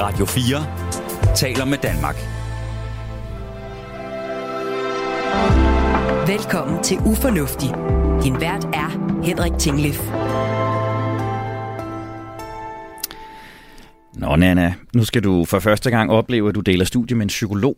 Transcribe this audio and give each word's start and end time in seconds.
Radio 0.00 0.24
4 0.24 1.34
taler 1.36 1.64
med 1.64 1.78
Danmark. 1.78 2.16
Velkommen 6.28 6.82
til 6.82 6.96
Ufornuftig. 6.96 7.68
Din 8.24 8.40
vært 8.40 8.64
er 8.64 9.20
Henrik 9.24 9.52
Tinglef. 9.58 10.00
Nå, 14.14 14.36
Nana, 14.36 14.74
nu 14.94 15.04
skal 15.04 15.24
du 15.24 15.44
for 15.44 15.58
første 15.58 15.90
gang 15.90 16.10
opleve, 16.10 16.48
at 16.48 16.54
du 16.54 16.60
deler 16.60 16.84
studie 16.84 17.16
med 17.16 17.22
en 17.22 17.28
psykolog. 17.28 17.76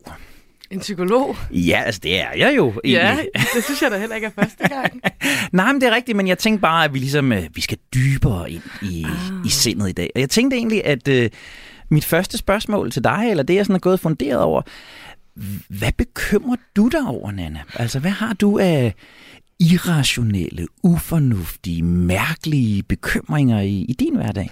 En 0.70 0.80
psykolog? 0.80 1.36
Ja, 1.50 1.82
altså 1.86 2.00
det 2.02 2.20
er 2.20 2.32
jeg 2.36 2.56
jo 2.56 2.68
egentlig. 2.84 2.92
Ja, 2.92 3.16
det 3.54 3.64
synes 3.64 3.82
jeg 3.82 3.90
da 3.90 3.98
heller 3.98 4.16
ikke 4.16 4.26
er 4.26 4.42
første 4.44 4.68
gang. 4.68 5.00
Nej, 5.52 5.72
men 5.72 5.80
det 5.80 5.88
er 5.88 5.94
rigtigt, 5.94 6.16
men 6.16 6.28
jeg 6.28 6.38
tænkte 6.38 6.60
bare, 6.60 6.84
at 6.84 6.94
vi 6.94 6.98
ligesom 6.98 7.32
øh, 7.32 7.42
vi 7.54 7.60
skal 7.60 7.78
dybere 7.94 8.50
ind 8.50 8.62
i, 8.82 9.04
ah. 9.04 9.46
i 9.46 9.48
sindet 9.48 9.88
i 9.88 9.92
dag. 9.92 10.10
Og 10.14 10.20
jeg 10.20 10.30
tænkte 10.30 10.56
egentlig, 10.56 10.84
at 10.84 11.08
øh, 11.08 11.30
mit 11.92 12.04
første 12.04 12.38
spørgsmål 12.38 12.90
til 12.90 13.04
dig, 13.04 13.26
eller 13.30 13.42
det 13.42 13.54
jeg 13.54 13.66
sådan 13.66 13.76
er 13.76 13.80
gået 13.80 14.00
funderet 14.00 14.40
over, 14.40 14.62
hvad 15.68 15.92
bekymrer 15.98 16.56
du 16.76 16.88
dig 16.88 17.06
over, 17.06 17.30
Nana? 17.30 17.60
Altså, 17.74 17.98
hvad 17.98 18.10
har 18.10 18.32
du 18.32 18.58
af 18.58 18.94
irrationelle, 19.60 20.66
ufornuftige, 20.82 21.82
mærkelige 21.82 22.82
bekymringer 22.82 23.60
i, 23.60 23.80
i 23.88 23.92
din 23.92 24.16
hverdag? 24.16 24.50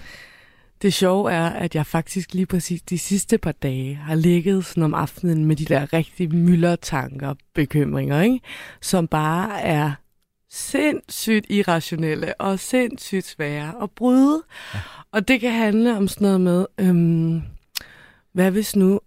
Det 0.81 0.93
sjove 0.93 1.31
er, 1.31 1.49
at 1.49 1.75
jeg 1.75 1.85
faktisk 1.85 2.33
lige 2.33 2.45
præcis 2.45 2.81
de 2.81 2.99
sidste 2.99 3.37
par 3.37 3.51
dage 3.51 3.95
har 3.95 4.15
ligget 4.15 4.65
sådan 4.65 4.83
om 4.83 4.93
aftenen 4.93 5.45
med 5.45 5.55
de 5.55 5.65
der 5.65 5.93
rigtig 5.93 6.35
myldertanker, 6.35 7.33
bekymringer, 7.55 8.21
ikke? 8.21 8.39
som 8.81 9.07
bare 9.07 9.61
er 9.61 9.91
sindssygt 10.51 11.45
irrationelle 11.49 12.41
og 12.41 12.59
sindssygt 12.59 13.25
svære 13.25 13.73
at 13.83 13.91
bryde. 13.91 14.43
Ja. 14.73 14.79
Og 15.11 15.27
det 15.27 15.41
kan 15.41 15.51
handle 15.51 15.97
om 15.97 16.07
sådan 16.07 16.25
noget 16.25 16.41
med, 16.41 16.65
øhm, 16.77 17.41
hvad 18.33 18.51
hvis 18.51 18.75
nu, 18.75 18.99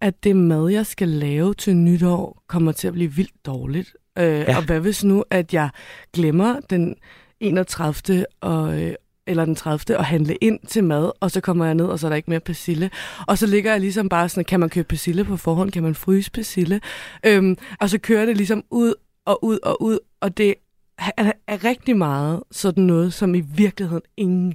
at 0.00 0.24
det 0.24 0.36
mad, 0.36 0.68
jeg 0.68 0.86
skal 0.86 1.08
lave 1.08 1.54
til 1.54 1.76
nytår, 1.76 2.42
kommer 2.46 2.72
til 2.72 2.88
at 2.88 2.94
blive 2.94 3.12
vildt 3.12 3.46
dårligt? 3.46 3.96
Øh, 4.18 4.24
ja. 4.24 4.56
Og 4.56 4.64
hvad 4.64 4.80
hvis 4.80 5.04
nu, 5.04 5.24
at 5.30 5.54
jeg 5.54 5.70
glemmer 6.12 6.60
den 6.60 6.96
31. 7.40 8.26
og, 8.40 8.82
øh, 8.82 8.94
eller 9.26 9.44
den 9.44 9.54
30. 9.54 9.98
at 9.98 10.04
handle 10.04 10.36
ind 10.36 10.58
til 10.66 10.84
mad, 10.84 11.10
og 11.20 11.30
så 11.30 11.40
kommer 11.40 11.64
jeg 11.64 11.74
ned, 11.74 11.86
og 11.86 11.98
så 11.98 12.06
er 12.06 12.08
der 12.08 12.16
ikke 12.16 12.30
mere 12.30 12.40
persille. 12.40 12.90
Og 13.26 13.38
så 13.38 13.46
ligger 13.46 13.70
jeg 13.70 13.80
ligesom 13.80 14.08
bare 14.08 14.28
sådan, 14.28 14.44
kan 14.44 14.60
man 14.60 14.68
købe 14.68 14.88
persille 14.88 15.24
på 15.24 15.36
forhånd? 15.36 15.70
Kan 15.72 15.82
man 15.82 15.94
fryse 15.94 16.30
persille? 16.30 16.80
Øhm, 17.26 17.56
og 17.80 17.90
så 17.90 17.98
kører 17.98 18.26
det 18.26 18.36
ligesom 18.36 18.64
ud 18.70 18.94
og 19.24 19.44
ud 19.44 19.58
og 19.62 19.82
ud, 19.82 19.98
og 20.20 20.36
det 20.36 20.54
er, 21.16 21.32
er 21.46 21.64
rigtig 21.64 21.96
meget 21.96 22.42
sådan 22.50 22.84
noget, 22.84 23.14
som 23.14 23.34
i 23.34 23.40
virkeligheden 23.40 24.02
ingen 24.16 24.54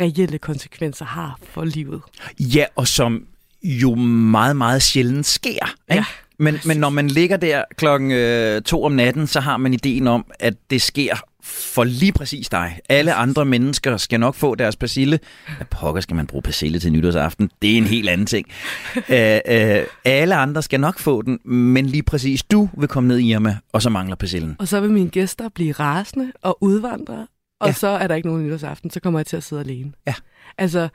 reelle 0.00 0.38
konsekvenser 0.38 1.04
har 1.04 1.38
for 1.42 1.64
livet. 1.64 2.02
Ja, 2.40 2.64
og 2.76 2.88
som 2.88 3.26
jo 3.62 3.94
meget, 3.94 4.56
meget 4.56 4.82
sjældent 4.82 5.26
sker. 5.26 5.74
Ikke? 5.90 5.94
Ja. 5.94 6.04
Men, 6.38 6.58
men 6.66 6.76
når 6.76 6.90
man 6.90 7.08
ligger 7.08 7.36
der 7.36 7.64
klokken 7.76 8.10
øh, 8.10 8.62
to 8.62 8.84
om 8.84 8.92
natten, 8.92 9.26
så 9.26 9.40
har 9.40 9.56
man 9.56 9.74
ideen 9.74 10.06
om, 10.06 10.26
at 10.40 10.54
det 10.70 10.82
sker 10.82 11.16
for 11.46 11.84
lige 11.84 12.12
præcis 12.12 12.48
dig. 12.48 12.80
Alle 12.88 13.14
andre 13.14 13.44
mennesker 13.44 13.96
skal 13.96 14.20
nok 14.20 14.34
få 14.34 14.54
deres 14.54 14.76
persille. 14.76 15.18
Hvad 15.56 15.66
pokker 15.70 16.00
skal 16.00 16.16
man 16.16 16.26
bruge 16.26 16.42
persille 16.42 16.78
til 16.78 16.92
nytårsaften? 16.92 17.50
Det 17.62 17.72
er 17.72 17.76
en 17.76 17.84
helt 17.84 18.08
anden 18.08 18.26
ting. 18.26 18.46
Æ, 19.08 19.38
øh, 19.48 19.86
alle 20.04 20.34
andre 20.34 20.62
skal 20.62 20.80
nok 20.80 20.98
få 20.98 21.22
den, 21.22 21.38
men 21.44 21.86
lige 21.86 22.02
præcis 22.02 22.42
du 22.42 22.68
vil 22.78 22.88
komme 22.88 23.08
ned 23.08 23.18
i 23.18 23.30
Irma, 23.30 23.56
og 23.72 23.82
så 23.82 23.90
mangler 23.90 24.16
persillen. 24.16 24.56
Og 24.58 24.68
så 24.68 24.80
vil 24.80 24.90
mine 24.90 25.10
gæster 25.10 25.48
blive 25.48 25.72
rasende 25.72 26.32
og 26.42 26.58
udvandre, 26.60 27.26
og 27.60 27.68
ja. 27.68 27.72
så 27.72 27.86
er 27.86 28.06
der 28.06 28.14
ikke 28.14 28.28
nogen 28.28 28.46
nytårsaften, 28.46 28.90
så 28.90 29.00
kommer 29.00 29.20
jeg 29.20 29.26
til 29.26 29.36
at 29.36 29.44
sidde 29.44 29.62
alene. 29.62 29.92
Ja. 30.06 30.14
Altså, 30.58 30.88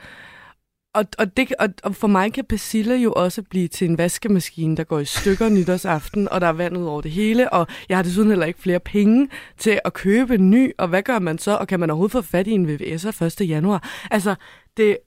og, 0.94 1.06
og, 1.17 1.38
det, 1.38 1.53
og, 1.59 1.70
og 1.84 1.95
for 1.95 2.08
mig 2.08 2.34
kan 2.34 2.45
persille 2.45 2.95
jo 2.95 3.14
også 3.14 3.42
blive 3.42 3.67
til 3.67 3.89
en 3.89 3.97
vaskemaskine, 3.97 4.78
der 4.78 4.84
går 4.84 5.00
i 5.00 5.06
stykker 5.06 5.50
nytårsaften, 5.50 6.30
og 6.30 6.42
der 6.42 6.47
er 6.47 6.52
vand 6.52 6.78
ud 6.78 6.86
over 6.86 7.02
det 7.02 7.11
hele, 7.11 7.53
og 7.53 7.67
jeg 7.90 7.97
har 7.97 8.03
desuden 8.03 8.29
heller 8.29 8.46
ikke 8.46 8.59
flere 8.59 8.79
penge 8.79 9.30
til 9.57 9.80
at 9.85 9.94
købe 9.94 10.35
en 10.35 10.50
ny, 10.50 10.72
og 10.78 10.88
hvad 10.88 11.03
gør 11.03 11.19
man 11.19 11.38
så? 11.38 11.56
Og 11.56 11.68
kan 11.68 11.80
man 11.80 11.90
overhovedet 11.90 12.12
få 12.12 12.22
fat 12.22 12.47
i 12.47 12.51
en 12.51 12.69
VVS'er 12.69 13.25
1. 13.25 13.50
januar? 13.50 13.90
Altså, 14.12 14.35
det, 14.78 14.97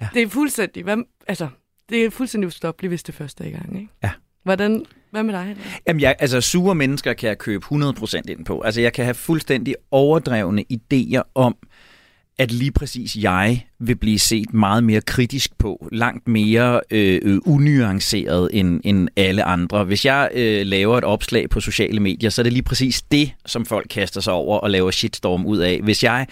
ja. 0.00 0.08
det 0.14 0.22
er 0.22 0.28
fuldstændig, 0.28 0.82
hvad, 0.82 0.96
altså, 1.28 1.48
det 1.88 2.04
er 2.04 2.10
fuldstændig 2.10 2.46
ustoppeligt, 2.46 2.90
hvis 2.90 3.02
det 3.02 3.14
første 3.14 3.44
er 3.44 3.48
i 3.48 3.50
gang, 3.50 3.76
ikke? 3.76 3.92
Ja. 4.02 4.10
Hvordan, 4.42 4.86
hvad 5.10 5.22
med 5.22 5.34
dig? 5.34 5.56
Jamen, 5.86 6.00
jeg, 6.00 6.16
altså, 6.18 6.40
sure 6.40 6.74
mennesker 6.74 7.12
kan 7.12 7.28
jeg 7.28 7.38
købe 7.38 7.66
100% 7.72 8.20
ind 8.28 8.44
på. 8.44 8.60
Altså, 8.60 8.80
jeg 8.80 8.92
kan 8.92 9.04
have 9.04 9.14
fuldstændig 9.14 9.74
overdrevne 9.90 10.64
idéer 10.72 11.22
om, 11.34 11.56
at 12.42 12.52
lige 12.52 12.72
præcis 12.72 13.16
jeg 13.16 13.66
vil 13.78 13.96
blive 13.96 14.18
set 14.18 14.54
meget 14.54 14.84
mere 14.84 15.00
kritisk 15.00 15.58
på, 15.58 15.88
langt 15.92 16.28
mere 16.28 16.80
øh, 16.90 17.20
øh, 17.22 17.38
unuanceret 17.46 18.50
end, 18.52 18.80
end 18.84 19.08
alle 19.16 19.44
andre. 19.44 19.84
Hvis 19.84 20.04
jeg 20.04 20.30
øh, 20.34 20.66
laver 20.66 20.98
et 20.98 21.04
opslag 21.04 21.50
på 21.50 21.60
sociale 21.60 22.00
medier, 22.00 22.30
så 22.30 22.40
er 22.40 22.42
det 22.42 22.52
lige 22.52 22.62
præcis 22.62 23.02
det, 23.02 23.32
som 23.46 23.66
folk 23.66 23.86
kaster 23.90 24.20
sig 24.20 24.32
over 24.32 24.58
og 24.58 24.70
laver 24.70 24.90
shitstorm 24.90 25.46
ud 25.46 25.58
af. 25.58 25.80
Hvis 25.82 26.04
jeg 26.04 26.26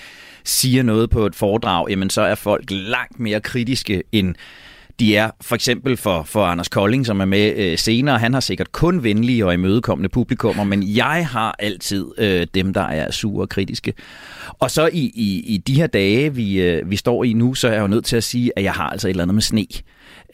siger 0.44 0.82
noget 0.82 1.10
på 1.10 1.26
et 1.26 1.34
foredrag, 1.34 1.90
jamen 1.90 2.10
så 2.10 2.22
er 2.22 2.34
folk 2.34 2.64
langt 2.70 3.20
mere 3.20 3.40
kritiske 3.40 4.02
end 4.12 4.34
de 5.00 5.16
er 5.16 5.30
for 5.40 5.54
eksempel 5.54 5.96
for, 5.96 6.22
for 6.22 6.44
Anders 6.44 6.68
Kolding, 6.68 7.06
som 7.06 7.20
er 7.20 7.24
med 7.24 7.56
øh, 7.56 7.78
senere. 7.78 8.18
Han 8.18 8.32
har 8.32 8.40
sikkert 8.40 8.72
kun 8.72 9.02
venlige 9.02 9.46
og 9.46 9.54
imødekommende 9.54 10.08
publikummer, 10.08 10.64
men 10.64 10.82
jeg 10.96 11.28
har 11.30 11.56
altid 11.58 12.06
øh, 12.18 12.46
dem, 12.54 12.72
der 12.72 12.80
er 12.80 13.10
sure 13.10 13.44
og 13.44 13.48
kritiske. 13.48 13.94
Og 14.58 14.70
så 14.70 14.86
i, 14.92 15.12
i, 15.14 15.54
i 15.54 15.56
de 15.56 15.74
her 15.74 15.86
dage, 15.86 16.34
vi, 16.34 16.62
øh, 16.62 16.90
vi 16.90 16.96
står 16.96 17.24
i 17.24 17.32
nu, 17.32 17.54
så 17.54 17.68
er 17.68 17.72
jeg 17.72 17.80
jo 17.80 17.86
nødt 17.86 18.04
til 18.04 18.16
at 18.16 18.24
sige, 18.24 18.52
at 18.56 18.64
jeg 18.64 18.72
har 18.72 18.90
altså 18.90 19.08
et 19.08 19.10
eller 19.10 19.22
andet 19.22 19.34
med 19.34 19.42
sne. 19.42 19.66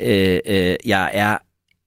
Øh, 0.00 0.38
øh, 0.46 0.76
jeg 0.86 1.10
er 1.12 1.38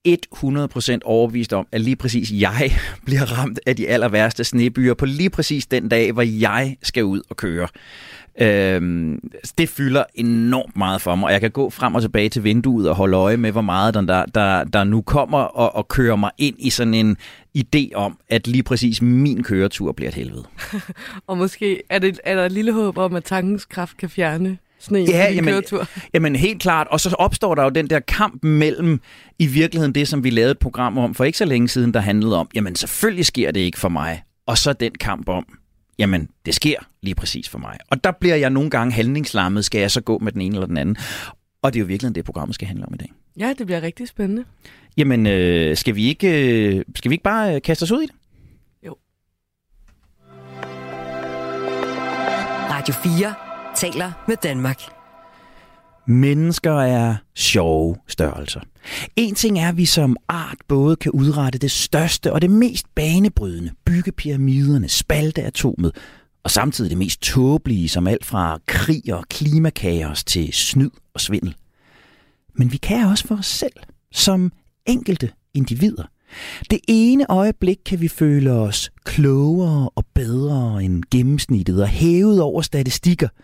100% 0.07 0.97
overbevist 1.03 1.53
om, 1.53 1.67
at 1.71 1.81
lige 1.81 1.95
præcis 1.95 2.31
jeg 2.31 2.71
bliver 3.05 3.37
ramt 3.37 3.59
af 3.65 3.75
de 3.75 3.87
aller 3.87 4.09
værste 4.09 4.43
snebyer 4.43 4.93
på 4.93 5.05
lige 5.05 5.29
præcis 5.29 5.67
den 5.67 5.89
dag, 5.89 6.11
hvor 6.11 6.21
jeg 6.21 6.77
skal 6.83 7.03
ud 7.03 7.21
og 7.29 7.37
køre. 7.37 7.67
Øhm, 8.41 9.19
det 9.57 9.69
fylder 9.69 10.03
enormt 10.15 10.77
meget 10.77 11.01
for 11.01 11.15
mig, 11.15 11.25
og 11.25 11.31
jeg 11.31 11.41
kan 11.41 11.51
gå 11.51 11.69
frem 11.69 11.95
og 11.95 12.01
tilbage 12.01 12.29
til 12.29 12.43
vinduet 12.43 12.89
og 12.89 12.95
holde 12.95 13.17
øje 13.17 13.37
med, 13.37 13.51
hvor 13.51 13.61
meget 13.61 13.93
der, 13.93 14.25
der, 14.25 14.63
der 14.63 14.83
nu 14.83 15.01
kommer 15.01 15.39
og, 15.39 15.75
og 15.75 15.87
kører 15.87 16.15
mig 16.15 16.31
ind 16.37 16.55
i 16.59 16.69
sådan 16.69 16.93
en 16.93 17.17
idé 17.57 17.93
om, 17.95 18.17
at 18.29 18.47
lige 18.47 18.63
præcis 18.63 19.01
min 19.01 19.43
køretur 19.43 19.91
bliver 19.91 20.09
et 20.09 20.15
helvede. 20.15 20.43
og 21.27 21.37
måske 21.37 21.81
er, 21.89 21.99
det, 21.99 22.19
er 22.23 22.35
der 22.35 22.45
et 22.45 22.51
lille 22.51 22.73
håb 22.73 22.97
om, 22.97 23.15
at 23.15 23.23
tankens 23.23 23.65
kraft 23.65 23.97
kan 23.97 24.09
fjerne 24.09 24.57
sne 24.79 24.99
ja, 24.99 25.31
jamen, 25.31 25.43
køretur. 25.43 25.87
Jamen 26.13 26.35
helt 26.35 26.61
klart. 26.61 26.87
Og 26.87 26.99
så 26.99 27.15
opstår 27.19 27.55
der 27.55 27.63
jo 27.63 27.69
den 27.69 27.89
der 27.89 27.99
kamp 27.99 28.43
mellem 28.43 29.01
i 29.39 29.45
virkeligheden 29.47 29.95
det, 29.95 30.07
som 30.07 30.23
vi 30.23 30.29
lavede 30.29 30.51
et 30.51 30.59
program 30.59 30.97
om 30.97 31.15
for 31.15 31.23
ikke 31.23 31.37
så 31.37 31.45
længe 31.45 31.67
siden, 31.67 31.93
der 31.93 31.99
handlede 31.99 32.37
om, 32.37 32.49
jamen 32.55 32.75
selvfølgelig 32.75 33.25
sker 33.25 33.51
det 33.51 33.59
ikke 33.59 33.79
for 33.79 33.89
mig. 33.89 34.23
Og 34.45 34.57
så 34.57 34.73
den 34.73 34.91
kamp 34.91 35.29
om, 35.29 35.45
jamen 35.99 36.29
det 36.45 36.55
sker 36.55 36.77
lige 37.01 37.15
præcis 37.15 37.49
for 37.49 37.59
mig. 37.59 37.77
Og 37.89 38.03
der 38.03 38.11
bliver 38.11 38.35
jeg 38.35 38.49
nogle 38.49 38.69
gange 38.69 38.93
handlingslammet, 38.93 39.65
skal 39.65 39.81
jeg 39.81 39.91
så 39.91 40.01
gå 40.01 40.17
med 40.17 40.31
den 40.31 40.41
ene 40.41 40.55
eller 40.55 40.67
den 40.67 40.77
anden. 40.77 40.97
Og 41.61 41.73
det 41.73 41.79
er 41.79 41.81
jo 41.81 41.87
virkelig 41.87 42.15
det, 42.15 42.25
programmet 42.25 42.55
skal 42.55 42.67
handle 42.67 42.85
om 42.85 42.93
i 42.93 42.97
dag. 42.97 43.11
Ja, 43.39 43.53
det 43.57 43.65
bliver 43.65 43.81
rigtig 43.81 44.07
spændende. 44.07 44.45
Jamen, 44.97 45.27
øh, 45.27 45.77
skal, 45.77 45.95
vi 45.95 46.07
ikke, 46.07 46.27
øh, 46.75 46.83
skal 46.95 47.09
vi 47.09 47.13
ikke 47.13 47.23
bare 47.23 47.55
øh, 47.55 47.61
kaste 47.61 47.83
os 47.83 47.91
ud 47.91 48.01
i 48.01 48.05
det? 48.05 48.15
Jo. 48.85 48.95
Radio 52.71 52.93
4 52.93 53.48
taler 53.75 54.11
med 54.27 54.35
Danmark. 54.43 54.81
Mennesker 56.07 56.73
er 56.73 57.15
sjove 57.35 57.95
størrelser. 58.07 58.59
En 59.15 59.35
ting 59.35 59.59
er, 59.59 59.69
at 59.69 59.77
vi 59.77 59.85
som 59.85 60.17
art 60.27 60.57
både 60.67 60.95
kan 60.95 61.11
udrette 61.11 61.59
det 61.59 61.71
største 61.71 62.33
og 62.33 62.41
det 62.41 62.49
mest 62.51 62.95
banebrydende, 62.95 63.71
bygge 63.85 64.11
pyramiderne, 64.11 64.89
spalte 64.89 65.43
atomet, 65.43 65.95
og 66.43 66.51
samtidig 66.51 66.89
det 66.89 66.97
mest 66.97 67.21
tåbelige, 67.21 67.89
som 67.89 68.07
alt 68.07 68.25
fra 68.25 68.59
krig 68.67 69.13
og 69.13 69.25
klimakaos 69.29 70.23
til 70.23 70.53
snyd 70.53 70.91
og 71.13 71.21
svindel. 71.21 71.55
Men 72.55 72.71
vi 72.71 72.77
kan 72.77 73.07
også 73.07 73.27
for 73.27 73.35
os 73.35 73.45
selv, 73.45 73.73
som 74.11 74.51
enkelte 74.85 75.31
individer. 75.53 76.03
Det 76.69 76.79
ene 76.87 77.25
øjeblik 77.29 77.77
kan 77.85 78.01
vi 78.01 78.07
føle 78.07 78.51
os 78.51 78.91
klogere 79.03 79.89
og 79.95 80.05
bedre 80.15 80.83
end 80.83 81.03
gennemsnittet 81.11 81.81
og 81.81 81.87
hævet 81.87 82.41
over 82.41 82.61
statistikker– 82.61 83.27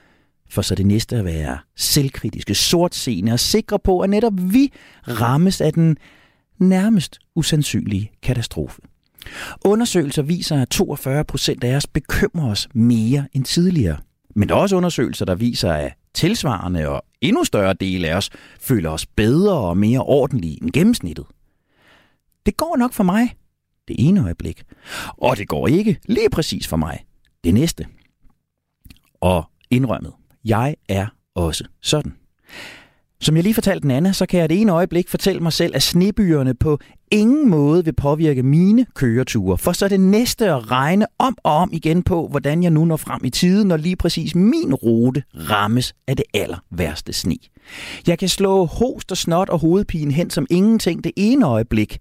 for 0.50 0.62
så 0.62 0.76
det 0.76 0.86
næste 0.86 1.16
at 1.16 1.26
være 1.26 1.58
selvkritiske, 1.76 2.56
sortseende 2.56 3.32
og 3.32 3.40
sikre 3.40 3.80
på, 3.80 4.00
at 4.00 4.10
netop 4.10 4.34
vi 4.38 4.74
rammes 5.08 5.62
af 5.62 5.74
den 5.74 5.98
nærmest 6.60 7.20
usandsynlige 7.36 8.12
katastrofe. 8.22 8.82
Undersøgelser 9.66 10.22
viser, 10.22 10.62
at 10.62 10.70
42 10.70 11.24
procent 11.24 11.64
af 11.64 11.76
os 11.76 11.88
bekymrer 11.88 12.52
os 12.52 12.68
mere 12.74 13.28
end 13.34 13.46
tidligere. 13.46 13.98
Men 14.36 14.50
der 14.50 14.56
er 14.56 14.60
også 14.60 14.76
undersøgelser, 14.76 15.26
der 15.26 15.36
viser, 15.36 15.72
at 15.72 15.94
tilsvarende 16.14 16.90
og 16.90 17.06
endnu 17.22 17.44
større 17.44 17.74
del 17.74 18.06
af 18.06 18.16
os 18.16 18.30
føler 18.60 18.90
os 18.90 19.06
bedre 19.06 19.54
og 19.54 19.78
mere 19.78 20.00
ordentlige 20.00 20.64
end 20.64 20.72
gennemsnittet. 20.72 21.26
Det 22.46 22.58
går 22.58 22.76
nok 22.78 22.94
for 22.94 23.04
mig 23.04 23.36
det 23.88 23.96
ene 24.00 24.24
øjeblik, 24.24 24.64
og 25.18 25.38
det 25.38 25.48
går 25.48 25.68
ikke 25.68 26.00
lige 26.06 26.30
præcis 26.30 26.68
for 26.68 26.78
mig 26.78 27.06
det 27.44 27.54
næste. 27.54 27.88
Og 29.22 29.44
indrømmet, 29.70 30.14
jeg 30.46 30.76
er 30.90 31.08
også 31.36 31.64
sådan. 31.82 32.14
Som 33.22 33.36
jeg 33.36 33.44
lige 33.44 33.54
fortalte 33.54 33.88
Nana, 33.88 34.12
så 34.12 34.26
kan 34.26 34.40
jeg 34.40 34.50
det 34.50 34.62
ene 34.62 34.72
øjeblik 34.72 35.10
fortælle 35.10 35.42
mig 35.42 35.54
selv, 35.54 35.76
at 35.76 35.84
snebyerne 35.84 36.54
på 36.54 36.80
ingen 37.12 37.50
måde 37.50 37.86
vil 37.86 37.94
påvirke 37.94 38.44
mine 38.44 38.86
køreture. 38.94 39.58
For 39.58 39.72
så 39.72 39.86
er 39.86 39.90
det 39.90 40.00
næste 40.00 40.46
at 40.46 40.72
regne 40.72 41.06
om 41.20 41.38
og 41.44 41.56
om 41.56 41.70
igen 41.74 42.04
på, 42.04 42.28
hvordan 42.28 42.64
jeg 42.64 42.72
nu 42.72 42.86
når 42.86 42.98
frem 42.98 43.22
i 43.24 43.30
tiden, 43.30 43.68
når 43.68 43.78
lige 43.78 43.96
præcis 43.96 44.36
min 44.36 44.74
rute 44.74 45.24
rammes 45.34 45.94
af 46.08 46.18
det 46.18 46.26
aller 46.34 46.58
værste 46.72 47.14
sne. 47.14 47.38
Jeg 48.08 48.20
kan 48.20 48.30
slå 48.30 48.66
host 48.66 49.12
og 49.12 49.18
snot 49.18 49.50
og 49.50 49.60
hovedpine 49.60 50.14
hen 50.14 50.30
som 50.30 50.48
ingenting 50.50 51.04
det 51.04 51.12
ene 51.16 51.46
øjeblik. 51.46 51.98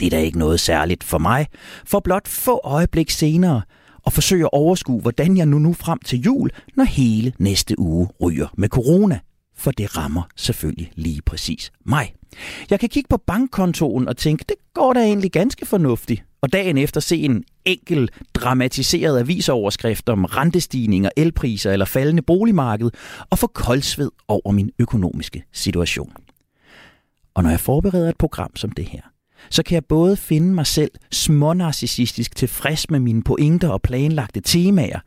Det 0.00 0.06
er 0.06 0.10
da 0.10 0.18
ikke 0.18 0.38
noget 0.38 0.60
særligt 0.60 1.04
for 1.04 1.18
mig, 1.18 1.46
for 1.84 2.00
blot 2.00 2.28
få 2.28 2.60
øjeblik 2.64 3.10
senere 3.10 3.62
og 4.04 4.12
forsøge 4.12 4.44
at 4.44 4.50
overskue, 4.52 5.00
hvordan 5.00 5.36
jeg 5.36 5.46
nu 5.46 5.58
nu 5.58 5.72
frem 5.72 5.98
til 5.98 6.20
jul, 6.20 6.50
når 6.76 6.84
hele 6.84 7.32
næste 7.38 7.78
uge 7.78 8.08
ryger 8.20 8.48
med 8.56 8.68
corona 8.68 9.18
for 9.62 9.70
det 9.70 9.96
rammer 9.96 10.22
selvfølgelig 10.36 10.92
lige 10.94 11.22
præcis 11.22 11.72
mig. 11.84 12.14
Jeg 12.70 12.80
kan 12.80 12.88
kigge 12.88 13.08
på 13.08 13.16
bankkontoen 13.16 14.08
og 14.08 14.16
tænke, 14.16 14.44
det 14.48 14.56
går 14.74 14.92
da 14.92 15.00
egentlig 15.00 15.32
ganske 15.32 15.66
fornuftigt. 15.66 16.24
Og 16.40 16.52
dagen 16.52 16.78
efter 16.78 17.00
se 17.00 17.16
en 17.16 17.44
enkel 17.64 18.10
dramatiseret 18.34 19.18
avisoverskrift 19.18 20.08
om 20.08 20.24
rentestigninger, 20.24 21.10
elpriser 21.16 21.72
eller 21.72 21.86
faldende 21.86 22.22
boligmarked 22.22 22.90
og 23.30 23.38
få 23.38 23.46
koldsved 23.46 24.10
over 24.28 24.50
min 24.50 24.70
økonomiske 24.78 25.42
situation. 25.52 26.12
Og 27.34 27.42
når 27.42 27.50
jeg 27.50 27.60
forbereder 27.60 28.08
et 28.08 28.18
program 28.18 28.56
som 28.56 28.70
det 28.70 28.84
her, 28.84 29.02
så 29.50 29.62
kan 29.62 29.74
jeg 29.74 29.84
både 29.84 30.16
finde 30.16 30.54
mig 30.54 30.66
selv 30.66 30.90
smånarcissistisk 31.10 32.36
tilfreds 32.36 32.90
med 32.90 33.00
mine 33.00 33.22
pointer 33.22 33.68
og 33.68 33.82
planlagte 33.82 34.40
temaer, 34.40 35.00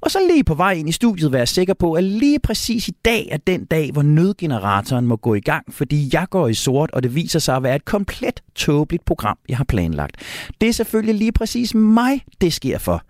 og 0.00 0.10
så 0.10 0.18
lige 0.30 0.44
på 0.44 0.54
vej 0.54 0.72
ind 0.72 0.88
i 0.88 0.92
studiet 0.92 1.32
være 1.32 1.46
sikker 1.46 1.74
på, 1.74 1.92
at 1.92 2.04
lige 2.04 2.38
præcis 2.38 2.88
i 2.88 2.94
dag 3.04 3.28
er 3.30 3.36
den 3.36 3.64
dag, 3.64 3.92
hvor 3.92 4.02
nødgeneratoren 4.02 5.06
må 5.06 5.16
gå 5.16 5.34
i 5.34 5.40
gang, 5.40 5.74
fordi 5.74 6.10
jeg 6.12 6.26
går 6.30 6.48
i 6.48 6.54
sort, 6.54 6.90
og 6.90 7.02
det 7.02 7.14
viser 7.14 7.38
sig 7.38 7.56
at 7.56 7.62
være 7.62 7.76
et 7.76 7.84
komplet 7.84 8.42
tåbeligt 8.54 9.04
program, 9.04 9.38
jeg 9.48 9.56
har 9.56 9.64
planlagt. 9.64 10.16
Det 10.60 10.68
er 10.68 10.72
selvfølgelig 10.72 11.14
lige 11.14 11.32
præcis 11.32 11.74
mig, 11.74 12.24
det 12.40 12.52
sker 12.52 12.78
for. 12.78 13.02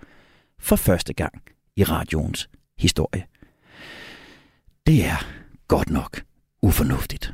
For 0.60 0.76
første 0.76 1.12
gang 1.12 1.32
i 1.76 1.84
radioens 1.84 2.48
historie. 2.78 3.24
Det 4.86 5.04
er 5.04 5.26
godt 5.68 5.90
nok 5.90 6.22
ufornuftigt. 6.62 7.32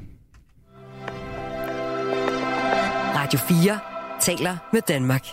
Radio 3.14 3.38
4 3.38 3.78
taler 4.20 4.56
med 4.72 4.80
Danmark. 4.88 5.26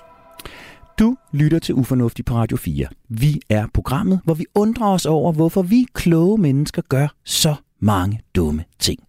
Du 0.99 1.15
lytter 1.31 1.59
til 1.59 1.75
Ufornuftig 1.75 2.25
på 2.25 2.33
Radio 2.35 2.57
4. 2.57 2.87
Vi 3.09 3.41
er 3.49 3.67
programmet, 3.73 4.21
hvor 4.23 4.33
vi 4.33 4.45
undrer 4.55 4.87
os 4.87 5.05
over, 5.05 5.31
hvorfor 5.31 5.61
vi 5.61 5.85
kloge 5.93 6.37
mennesker 6.37 6.81
gør 6.81 7.07
så 7.25 7.55
mange 7.79 8.21
dumme 8.35 8.63
ting. 8.79 8.99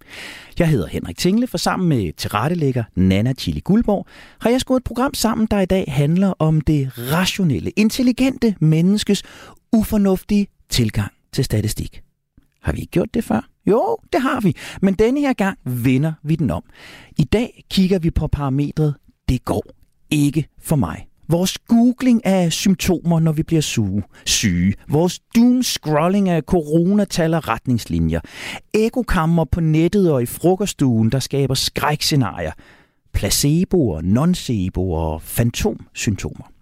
Jeg 0.59 0.69
hedder 0.69 0.87
Henrik 0.87 1.19
Tingle, 1.19 1.47
for 1.47 1.59
sammen 1.59 1.89
med 1.89 2.13
tilrettelægger 2.13 2.85
Nana 2.95 3.33
Chili 3.33 3.61
Guldborg 3.61 4.07
har 4.41 4.51
jeg 4.51 4.61
skruet 4.61 4.81
et 4.81 4.85
program 4.85 5.15
sammen, 5.15 5.47
der 5.51 5.61
i 5.61 5.67
dag 5.67 5.85
handler 5.89 6.35
om 6.39 6.61
det 6.61 6.91
rationelle, 7.13 7.71
intelligente 7.71 8.55
menneskes 8.61 9.23
ufornuftige 9.73 10.47
tilgang 10.69 11.13
til 11.33 11.45
statistik. 11.45 12.03
Har 12.62 12.73
vi 12.73 12.79
ikke 12.79 12.91
gjort 12.91 13.14
det 13.14 13.25
før? 13.25 13.49
Jo, 13.67 13.97
det 14.12 14.23
har 14.23 14.41
vi, 14.41 14.56
men 14.82 14.94
denne 14.94 15.20
her 15.20 15.32
gang 15.32 15.59
vender 15.64 16.12
vi 16.23 16.37
den 16.37 16.50
om. 16.50 16.62
I 17.19 17.25
dag 17.25 17.64
kigger 17.70 17.99
vi 17.99 18.11
på 18.11 18.26
parametret, 18.26 18.94
det 19.29 19.44
går 19.44 19.64
ikke 20.11 20.49
for 20.61 20.76
mig. 20.76 21.06
Vores 21.29 21.59
googling 21.59 22.26
af 22.26 22.53
symptomer, 22.53 23.20
når 23.20 23.32
vi 23.32 23.43
bliver 23.43 23.62
suge, 23.62 24.03
syge. 24.26 24.75
Vores 24.88 25.20
doom-scrolling 25.38 26.29
af 26.29 26.43
coronatal 26.43 27.35
og 27.35 27.49
retningslinjer. 27.49 28.20
Ekokammer 28.75 29.44
på 29.44 29.61
nettet 29.61 30.12
og 30.12 30.23
i 30.23 30.26
frokoststuen, 30.26 31.12
der 31.12 31.19
skaber 31.19 31.55
skrækscenarier. 31.55 32.53
Placeboer, 33.12 34.00
noceboer 34.00 35.00
og 35.00 35.23
fantomsymptomer. 35.23 36.53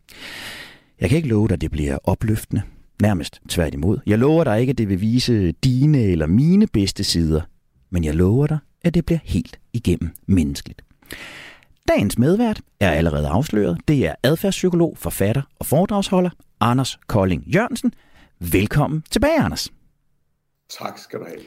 Jeg 1.01 1.09
kan 1.09 1.17
ikke 1.17 1.29
love 1.29 1.49
dig, 1.49 1.55
at 1.55 1.61
det 1.61 1.71
bliver 1.71 1.99
opløftende. 2.05 2.63
Nærmest 3.01 3.41
tværtimod. 3.49 3.99
Jeg 4.07 4.19
lover 4.19 4.45
dig 4.45 4.61
ikke, 4.61 4.71
at 4.71 4.79
det 4.79 4.89
vil 4.89 5.01
vise 5.01 5.53
dine 5.53 6.03
eller 6.03 6.27
mine 6.27 6.67
bedste 6.67 7.05
sider. 7.05 7.41
Men 7.91 8.05
jeg 8.05 8.15
lover 8.15 8.47
dig, 8.47 8.59
at 8.85 8.95
det 8.95 9.07
bliver 9.07 9.19
helt 9.25 9.61
igennem 9.73 10.11
menneskeligt. 10.27 10.85
Dagens 11.89 12.19
medvært 12.19 12.61
er 12.81 12.91
allerede 12.91 13.29
afsløret. 13.29 13.81
Det 13.89 14.07
er 14.07 14.15
adfærdspsykolog, 14.23 14.99
forfatter 14.99 15.43
og 15.59 15.67
foredragsholder 15.67 16.31
Anders 16.61 16.99
Kolding 17.07 17.43
Jørgensen. 17.47 17.93
Velkommen 18.39 19.05
tilbage, 19.11 19.41
Anders. 19.41 19.69
Tak 20.81 20.99
skal 20.99 21.19
du 21.19 21.25
have. 21.25 21.41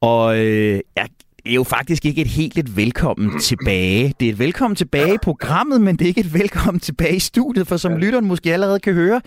Og 0.00 0.38
øh, 0.38 0.80
jeg 0.96 1.08
er 1.46 1.54
jo 1.54 1.64
faktisk 1.64 2.04
ikke 2.04 2.20
et 2.22 2.28
helt 2.28 2.58
et 2.58 2.76
velkommen 2.76 3.40
tilbage. 3.40 4.14
Det 4.20 4.28
er 4.28 4.32
et 4.32 4.38
velkommen 4.38 4.76
tilbage 4.76 5.14
i 5.14 5.18
programmet, 5.22 5.80
men 5.80 5.96
det 5.96 6.04
er 6.04 6.08
ikke 6.08 6.20
et 6.20 6.34
velkommen 6.34 6.80
tilbage 6.80 7.16
i 7.16 7.18
studiet, 7.18 7.68
for 7.68 7.76
som 7.76 7.96
lytteren 7.96 8.24
måske 8.24 8.52
allerede 8.52 8.80
kan 8.80 8.94
høre, 8.94 9.20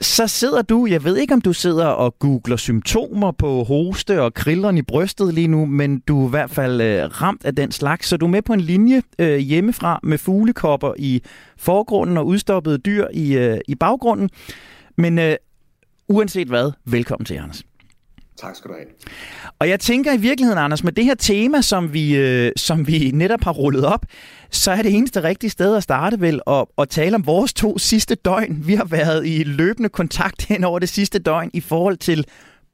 så 0.00 0.26
sidder 0.26 0.62
du, 0.62 0.86
jeg 0.86 1.04
ved 1.04 1.16
ikke 1.16 1.34
om 1.34 1.40
du 1.40 1.52
sidder 1.52 1.86
og 1.86 2.18
googler 2.18 2.56
symptomer 2.56 3.32
på 3.32 3.64
hoste 3.64 4.22
og 4.22 4.34
krilleren 4.34 4.78
i 4.78 4.82
brystet 4.82 5.34
lige 5.34 5.48
nu, 5.48 5.66
men 5.66 5.98
du 6.08 6.22
er 6.22 6.26
i 6.26 6.30
hvert 6.30 6.50
fald 6.50 6.80
øh, 6.80 7.22
ramt 7.22 7.44
af 7.44 7.54
den 7.54 7.72
slags, 7.72 8.08
så 8.08 8.16
du 8.16 8.26
er 8.26 8.30
med 8.30 8.42
på 8.42 8.52
en 8.52 8.60
linje 8.60 9.02
øh, 9.18 9.38
hjemmefra 9.38 10.00
med 10.02 10.18
fuglekopper 10.18 10.92
i 10.98 11.22
forgrunden 11.56 12.16
og 12.16 12.26
udstoppede 12.26 12.78
dyr 12.78 13.06
i, 13.12 13.36
øh, 13.36 13.58
i 13.68 13.74
baggrunden. 13.74 14.30
Men 14.96 15.18
øh, 15.18 15.36
uanset 16.08 16.48
hvad, 16.48 16.72
velkommen 16.84 17.24
til, 17.24 17.34
Anders. 17.34 17.62
Tak 18.36 18.56
skal 18.56 18.68
du 18.68 18.74
have. 18.74 18.86
Og 19.58 19.68
jeg 19.68 19.80
tænker 19.80 20.12
i 20.12 20.16
virkeligheden, 20.16 20.58
Anders, 20.58 20.84
med 20.84 20.92
det 20.92 21.04
her 21.04 21.14
tema, 21.14 21.62
som 21.62 21.92
vi, 21.92 22.16
øh, 22.16 22.52
som 22.56 22.86
vi 22.86 23.10
netop 23.14 23.44
har 23.44 23.52
rullet 23.52 23.84
op, 23.84 24.06
så 24.50 24.70
er 24.70 24.82
det 24.82 24.94
eneste 24.94 25.22
rigtige 25.22 25.50
sted 25.50 25.76
at 25.76 25.82
starte 25.82 26.20
vel 26.20 26.40
at, 26.46 26.64
at 26.78 26.88
tale 26.88 27.14
om 27.14 27.26
vores 27.26 27.54
to 27.54 27.78
sidste 27.78 28.14
døgn. 28.14 28.62
Vi 28.66 28.74
har 28.74 28.84
været 28.84 29.26
i 29.26 29.44
løbende 29.44 29.88
kontakt 29.88 30.44
hen 30.44 30.64
over 30.64 30.78
det 30.78 30.88
sidste 30.88 31.18
døgn 31.18 31.50
i 31.54 31.60
forhold 31.60 31.96
til, 31.96 32.24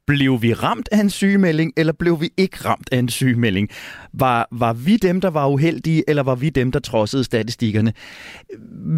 blev 0.07 0.41
vi 0.41 0.53
ramt 0.53 0.89
af 0.91 0.99
en 0.99 1.09
sygemelding, 1.09 1.73
eller 1.77 1.93
blev 1.93 2.21
vi 2.21 2.29
ikke 2.37 2.57
ramt 2.65 2.89
af 2.91 2.97
en 2.97 3.09
sygemelding? 3.09 3.69
Var, 4.13 4.47
var 4.51 4.73
vi 4.73 4.97
dem, 4.97 5.21
der 5.21 5.29
var 5.29 5.47
uheldige, 5.47 6.03
eller 6.07 6.23
var 6.23 6.35
vi 6.35 6.49
dem, 6.49 6.71
der 6.71 6.79
trodsede 6.79 7.23
statistikkerne? 7.23 7.93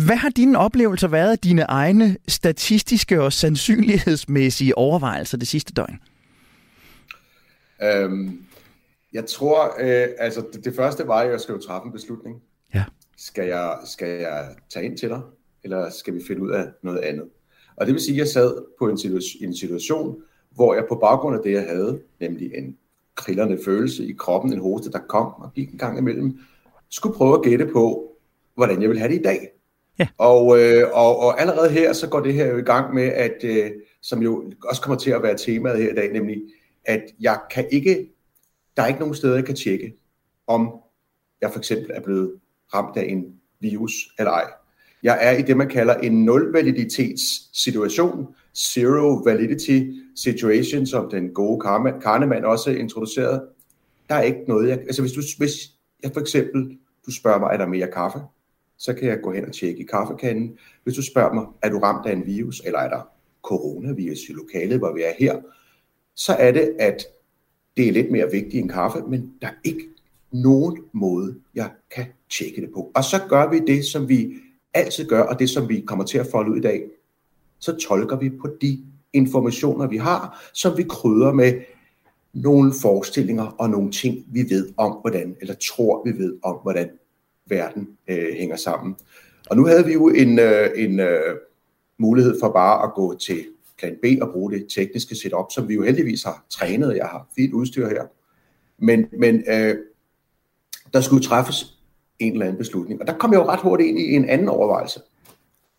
Hvad 0.06 0.16
har 0.16 0.30
dine 0.30 0.58
oplevelser 0.58 1.08
været 1.08 1.32
af 1.32 1.40
dine 1.40 1.62
egne 1.62 2.18
statistiske 2.28 3.22
og 3.22 3.34
sandsynlighedsmæssige 3.34 4.78
overvejelser 4.78 5.38
det 5.38 5.48
sidste 5.48 5.74
døgn? 5.74 6.00
Øhm, 7.84 8.46
jeg 9.14 9.26
tror, 9.26 9.76
øh, 9.80 10.08
altså 10.18 10.46
det, 10.54 10.66
det 10.66 10.76
første 10.76 11.08
var, 11.08 11.20
at 11.20 11.32
jeg 11.32 11.40
skulle 11.40 11.62
træffe 11.62 11.86
en 11.86 11.92
beslutning. 11.92 12.42
Ja. 12.74 12.84
Skal 13.18 13.48
jeg, 13.48 13.78
skal 13.86 14.10
jeg 14.10 14.56
tage 14.70 14.86
ind 14.86 14.98
til 14.98 15.10
dig, 15.10 15.22
eller 15.64 15.90
skal 15.90 16.14
vi 16.14 16.22
finde 16.28 16.42
ud 16.42 16.52
af 16.52 16.66
noget 16.82 17.00
andet? 17.00 17.26
Og 17.76 17.86
det 17.86 17.94
vil 17.94 18.02
sige, 18.02 18.16
at 18.16 18.20
jeg 18.20 18.28
sad 18.28 18.66
på 18.80 18.90
en 18.90 18.98
situation, 18.98 19.48
en 19.48 19.56
situation, 19.56 20.22
hvor 20.52 20.74
jeg 20.74 20.86
på 20.90 20.96
baggrund 20.96 21.38
af 21.38 21.44
det, 21.44 21.52
jeg 21.52 21.64
havde, 21.64 22.02
nemlig 22.20 22.52
en 22.56 22.78
krillerne 23.16 23.60
følelse 23.66 24.06
i 24.06 24.14
kroppen, 24.14 24.54
en 24.54 24.60
hoste, 24.60 24.92
der 24.92 25.00
kom 25.00 25.26
og 25.26 25.54
gik 25.54 25.72
en 25.72 25.78
gang 25.78 25.98
imellem, 25.98 26.40
skulle 26.90 27.16
prøve 27.16 27.34
at 27.34 27.44
gætte 27.44 27.66
på, 27.74 28.12
hvordan 28.56 28.82
jeg 28.82 28.90
vil 28.90 29.00
have 29.00 29.12
det 29.12 29.20
i 29.20 29.24
dag. 29.24 29.52
Ja. 30.00 30.08
Og, 30.18 30.60
øh, 30.60 30.84
og, 30.94 31.20
og 31.20 31.42
allerede 31.42 31.70
her, 31.70 31.94
så 31.94 32.10
går 32.10 32.20
det 32.20 32.34
her 32.34 32.48
jo 32.48 32.58
i 32.58 32.62
gang 32.62 32.94
med, 32.94 33.04
at 33.04 33.44
øh, 33.44 33.72
som 34.02 34.22
jo 34.22 34.52
også 34.64 34.82
kommer 34.82 34.98
til 34.98 35.12
at 35.12 35.24
være 35.24 35.38
temaet 35.38 35.84
her 35.84 35.92
i 35.92 35.96
dag, 35.96 36.14
nemlig 36.14 36.42
at 36.86 37.04
jeg 37.20 37.40
kan 37.52 37.68
ikke, 37.72 38.10
der 38.78 38.84
er 38.84 38.88
ikke 38.88 39.00
nogen 39.00 39.16
steder, 39.16 39.36
jeg 39.36 39.46
kan 39.46 39.56
tjekke, 39.56 39.96
om 40.48 40.74
jeg 41.42 41.52
for 41.52 41.60
eksempel 41.60 41.92
er 41.94 42.02
blevet 42.02 42.40
ramt 42.74 42.98
af 42.98 43.04
en 43.04 43.26
virus 43.60 43.94
eller 44.20 44.32
ej. 44.32 44.52
Jeg 45.04 45.18
er 45.22 45.32
i 45.32 45.42
det, 45.42 45.58
man 45.58 45.70
kalder 45.70 45.96
en 45.96 46.26
nul-validitets 46.26 47.50
situation, 47.64 48.36
zero 48.56 49.14
validity 49.26 49.82
situation, 50.16 50.86
som 50.86 51.10
den 51.10 51.34
gode 51.34 51.60
Kahneman 52.02 52.46
også 52.46 52.70
introducerede. 52.70 53.46
Der 54.10 54.16
er 54.16 54.22
ikke 54.22 54.44
noget, 54.48 54.70
jeg, 54.70 54.80
altså 54.80 55.02
hvis, 55.02 55.12
du, 55.12 55.22
hvis 55.38 55.52
jeg 56.04 56.12
for 56.14 56.22
eksempel, 56.22 56.78
du 57.06 57.12
spørger 57.12 57.40
mig, 57.40 57.50
er 57.54 57.58
der 57.58 57.68
mere 57.68 57.92
kaffe? 57.92 58.20
Så 58.78 58.94
kan 58.94 59.08
jeg 59.08 59.22
gå 59.24 59.32
hen 59.32 59.46
og 59.46 59.54
tjekke 59.54 59.80
i 59.80 59.86
kaffekanden. 59.86 60.58
Hvis 60.84 60.96
du 60.96 61.02
spørger 61.02 61.34
mig, 61.34 61.46
er 61.62 61.70
du 61.70 61.80
ramt 61.80 62.08
af 62.08 62.14
en 62.14 62.26
virus, 62.26 62.62
eller 62.66 62.80
er 62.80 62.90
der 62.90 63.02
coronavirus 63.44 64.20
i 64.30 64.34
lokalet, 64.34 64.78
hvor 64.78 64.94
vi 64.94 65.02
er 65.02 65.14
her, 65.20 65.36
så 66.16 66.34
er 66.34 66.52
det, 66.52 66.76
at 66.80 67.06
det 67.78 67.88
er 67.88 67.92
lidt 67.92 68.12
mere 68.12 68.32
vigtigt 68.32 68.62
end 68.62 68.70
kaffe, 68.70 69.00
men 69.08 69.34
der 69.42 69.48
er 69.48 69.54
ikke 69.64 69.90
nogen 70.32 70.78
måde, 70.94 71.36
jeg 71.56 71.72
kan 71.96 72.06
tjekke 72.30 72.62
det 72.62 72.70
på. 72.74 72.92
Og 72.96 73.04
så 73.04 73.22
gør 73.30 73.50
vi 73.50 73.60
det, 73.60 73.86
som 73.86 74.10
vi 74.10 74.34
altid 74.74 75.08
gør, 75.08 75.22
og 75.22 75.40
det, 75.40 75.50
som 75.50 75.70
vi 75.70 75.84
kommer 75.88 76.06
til 76.06 76.18
at 76.18 76.28
folde 76.32 76.52
ud 76.52 76.58
i 76.58 76.62
dag. 76.62 76.84
Så 77.60 77.76
tolker 77.76 78.18
vi 78.18 78.30
på 78.30 78.50
de 78.62 78.80
informationer, 79.14 79.88
vi 79.88 79.98
har, 79.98 80.50
som 80.54 80.78
vi 80.78 80.84
krydder 80.84 81.34
med 81.34 81.54
nogle 82.34 82.74
forestillinger 82.82 83.44
og 83.44 83.70
nogle 83.70 83.92
ting, 83.92 84.26
vi 84.28 84.46
ved 84.50 84.70
om, 84.78 84.92
hvordan, 85.02 85.36
eller 85.42 85.54
tror, 85.54 86.04
vi 86.06 86.18
ved 86.18 86.38
om, 86.44 86.60
hvordan 86.62 86.90
verden 87.46 87.90
øh, 88.08 88.34
hænger 88.34 88.56
sammen. 88.56 88.96
Og 89.50 89.58
nu 89.58 89.66
havde 89.66 89.86
vi 89.86 89.94
jo 89.94 90.08
en, 90.08 90.40
øh, 90.40 90.70
en 90.76 91.00
øh, 91.00 91.36
mulighed 91.98 92.40
for 92.40 92.52
bare 92.52 92.84
at 92.84 92.94
gå 92.94 93.18
til 93.18 93.46
plan 93.78 93.98
B 94.02 94.06
og 94.22 94.32
bruge 94.32 94.52
det 94.52 94.68
tekniske 94.76 95.16
setup, 95.16 95.52
som 95.52 95.70
vi 95.70 95.74
jo 95.74 95.84
heldigvis 95.84 96.24
har 96.24 96.46
trænet. 96.50 96.96
Jeg 96.96 97.06
har 97.06 97.28
fint 97.36 97.54
udstyr 97.54 97.88
her. 97.88 98.04
Men, 98.80 99.08
men 99.20 99.44
øh, 99.50 99.76
der 100.94 101.02
skulle 101.02 101.24
træffes 101.24 101.66
en 102.20 102.32
eller 102.32 102.46
anden 102.46 102.58
beslutning. 102.58 103.02
Og 103.02 103.08
der 103.08 103.18
kom 103.18 103.34
jeg 103.34 103.40
jo 103.40 103.46
ret 103.46 103.60
hurtigt 103.60 103.90
ind 103.90 104.00
i 104.00 104.16
en 104.16 104.30
anden 104.30 104.50
overvejelse. 104.50 105.00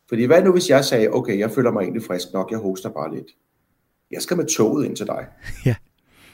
Fordi 0.08 0.24
hvad 0.24 0.42
nu, 0.42 0.52
hvis 0.52 0.68
jeg 0.68 0.84
sagde, 0.84 1.08
okay, 1.12 1.38
jeg 1.38 1.50
føler 1.50 1.70
mig 1.70 1.82
egentlig 1.82 2.02
frisk 2.02 2.32
nok, 2.32 2.50
jeg 2.50 2.58
hoster 2.58 2.90
bare 2.90 3.14
lidt. 3.14 3.26
Jeg 4.10 4.22
skal 4.22 4.36
med 4.36 4.46
toget 4.46 4.86
ind 4.86 4.96
til 4.96 5.06
dig. 5.06 5.26
Ja. 5.66 5.74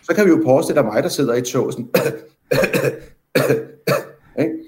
Så 0.02 0.14
kan 0.14 0.24
vi 0.24 0.30
jo 0.30 0.42
påstille, 0.44 0.80
at 0.80 0.86
mig, 0.86 1.02
der 1.02 1.08
sidder 1.08 1.34
i 1.34 1.42
toget, 1.42 1.74
sådan, 1.74 1.88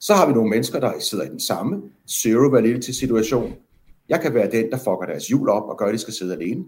så 0.00 0.14
har 0.14 0.26
vi 0.26 0.32
nogle 0.32 0.50
mennesker, 0.50 0.80
der 0.80 0.92
sidder 1.00 1.24
i 1.24 1.28
den 1.28 1.40
samme 1.40 1.82
zero 2.08 2.48
validity 2.48 2.90
situation. 2.90 3.54
Jeg 4.12 4.20
kan 4.20 4.34
være 4.34 4.50
den, 4.50 4.70
der 4.70 4.76
fucker 4.76 5.06
deres 5.06 5.26
hjul 5.26 5.48
op 5.48 5.68
og 5.68 5.78
gør, 5.78 5.86
at 5.86 5.92
de 5.92 5.98
skal 5.98 6.14
sidde 6.14 6.34
alene. 6.34 6.64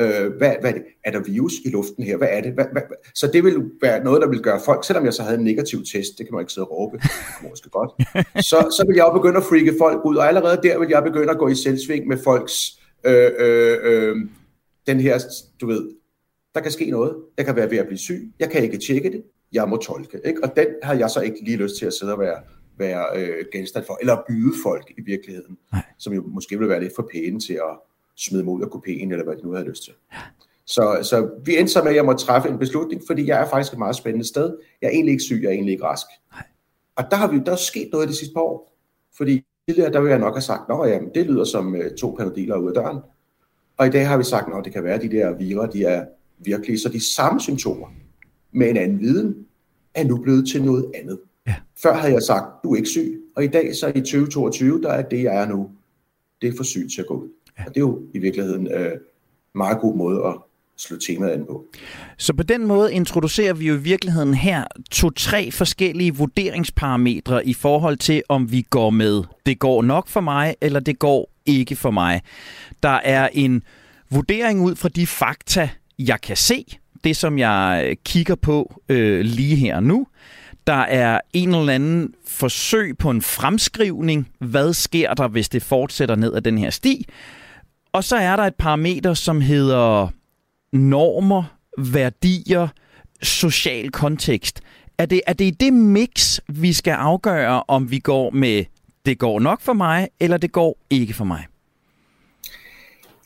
Øh, 0.00 0.32
hvad, 0.38 0.52
hvad 0.60 0.70
er 0.70 0.74
det? 0.74 0.82
Er 1.04 1.10
der 1.10 1.20
virus 1.20 1.52
i 1.64 1.70
luften 1.70 2.04
her? 2.04 2.16
Hvad 2.16 2.28
er 2.30 2.40
det? 2.40 2.52
Hvad, 2.52 2.64
hvad? 2.72 2.82
Så 3.14 3.26
det 3.32 3.44
vil 3.44 3.70
være 3.82 4.04
noget, 4.04 4.22
der 4.22 4.28
vil 4.28 4.42
gøre 4.42 4.60
folk, 4.64 4.84
selvom 4.84 5.04
jeg 5.04 5.14
så 5.14 5.22
havde 5.22 5.38
en 5.38 5.44
negativ 5.44 5.78
test, 5.92 6.18
det 6.18 6.26
kan 6.26 6.34
man 6.34 6.42
ikke 6.42 6.52
sidde 6.52 6.66
og 6.66 6.72
råbe, 6.78 7.00
måske 7.42 7.70
godt, 7.70 7.90
så, 8.50 8.56
så 8.76 8.84
vil 8.86 8.96
jeg 8.96 9.04
jo 9.04 9.12
begynde 9.12 9.36
at 9.36 9.42
freake 9.42 9.74
folk 9.78 10.04
ud, 10.04 10.16
og 10.16 10.28
allerede 10.28 10.60
der 10.62 10.78
vil 10.78 10.88
jeg 10.88 11.02
begynde 11.02 11.30
at 11.30 11.38
gå 11.38 11.48
i 11.48 11.54
selvsving 11.54 12.06
med 12.06 12.18
folks, 12.24 12.80
øh, 13.04 13.30
øh, 13.38 13.76
øh, 13.82 14.16
den 14.86 15.00
her, 15.00 15.18
du 15.60 15.66
ved, 15.66 15.90
der 16.54 16.60
kan 16.60 16.70
ske 16.72 16.90
noget, 16.90 17.16
jeg 17.36 17.46
kan 17.46 17.56
være 17.56 17.70
ved 17.70 17.78
at 17.78 17.86
blive 17.86 17.98
syg, 17.98 18.32
jeg 18.38 18.50
kan 18.50 18.62
ikke 18.62 18.78
tjekke 18.78 19.10
det, 19.10 19.22
jeg 19.52 19.68
må 19.68 19.76
tolke, 19.76 20.20
ikke? 20.24 20.44
og 20.44 20.56
den 20.56 20.66
har 20.82 20.94
jeg 20.94 21.10
så 21.10 21.20
ikke 21.20 21.44
lige 21.44 21.56
lyst 21.56 21.76
til 21.78 21.86
at 21.86 21.92
sidde 21.92 22.12
og 22.12 22.20
være, 22.20 22.36
være 22.78 23.06
øh, 23.16 23.44
genstand 23.52 23.84
for, 23.86 23.98
eller 24.00 24.24
byde 24.28 24.52
folk 24.62 24.92
i 24.98 25.00
virkeligheden, 25.00 25.58
Nej. 25.72 25.82
som 25.98 26.12
jo 26.12 26.22
måske 26.26 26.58
vil 26.58 26.68
være 26.68 26.80
lidt 26.80 26.92
for 26.96 27.08
pæne 27.12 27.40
til 27.40 27.52
at 27.52 27.78
smide 28.16 28.44
ud 28.44 28.62
af 28.62 28.70
kopien, 28.70 29.12
eller 29.12 29.24
hvad 29.24 29.36
de 29.36 29.42
nu 29.42 29.52
havde 29.52 29.68
lyst 29.68 29.84
til. 29.84 29.92
Så, 30.66 30.98
så 31.02 31.30
vi 31.44 31.58
endte 31.58 31.72
så 31.72 31.82
med, 31.82 31.90
at 31.90 31.96
jeg 31.96 32.04
måtte 32.04 32.24
træffe 32.24 32.48
en 32.48 32.58
beslutning, 32.58 33.02
fordi 33.06 33.26
jeg 33.26 33.40
er 33.40 33.48
faktisk 33.48 33.72
et 33.72 33.78
meget 33.78 33.96
spændende 33.96 34.28
sted. 34.28 34.56
Jeg 34.82 34.88
er 34.88 34.90
egentlig 34.90 35.12
ikke 35.12 35.22
syg, 35.22 35.40
jeg 35.42 35.48
er 35.48 35.52
egentlig 35.52 35.72
ikke 35.72 35.84
rask. 35.84 36.06
Nej. 36.32 36.44
Og 36.96 37.04
der 37.10 37.16
har 37.16 37.30
vi 37.30 37.38
der 37.46 37.52
er 37.52 37.56
sket 37.56 37.88
noget 37.92 38.08
de 38.08 38.14
sidste 38.16 38.34
par 38.34 38.40
år. 38.40 38.76
Fordi 39.16 39.44
tidligere, 39.68 39.92
der 39.92 40.00
vil 40.00 40.10
jeg 40.10 40.18
nok 40.18 40.34
have 40.34 40.42
sagt, 40.42 40.70
at 40.70 41.02
det 41.14 41.26
lyder 41.26 41.44
som 41.44 41.74
uh, 41.74 41.80
to 41.98 42.14
panodiler 42.18 42.56
ud 42.56 42.68
af 42.68 42.74
døren. 42.74 42.98
Og 43.76 43.86
i 43.86 43.90
dag 43.90 44.08
har 44.08 44.16
vi 44.16 44.24
sagt, 44.24 44.54
at 44.54 44.64
det 44.64 44.72
kan 44.72 44.84
være, 44.84 44.94
at 44.94 45.02
de 45.02 45.08
der 45.08 45.34
virer, 45.34 45.66
de 45.66 45.84
er 45.84 46.06
virkelige. 46.38 46.78
Så 46.78 46.88
de 46.88 47.14
samme 47.14 47.40
symptomer 47.40 47.86
med 48.52 48.70
en 48.70 48.76
anden 48.76 49.00
viden, 49.00 49.46
er 49.94 50.04
nu 50.04 50.22
blevet 50.22 50.48
til 50.48 50.64
noget 50.64 50.92
andet. 50.94 51.18
Ja. 51.48 51.54
Før 51.82 51.94
havde 51.94 52.14
jeg 52.14 52.22
sagt, 52.22 52.44
du 52.64 52.72
er 52.72 52.76
ikke 52.76 52.88
syg. 52.88 53.20
Og 53.36 53.44
i 53.44 53.46
dag, 53.46 53.74
så 53.74 53.88
i 53.88 54.00
2022, 54.00 54.82
der 54.82 54.90
er 54.90 55.02
det, 55.02 55.22
jeg 55.22 55.42
er 55.42 55.48
nu, 55.48 55.70
det 56.42 56.48
er 56.48 56.56
for 56.56 56.64
sygt 56.64 56.92
til 56.94 57.00
at 57.00 57.06
gå 57.06 57.14
ud. 57.14 57.28
Ja. 57.58 57.64
Og 57.66 57.68
det 57.68 57.76
er 57.76 57.80
jo 57.80 58.00
i 58.14 58.18
virkeligheden 58.18 58.68
øh, 58.72 58.92
meget 59.54 59.78
god 59.80 59.96
måde 59.96 60.26
at 60.26 60.34
slå 60.76 60.96
temaet 60.96 61.32
an 61.32 61.46
på. 61.46 61.64
Så 62.18 62.32
på 62.32 62.42
den 62.42 62.66
måde 62.66 62.92
introducerer 62.92 63.54
vi 63.54 63.66
jo 63.66 63.74
i 63.74 63.80
virkeligheden 63.80 64.34
her 64.34 64.64
to-tre 64.90 65.50
forskellige 65.50 66.14
vurderingsparametre 66.14 67.46
i 67.46 67.54
forhold 67.54 67.96
til, 67.96 68.22
om 68.28 68.52
vi 68.52 68.62
går 68.70 68.90
med, 68.90 69.22
det 69.46 69.58
går 69.58 69.82
nok 69.82 70.08
for 70.08 70.20
mig, 70.20 70.54
eller 70.60 70.80
det 70.80 70.98
går 70.98 71.30
ikke 71.46 71.76
for 71.76 71.90
mig. 71.90 72.22
Der 72.82 73.00
er 73.04 73.28
en 73.32 73.62
vurdering 74.10 74.60
ud 74.60 74.76
fra 74.76 74.88
de 74.88 75.06
fakta, 75.06 75.70
jeg 75.98 76.20
kan 76.20 76.36
se, 76.36 76.64
det 77.04 77.16
som 77.16 77.38
jeg 77.38 77.96
kigger 78.04 78.34
på 78.34 78.80
øh, 78.88 79.20
lige 79.20 79.56
her 79.56 79.80
nu. 79.80 80.06
Der 80.68 80.74
er 80.74 81.20
en 81.32 81.54
eller 81.54 81.72
anden 81.72 82.14
forsøg 82.26 82.98
på 82.98 83.10
en 83.10 83.22
fremskrivning. 83.22 84.28
Hvad 84.38 84.72
sker 84.72 85.14
der, 85.14 85.28
hvis 85.28 85.48
det 85.48 85.62
fortsætter 85.62 86.14
ned 86.14 86.34
ad 86.34 86.40
den 86.40 86.58
her 86.58 86.70
sti? 86.70 87.08
Og 87.92 88.04
så 88.04 88.16
er 88.16 88.36
der 88.36 88.42
et 88.42 88.54
parameter, 88.54 89.14
som 89.14 89.40
hedder 89.40 90.08
normer, 90.72 91.44
værdier, 91.78 92.68
social 93.22 93.90
kontekst. 93.90 94.60
Er 94.98 95.06
det, 95.06 95.20
er 95.26 95.32
det 95.32 95.44
i 95.44 95.50
det 95.50 95.72
mix, 95.72 96.38
vi 96.48 96.72
skal 96.72 96.92
afgøre, 96.92 97.62
om 97.68 97.90
vi 97.90 97.98
går 97.98 98.30
med, 98.30 98.64
det 99.06 99.18
går 99.18 99.40
nok 99.40 99.60
for 99.60 99.72
mig, 99.72 100.08
eller 100.20 100.36
det 100.36 100.52
går 100.52 100.78
ikke 100.90 101.14
for 101.14 101.24
mig? 101.24 101.46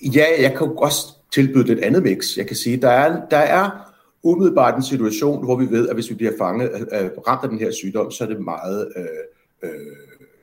Ja, 0.03 0.25
jeg 0.41 0.51
kan 0.59 0.73
også 0.77 1.07
tilbyde 1.35 1.73
et 1.73 1.79
andet 1.79 2.03
mix. 2.03 2.37
Jeg 2.37 2.47
kan 2.47 2.57
sige, 2.57 2.77
der 2.77 2.91
er, 2.91 3.21
der 3.31 3.39
er 3.39 3.92
umiddelbart 4.23 4.77
en 4.77 4.83
situation, 4.83 5.45
hvor 5.45 5.57
vi 5.57 5.71
ved, 5.71 5.89
at 5.89 5.95
hvis 5.97 6.11
vi 6.11 6.15
bliver 6.15 6.33
fanget, 6.39 6.71
øh, 6.73 7.11
ramt 7.29 7.43
af 7.43 7.49
den 7.49 7.59
her 7.59 7.71
sygdom, 7.71 8.11
så 8.11 8.25
er 8.25 8.29
det 8.29 8.41
meget, 8.41 8.93
øh, 8.97 9.71
øh, 9.71 9.71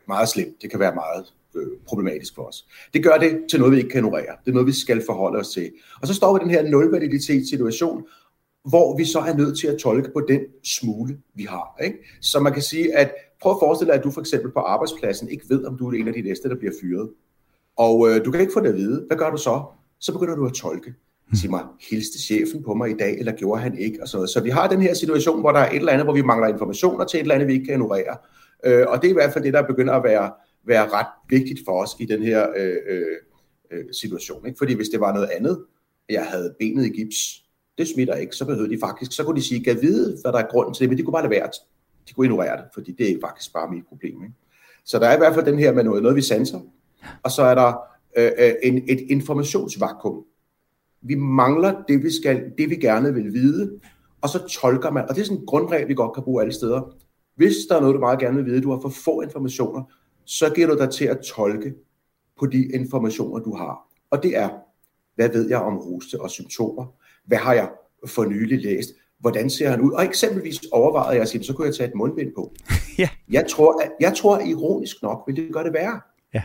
meget 0.07 0.29
slemt. 0.29 0.61
Det 0.61 0.71
kan 0.71 0.79
være 0.79 0.95
meget 0.95 1.25
øh, 1.55 1.67
problematisk 1.87 2.35
for 2.35 2.43
os. 2.43 2.65
Det 2.93 3.03
gør 3.03 3.17
det 3.17 3.45
til 3.49 3.59
noget, 3.59 3.71
vi 3.71 3.77
ikke 3.77 3.89
kan 3.89 3.99
ignorere. 3.99 4.35
Det 4.45 4.51
er 4.51 4.53
noget, 4.53 4.67
vi 4.67 4.73
skal 4.73 5.03
forholde 5.05 5.39
os 5.39 5.49
til. 5.49 5.71
Og 6.01 6.07
så 6.07 6.13
står 6.13 6.33
vi 6.33 6.39
i 6.41 6.43
den 6.43 6.51
her 6.51 6.63
nulvaliditetssituation, 6.69 8.05
hvor 8.69 8.97
vi 8.97 9.05
så 9.05 9.19
er 9.19 9.33
nødt 9.33 9.59
til 9.59 9.67
at 9.67 9.77
tolke 9.77 10.09
på 10.13 10.21
den 10.27 10.41
smule, 10.63 11.17
vi 11.33 11.43
har. 11.43 11.75
Ikke? 11.83 11.97
Så 12.21 12.39
man 12.39 12.53
kan 12.53 12.61
sige, 12.61 12.97
at 12.97 13.13
prøv 13.41 13.51
at 13.51 13.57
forestille 13.61 13.91
dig, 13.91 13.99
at 13.99 14.03
du 14.03 14.11
for 14.11 14.21
eksempel 14.21 14.51
på 14.51 14.59
arbejdspladsen 14.59 15.29
ikke 15.29 15.45
ved, 15.49 15.65
om 15.65 15.77
du 15.77 15.89
er 15.89 15.93
en 15.93 16.07
af 16.07 16.13
de 16.13 16.21
næste, 16.21 16.49
der 16.49 16.55
bliver 16.55 16.73
fyret. 16.81 17.09
Og 17.77 18.09
øh, 18.09 18.25
du 18.25 18.31
kan 18.31 18.41
ikke 18.41 18.53
få 18.53 18.59
det 18.59 18.69
at 18.69 18.75
vide. 18.75 19.03
Hvad 19.07 19.17
gør 19.17 19.29
du 19.29 19.37
så? 19.37 19.63
Så 19.99 20.13
begynder 20.13 20.35
du 20.35 20.45
at 20.45 20.53
tolke. 20.53 20.93
Sig 21.33 21.49
mig, 21.49 21.63
hilste 21.89 22.19
chefen 22.19 22.63
på 22.63 22.73
mig 22.73 22.89
i 22.89 22.97
dag, 22.99 23.19
eller 23.19 23.31
gjorde 23.31 23.61
han 23.61 23.77
ikke? 23.77 24.01
Og 24.01 24.07
så, 24.07 24.27
så 24.27 24.41
vi 24.43 24.49
har 24.49 24.67
den 24.67 24.81
her 24.81 24.93
situation, 24.93 25.39
hvor 25.39 25.51
der 25.51 25.59
er 25.59 25.69
et 25.69 25.75
eller 25.75 25.91
andet, 25.91 26.05
hvor 26.05 26.13
vi 26.13 26.21
mangler 26.21 26.47
informationer 26.47 27.05
til 27.05 27.17
et 27.17 27.21
eller 27.21 27.35
andet, 27.35 27.47
vi 27.47 27.53
ikke 27.53 27.65
kan 27.65 27.73
ignorere. 27.73 28.17
Øh, 28.65 28.85
og 28.87 29.01
det 29.01 29.07
er 29.07 29.11
i 29.11 29.13
hvert 29.13 29.33
fald 29.33 29.43
det, 29.43 29.53
der 29.53 29.67
begynder 29.67 29.93
at 29.93 30.03
være 30.03 30.31
være 30.65 30.89
ret 30.89 31.07
vigtigt 31.29 31.59
for 31.65 31.81
os 31.83 31.95
i 31.99 32.05
den 32.05 32.23
her 32.23 32.47
øh, 32.57 32.77
øh, 32.89 33.17
øh, 33.71 33.85
situation. 33.91 34.47
Ikke? 34.47 34.57
Fordi 34.57 34.73
hvis 34.73 34.89
det 34.89 34.99
var 34.99 35.13
noget 35.13 35.29
andet, 35.29 35.65
jeg 36.09 36.25
havde 36.25 36.55
benet 36.59 36.85
i 36.85 36.89
gips, 36.89 37.43
det 37.77 37.87
smitter 37.87 38.15
ikke, 38.15 38.35
så 38.35 38.45
behøvede 38.45 38.73
de 38.73 38.79
faktisk, 38.79 39.11
så 39.11 39.23
kunne 39.23 39.35
de 39.35 39.45
sige, 39.45 39.63
kan 39.63 39.81
vide, 39.81 40.17
hvad 40.21 40.31
der 40.31 40.39
er 40.39 40.47
grunden 40.47 40.73
til 40.73 40.81
det, 40.81 40.89
men 40.89 40.97
de 40.97 41.03
kunne 41.03 41.11
bare 41.11 41.23
lade 41.23 41.41
være. 41.41 41.49
De 42.07 42.13
kunne 42.13 42.25
ignorere 42.25 42.57
det, 42.57 42.65
fordi 42.73 42.91
det 42.91 43.11
er 43.11 43.17
faktisk 43.21 43.53
bare 43.53 43.71
mit 43.71 43.83
problem. 43.89 44.23
Ikke? 44.23 44.35
Så 44.85 44.99
der 44.99 45.07
er 45.07 45.15
i 45.15 45.17
hvert 45.17 45.33
fald 45.33 45.45
den 45.45 45.59
her 45.59 45.73
med 45.73 45.83
noget, 45.83 46.03
noget 46.03 46.15
vi 46.15 46.21
sanser, 46.21 46.59
og 47.23 47.31
så 47.31 47.41
er 47.41 47.55
der 47.55 47.73
øh, 48.17 48.31
øh, 48.37 48.53
en, 48.63 48.83
et 48.87 48.99
informationsvakuum. 48.99 50.23
Vi 51.01 51.15
mangler 51.15 51.83
det, 51.87 52.03
vi, 52.03 52.11
skal, 52.11 52.51
det, 52.57 52.69
vi 52.69 52.75
gerne 52.75 53.13
vil 53.13 53.33
vide, 53.33 53.79
og 54.21 54.29
så 54.29 54.47
tolker 54.47 54.91
man, 54.91 55.09
og 55.09 55.15
det 55.15 55.21
er 55.21 55.25
sådan 55.25 55.37
en 55.37 55.45
grundregel, 55.45 55.87
vi 55.87 55.93
godt 55.93 56.13
kan 56.13 56.23
bruge 56.23 56.41
alle 56.41 56.53
steder. 56.53 56.95
Hvis 57.35 57.55
der 57.69 57.75
er 57.75 57.79
noget, 57.81 57.95
du 57.95 57.99
meget 57.99 58.19
gerne 58.19 58.35
vil 58.35 58.45
vide, 58.45 58.61
du 58.61 58.71
har 58.71 58.79
for 58.79 58.89
få 58.89 59.21
informationer, 59.21 59.83
så 60.25 60.53
giver 60.55 60.67
du 60.67 60.77
dig 60.77 60.89
til 60.89 61.05
at 61.05 61.19
tolke 61.19 61.73
på 62.39 62.45
de 62.45 62.65
informationer, 62.65 63.39
du 63.39 63.55
har. 63.55 63.89
Og 64.09 64.23
det 64.23 64.37
er, 64.37 64.49
hvad 65.15 65.29
ved 65.29 65.49
jeg 65.49 65.59
om 65.59 65.73
hoste 65.73 66.21
og 66.21 66.29
symptomer? 66.29 66.85
Hvad 67.25 67.37
har 67.37 67.53
jeg 67.53 67.69
for 68.07 68.25
nylig 68.25 68.61
læst? 68.61 68.89
Hvordan 69.19 69.49
ser 69.49 69.69
han 69.69 69.81
ud? 69.81 69.91
Og 69.91 70.05
eksempelvis 70.05 70.59
overvejede 70.71 71.13
jeg 71.13 71.21
at 71.21 71.27
sige, 71.27 71.43
så 71.43 71.53
kunne 71.53 71.67
jeg 71.67 71.75
tage 71.75 71.89
et 71.89 71.95
mundbind 71.95 72.31
på. 72.35 72.53
ja. 72.97 73.09
jeg, 73.29 73.45
tror, 73.49 73.81
at, 73.81 73.91
jeg 73.99 74.13
tror, 74.17 74.39
ironisk 74.39 75.01
nok 75.01 75.23
vil 75.27 75.35
det 75.35 75.53
gøre 75.53 75.63
det 75.63 75.73
værre. 75.73 76.01
Ja. 76.33 76.43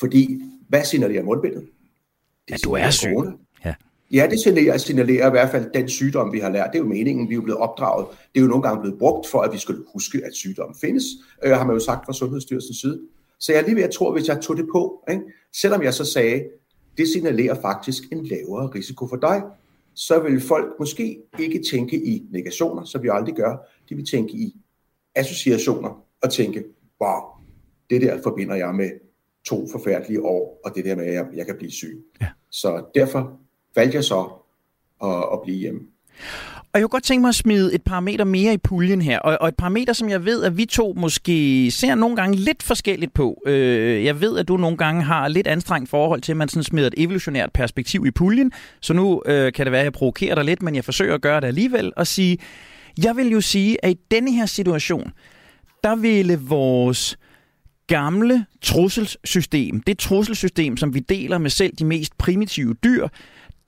Fordi, 0.00 0.42
hvad 0.68 0.84
signalerer 0.84 1.22
mundbindet? 1.22 1.68
Det 2.48 2.54
at 2.54 2.60
du 2.64 2.72
er 2.72 2.90
syg. 2.90 3.08
Corona. 3.08 3.32
Ja, 4.12 4.26
det 4.30 4.40
signalerer, 4.40 4.78
signalerer 4.78 5.26
i 5.26 5.30
hvert 5.30 5.50
fald 5.50 5.70
den 5.74 5.88
sygdom, 5.88 6.32
vi 6.32 6.38
har 6.38 6.50
lært. 6.50 6.68
Det 6.72 6.78
er 6.78 6.82
jo 6.82 6.88
meningen, 6.88 7.28
vi 7.28 7.34
er 7.34 7.36
jo 7.36 7.42
blevet 7.42 7.60
opdraget. 7.60 8.06
Det 8.34 8.40
er 8.40 8.42
jo 8.42 8.48
nogle 8.48 8.62
gange 8.62 8.80
blevet 8.80 8.98
brugt 8.98 9.28
for, 9.28 9.40
at 9.40 9.52
vi 9.52 9.58
skulle 9.58 9.84
huske, 9.92 10.22
at 10.24 10.34
sygdommen 10.34 10.76
findes, 10.80 11.04
øh, 11.44 11.52
har 11.52 11.64
man 11.64 11.76
jo 11.76 11.80
sagt 11.80 12.06
fra 12.06 12.12
Sundhedsstyrelsens 12.12 12.80
side. 12.80 13.00
Så 13.38 13.52
jeg 13.52 13.60
er 13.60 13.64
lige 13.64 13.76
ved 13.76 13.82
at 13.82 13.90
tro, 13.90 14.12
hvis 14.12 14.28
jeg 14.28 14.40
tog 14.40 14.56
det 14.56 14.66
på, 14.72 15.04
ikke? 15.10 15.22
selvom 15.60 15.82
jeg 15.82 15.94
så 15.94 16.04
sagde, 16.04 16.44
det 16.98 17.08
signalerer 17.08 17.60
faktisk 17.60 18.02
en 18.12 18.26
lavere 18.26 18.66
risiko 18.66 19.06
for 19.06 19.16
dig, 19.16 19.42
så 19.94 20.20
vil 20.20 20.40
folk 20.40 20.66
måske 20.78 21.18
ikke 21.38 21.62
tænke 21.70 21.96
i 22.06 22.22
negationer, 22.30 22.84
som 22.84 23.02
vi 23.02 23.08
aldrig 23.12 23.34
gør. 23.34 23.56
De 23.88 23.94
vil 23.94 24.06
tænke 24.06 24.32
i 24.32 24.56
associationer 25.14 26.04
og 26.22 26.32
tænke, 26.32 26.64
wow, 27.00 27.20
det 27.90 28.02
der 28.02 28.22
forbinder 28.22 28.54
jeg 28.54 28.74
med 28.74 28.90
to 29.46 29.68
forfærdelige 29.72 30.22
år, 30.22 30.60
og 30.64 30.74
det 30.74 30.84
der 30.84 30.96
med, 30.96 31.04
at 31.04 31.14
jeg, 31.14 31.26
jeg 31.34 31.46
kan 31.46 31.56
blive 31.56 31.70
syg. 31.70 32.04
Ja. 32.20 32.26
Så 32.50 32.84
derfor 32.94 33.40
valgte 33.76 33.96
jeg 33.96 34.04
så 34.04 34.28
at, 35.04 35.24
at 35.32 35.38
blive 35.44 35.58
hjemme. 35.58 35.80
Og 36.76 36.80
jeg 36.80 36.82
kunne 36.82 36.88
godt 36.88 37.04
tænke 37.04 37.20
mig 37.20 37.28
at 37.28 37.34
smide 37.34 37.74
et 37.74 37.82
parameter 37.82 38.24
mere 38.24 38.54
i 38.54 38.58
puljen 38.58 39.02
her, 39.02 39.18
og, 39.18 39.38
og 39.40 39.48
et 39.48 39.56
parameter, 39.56 39.92
som 39.92 40.08
jeg 40.08 40.24
ved, 40.24 40.44
at 40.44 40.56
vi 40.56 40.64
to 40.64 40.94
måske 40.96 41.70
ser 41.70 41.94
nogle 41.94 42.16
gange 42.16 42.36
lidt 42.36 42.62
forskelligt 42.62 43.14
på. 43.14 43.42
Øh, 43.46 44.04
jeg 44.04 44.20
ved, 44.20 44.38
at 44.38 44.48
du 44.48 44.56
nogle 44.56 44.76
gange 44.76 45.02
har 45.02 45.28
lidt 45.28 45.46
anstrengt 45.46 45.90
forhold 45.90 46.20
til, 46.20 46.32
at 46.32 46.36
man 46.36 46.48
sådan 46.48 46.62
smider 46.62 46.86
et 46.86 46.94
evolutionært 46.96 47.52
perspektiv 47.52 48.06
i 48.06 48.10
puljen, 48.10 48.52
så 48.80 48.92
nu 48.92 49.22
øh, 49.26 49.52
kan 49.52 49.66
det 49.66 49.72
være, 49.72 49.80
at 49.80 49.84
jeg 49.84 49.92
provokerer 49.92 50.34
dig 50.34 50.44
lidt, 50.44 50.62
men 50.62 50.74
jeg 50.74 50.84
forsøger 50.84 51.14
at 51.14 51.20
gøre 51.20 51.40
det 51.40 51.46
alligevel, 51.46 51.92
og 51.96 52.06
sige, 52.06 52.38
jeg 53.04 53.16
vil 53.16 53.28
jo 53.28 53.40
sige, 53.40 53.84
at 53.84 53.90
i 53.90 53.98
denne 54.10 54.32
her 54.32 54.46
situation, 54.46 55.12
der 55.84 55.96
ville 55.96 56.38
vores 56.40 57.18
gamle 57.86 58.46
trusselsystem, 58.62 59.80
det 59.80 59.98
trusselsystem, 59.98 60.76
som 60.76 60.94
vi 60.94 61.00
deler 61.00 61.38
med 61.38 61.50
selv 61.50 61.72
de 61.78 61.84
mest 61.84 62.18
primitive 62.18 62.74
dyr, 62.74 63.08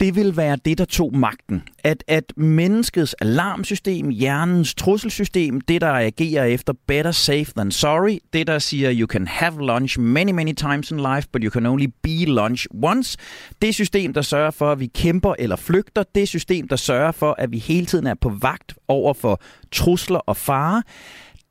det 0.00 0.16
vil 0.16 0.36
være 0.36 0.56
det, 0.64 0.78
der 0.78 0.84
tog 0.84 1.16
magten. 1.16 1.62
At, 1.84 2.04
at 2.06 2.32
menneskets 2.36 3.14
alarmsystem, 3.14 4.08
hjernens 4.08 4.74
trusselsystem, 4.74 5.60
det 5.60 5.80
der 5.80 5.92
agerer 5.92 6.44
efter 6.44 6.72
better 6.86 7.10
safe 7.12 7.52
than 7.56 7.70
sorry, 7.70 8.18
det 8.32 8.46
der 8.46 8.58
siger, 8.58 8.92
you 8.94 9.06
can 9.06 9.26
have 9.26 9.66
lunch 9.66 10.00
many, 10.00 10.30
many 10.30 10.52
times 10.52 10.90
in 10.90 10.96
life, 10.96 11.28
but 11.32 11.42
you 11.42 11.50
can 11.50 11.66
only 11.66 11.86
be 12.02 12.24
lunch 12.24 12.66
once, 12.84 13.18
det 13.62 13.74
system, 13.74 14.12
der 14.12 14.22
sørger 14.22 14.50
for, 14.50 14.72
at 14.72 14.80
vi 14.80 14.86
kæmper 14.86 15.34
eller 15.38 15.56
flygter, 15.56 16.02
det 16.14 16.28
system, 16.28 16.68
der 16.68 16.76
sørger 16.76 17.12
for, 17.12 17.34
at 17.38 17.52
vi 17.52 17.58
hele 17.58 17.86
tiden 17.86 18.06
er 18.06 18.14
på 18.14 18.28
vagt 18.28 18.74
over 18.88 19.14
for 19.14 19.40
trusler 19.72 20.18
og 20.18 20.36
fare, 20.36 20.82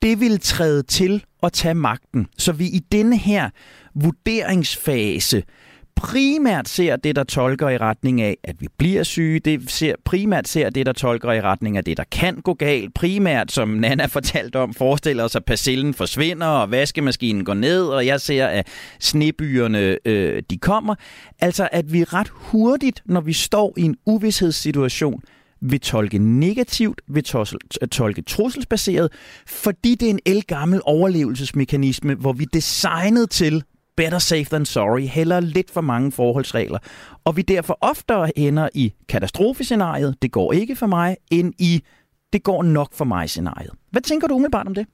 det 0.01 0.19
vil 0.19 0.39
træde 0.39 0.83
til 0.83 1.23
at 1.43 1.53
tage 1.53 1.75
magten. 1.75 2.27
Så 2.37 2.51
vi 2.51 2.65
i 2.65 2.79
denne 2.91 3.17
her 3.17 3.49
vurderingsfase 3.95 5.43
primært 5.97 6.69
ser 6.69 6.95
det, 6.95 7.15
der 7.15 7.23
tolker 7.23 7.69
i 7.69 7.77
retning 7.77 8.21
af, 8.21 8.37
at 8.43 8.55
vi 8.59 8.67
bliver 8.77 9.03
syge. 9.03 9.39
Det 9.39 9.71
ser, 9.71 9.95
primært 10.05 10.47
ser 10.47 10.69
det, 10.69 10.85
der 10.85 10.93
tolker 10.93 11.31
i 11.31 11.41
retning 11.41 11.77
af 11.77 11.83
det, 11.83 11.97
der 11.97 12.03
kan 12.11 12.35
gå 12.35 12.53
galt. 12.53 12.93
Primært, 12.93 13.51
som 13.51 13.69
Nana 13.69 14.05
fortalte 14.17 14.59
om, 14.59 14.73
forestiller 14.73 15.23
os, 15.23 15.35
at 15.35 15.45
persillen 15.45 15.93
forsvinder, 15.93 16.47
og 16.47 16.71
vaskemaskinen 16.71 17.45
går 17.45 17.53
ned, 17.53 17.83
og 17.83 18.05
jeg 18.05 18.21
ser, 18.21 18.47
at 18.47 18.67
snebyerne 18.99 19.97
øh, 20.05 20.43
de 20.49 20.57
kommer. 20.57 20.95
Altså, 21.39 21.69
at 21.71 21.93
vi 21.93 22.03
ret 22.03 22.29
hurtigt, 22.31 23.01
når 23.05 23.21
vi 23.21 23.33
står 23.33 23.73
i 23.77 23.81
en 23.81 23.95
uvidshedssituation, 24.05 25.21
vil 25.61 25.79
tolke 25.79 26.17
negativt, 26.17 27.01
vil 27.07 27.23
tolke 27.91 28.21
trusselsbaseret, 28.21 29.11
fordi 29.47 29.95
det 29.95 30.05
er 30.05 30.09
en 30.09 30.19
elgammel 30.25 30.81
overlevelsesmekanisme, 30.83 32.15
hvor 32.15 32.33
vi 32.33 32.43
er 32.43 32.49
designet 32.53 33.29
til 33.29 33.63
better 33.97 34.19
safe 34.19 34.45
than 34.45 34.65
sorry, 34.65 35.01
heller 35.01 35.39
lidt 35.39 35.71
for 35.71 35.81
mange 35.81 36.11
forholdsregler, 36.11 36.79
og 37.25 37.37
vi 37.37 37.41
derfor 37.41 37.77
oftere 37.81 38.39
ender 38.39 38.69
i 38.73 38.93
katastrofescenariet, 39.09 40.15
det 40.21 40.31
går 40.31 40.53
ikke 40.53 40.75
for 40.75 40.87
mig, 40.87 41.17
end 41.31 41.53
i 41.59 41.83
det 42.33 42.43
går 42.43 42.63
nok 42.63 42.93
for 42.93 43.05
mig 43.05 43.29
scenariet. 43.29 43.71
Hvad 43.91 44.01
tænker 44.01 44.27
du 44.27 44.35
umiddelbart 44.35 44.67
om 44.67 44.73
det? 44.73 44.85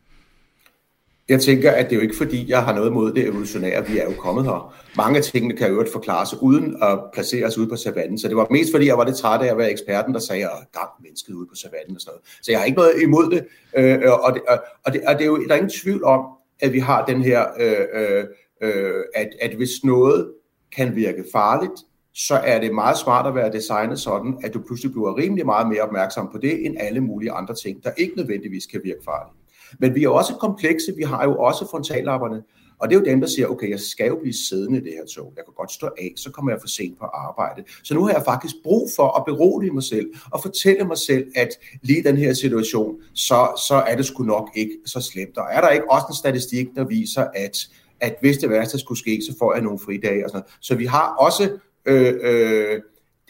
Jeg 1.29 1.41
tænker, 1.41 1.71
at 1.71 1.85
det 1.85 1.91
er 1.91 1.95
jo 1.95 2.01
ikke 2.01 2.17
fordi, 2.17 2.49
jeg 2.49 2.63
har 2.63 2.73
noget 2.75 2.89
imod 2.89 3.13
det 3.13 3.27
evolutionære. 3.27 3.87
Vi 3.87 3.97
er 3.97 4.03
jo 4.03 4.11
kommet 4.19 4.45
her. 4.45 4.75
Mange 4.97 5.17
af 5.17 5.23
tingene 5.23 5.57
kan 5.57 5.67
jo 5.67 5.73
øvrigt 5.73 5.91
forklares 5.91 6.33
uden 6.41 6.83
at 6.83 6.99
placere 7.13 7.45
os 7.45 7.57
ude 7.57 7.67
på 7.67 7.75
savannen. 7.75 8.19
Så 8.19 8.27
det 8.27 8.37
var 8.37 8.47
mest 8.51 8.71
fordi, 8.71 8.87
jeg 8.87 8.97
var 8.97 9.05
lidt 9.05 9.17
træt 9.17 9.41
af 9.41 9.51
at 9.51 9.57
være 9.57 9.71
eksperten, 9.71 10.13
der 10.13 10.19
sagde, 10.19 10.43
at 10.43 10.49
der 10.73 10.95
mennesket 11.01 11.33
ude 11.33 11.47
på 11.47 11.55
savannen 11.55 11.95
og 11.95 12.01
sådan 12.01 12.11
noget. 12.11 12.21
Så 12.41 12.51
jeg 12.51 12.59
har 12.59 12.65
ikke 12.65 12.77
noget 12.77 12.93
imod 13.03 13.31
det. 13.31 13.45
Øh, 13.77 13.93
øh 13.93 14.11
og, 14.11 14.33
det, 14.33 14.41
og, 14.85 14.93
det, 14.93 15.01
og 15.07 15.13
det 15.13 15.21
er 15.21 15.25
jo, 15.25 15.43
der 15.43 15.53
er 15.53 15.55
ingen 15.55 15.69
tvivl 15.69 16.03
om, 16.03 16.25
at 16.59 16.73
vi 16.73 16.79
har 16.79 17.05
den 17.05 17.21
her, 17.21 17.45
øh, 17.59 17.85
øh 17.93 18.23
øh, 18.63 19.03
at, 19.15 19.29
at 19.41 19.55
hvis 19.55 19.83
noget 19.83 20.31
kan 20.75 20.95
virke 20.95 21.25
farligt, 21.31 21.81
så 22.13 22.35
er 22.35 22.59
det 22.59 22.73
meget 22.73 22.97
smart 22.97 23.27
at 23.27 23.35
være 23.35 23.51
designet 23.51 23.99
sådan, 23.99 24.37
at 24.43 24.53
du 24.53 24.61
pludselig 24.67 24.91
bliver 24.91 25.17
rimelig 25.17 25.45
meget 25.45 25.67
mere 25.67 25.81
opmærksom 25.81 26.29
på 26.31 26.37
det, 26.37 26.65
end 26.65 26.75
alle 26.79 27.01
mulige 27.01 27.31
andre 27.31 27.55
ting, 27.55 27.83
der 27.83 27.91
ikke 27.97 28.15
nødvendigvis 28.17 28.65
kan 28.65 28.81
virke 28.83 29.03
farlige. 29.05 29.37
Men 29.79 29.95
vi 29.95 30.03
er 30.03 30.09
også 30.09 30.33
komplekse, 30.33 30.95
vi 30.97 31.03
har 31.03 31.23
jo 31.23 31.37
også 31.37 31.67
frontallapperne, 31.71 32.43
og 32.79 32.89
det 32.89 32.95
er 32.95 32.99
jo 32.99 33.05
dem, 33.05 33.21
der 33.21 33.27
siger, 33.27 33.47
okay, 33.47 33.69
jeg 33.69 33.79
skal 33.79 34.07
jo 34.07 34.15
blive 34.21 34.33
siddende 34.33 34.79
i 34.79 34.83
det 34.83 34.91
her 34.91 35.05
tog. 35.05 35.33
Jeg 35.35 35.45
kan 35.45 35.53
godt 35.57 35.71
stå 35.71 35.89
af, 35.97 36.13
så 36.15 36.31
kommer 36.31 36.51
jeg 36.51 36.61
for 36.61 36.67
sent 36.67 36.99
på 36.99 37.05
arbejde. 37.05 37.63
Så 37.83 37.93
nu 37.93 38.05
har 38.05 38.13
jeg 38.13 38.23
faktisk 38.25 38.55
brug 38.63 38.89
for 38.95 39.17
at 39.17 39.25
berolige 39.25 39.71
mig 39.71 39.83
selv 39.83 40.07
og 40.31 40.41
fortælle 40.41 40.83
mig 40.83 40.97
selv, 40.97 41.25
at 41.35 41.49
lige 41.81 42.03
den 42.03 42.17
her 42.17 42.33
situation, 42.33 42.95
så, 43.13 43.63
så 43.67 43.75
er 43.75 43.95
det 43.95 44.05
sgu 44.05 44.23
nok 44.23 44.49
ikke 44.55 44.77
så 44.85 45.01
slemt. 45.01 45.37
Og 45.37 45.45
er 45.51 45.61
der 45.61 45.69
ikke 45.69 45.91
også 45.91 46.05
en 46.09 46.15
statistik, 46.15 46.67
der 46.75 46.85
viser, 46.85 47.25
at, 47.35 47.57
at 48.03 48.15
hvis 48.21 48.37
det 48.37 48.49
værste 48.49 48.79
skulle 48.79 48.99
ske, 48.99 49.21
så 49.21 49.35
får 49.39 49.53
jeg 49.53 49.63
nogle 49.63 49.79
fridage 49.79 50.25
og 50.25 50.29
sådan 50.29 50.39
noget. 50.39 50.57
Så 50.61 50.75
vi 50.75 50.85
har 50.85 51.15
også 51.19 51.57
øh, 51.85 52.13
øh, 52.21 52.81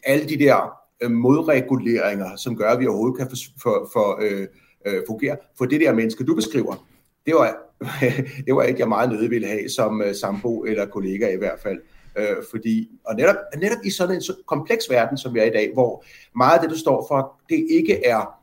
alle 0.03 0.29
de 0.29 0.39
der 0.39 0.73
øh, 1.01 1.11
modreguleringer, 1.11 2.35
som 2.35 2.55
gør, 2.57 2.69
at 2.69 2.79
vi 2.79 2.87
overhovedet 2.87 3.17
kan 3.17 3.29
for, 3.29 3.37
for, 3.61 3.89
for 3.93 4.19
øh, 4.21 4.47
øh, 4.85 5.01
fungere. 5.07 5.37
For 5.57 5.65
det 5.65 5.81
der 5.81 5.93
menneske, 5.93 6.23
du 6.23 6.35
beskriver, 6.35 6.87
det 7.25 7.35
var, 7.35 7.57
det 8.45 8.55
var 8.55 8.63
ikke, 8.63 8.79
jeg 8.79 8.89
meget 8.89 9.09
nødig 9.09 9.29
ville 9.29 9.47
have 9.47 9.69
som 9.69 10.01
øh, 10.01 10.15
sambo 10.15 10.63
eller 10.63 10.85
kollega 10.85 11.33
i 11.33 11.37
hvert 11.37 11.59
fald. 11.63 11.81
Øh, 12.17 12.35
fordi, 12.51 12.89
og 13.05 13.15
netop, 13.15 13.35
netop 13.57 13.77
i 13.85 13.89
sådan 13.89 14.15
en 14.15 14.21
så 14.21 14.35
kompleks 14.47 14.89
verden, 14.89 15.17
som 15.17 15.33
vi 15.33 15.39
er 15.39 15.43
i 15.43 15.49
dag, 15.49 15.73
hvor 15.73 16.03
meget 16.35 16.53
af 16.53 16.61
det, 16.61 16.69
du 16.69 16.77
står 16.77 17.05
for, 17.09 17.41
det 17.49 17.67
ikke 17.69 18.05
er 18.05 18.39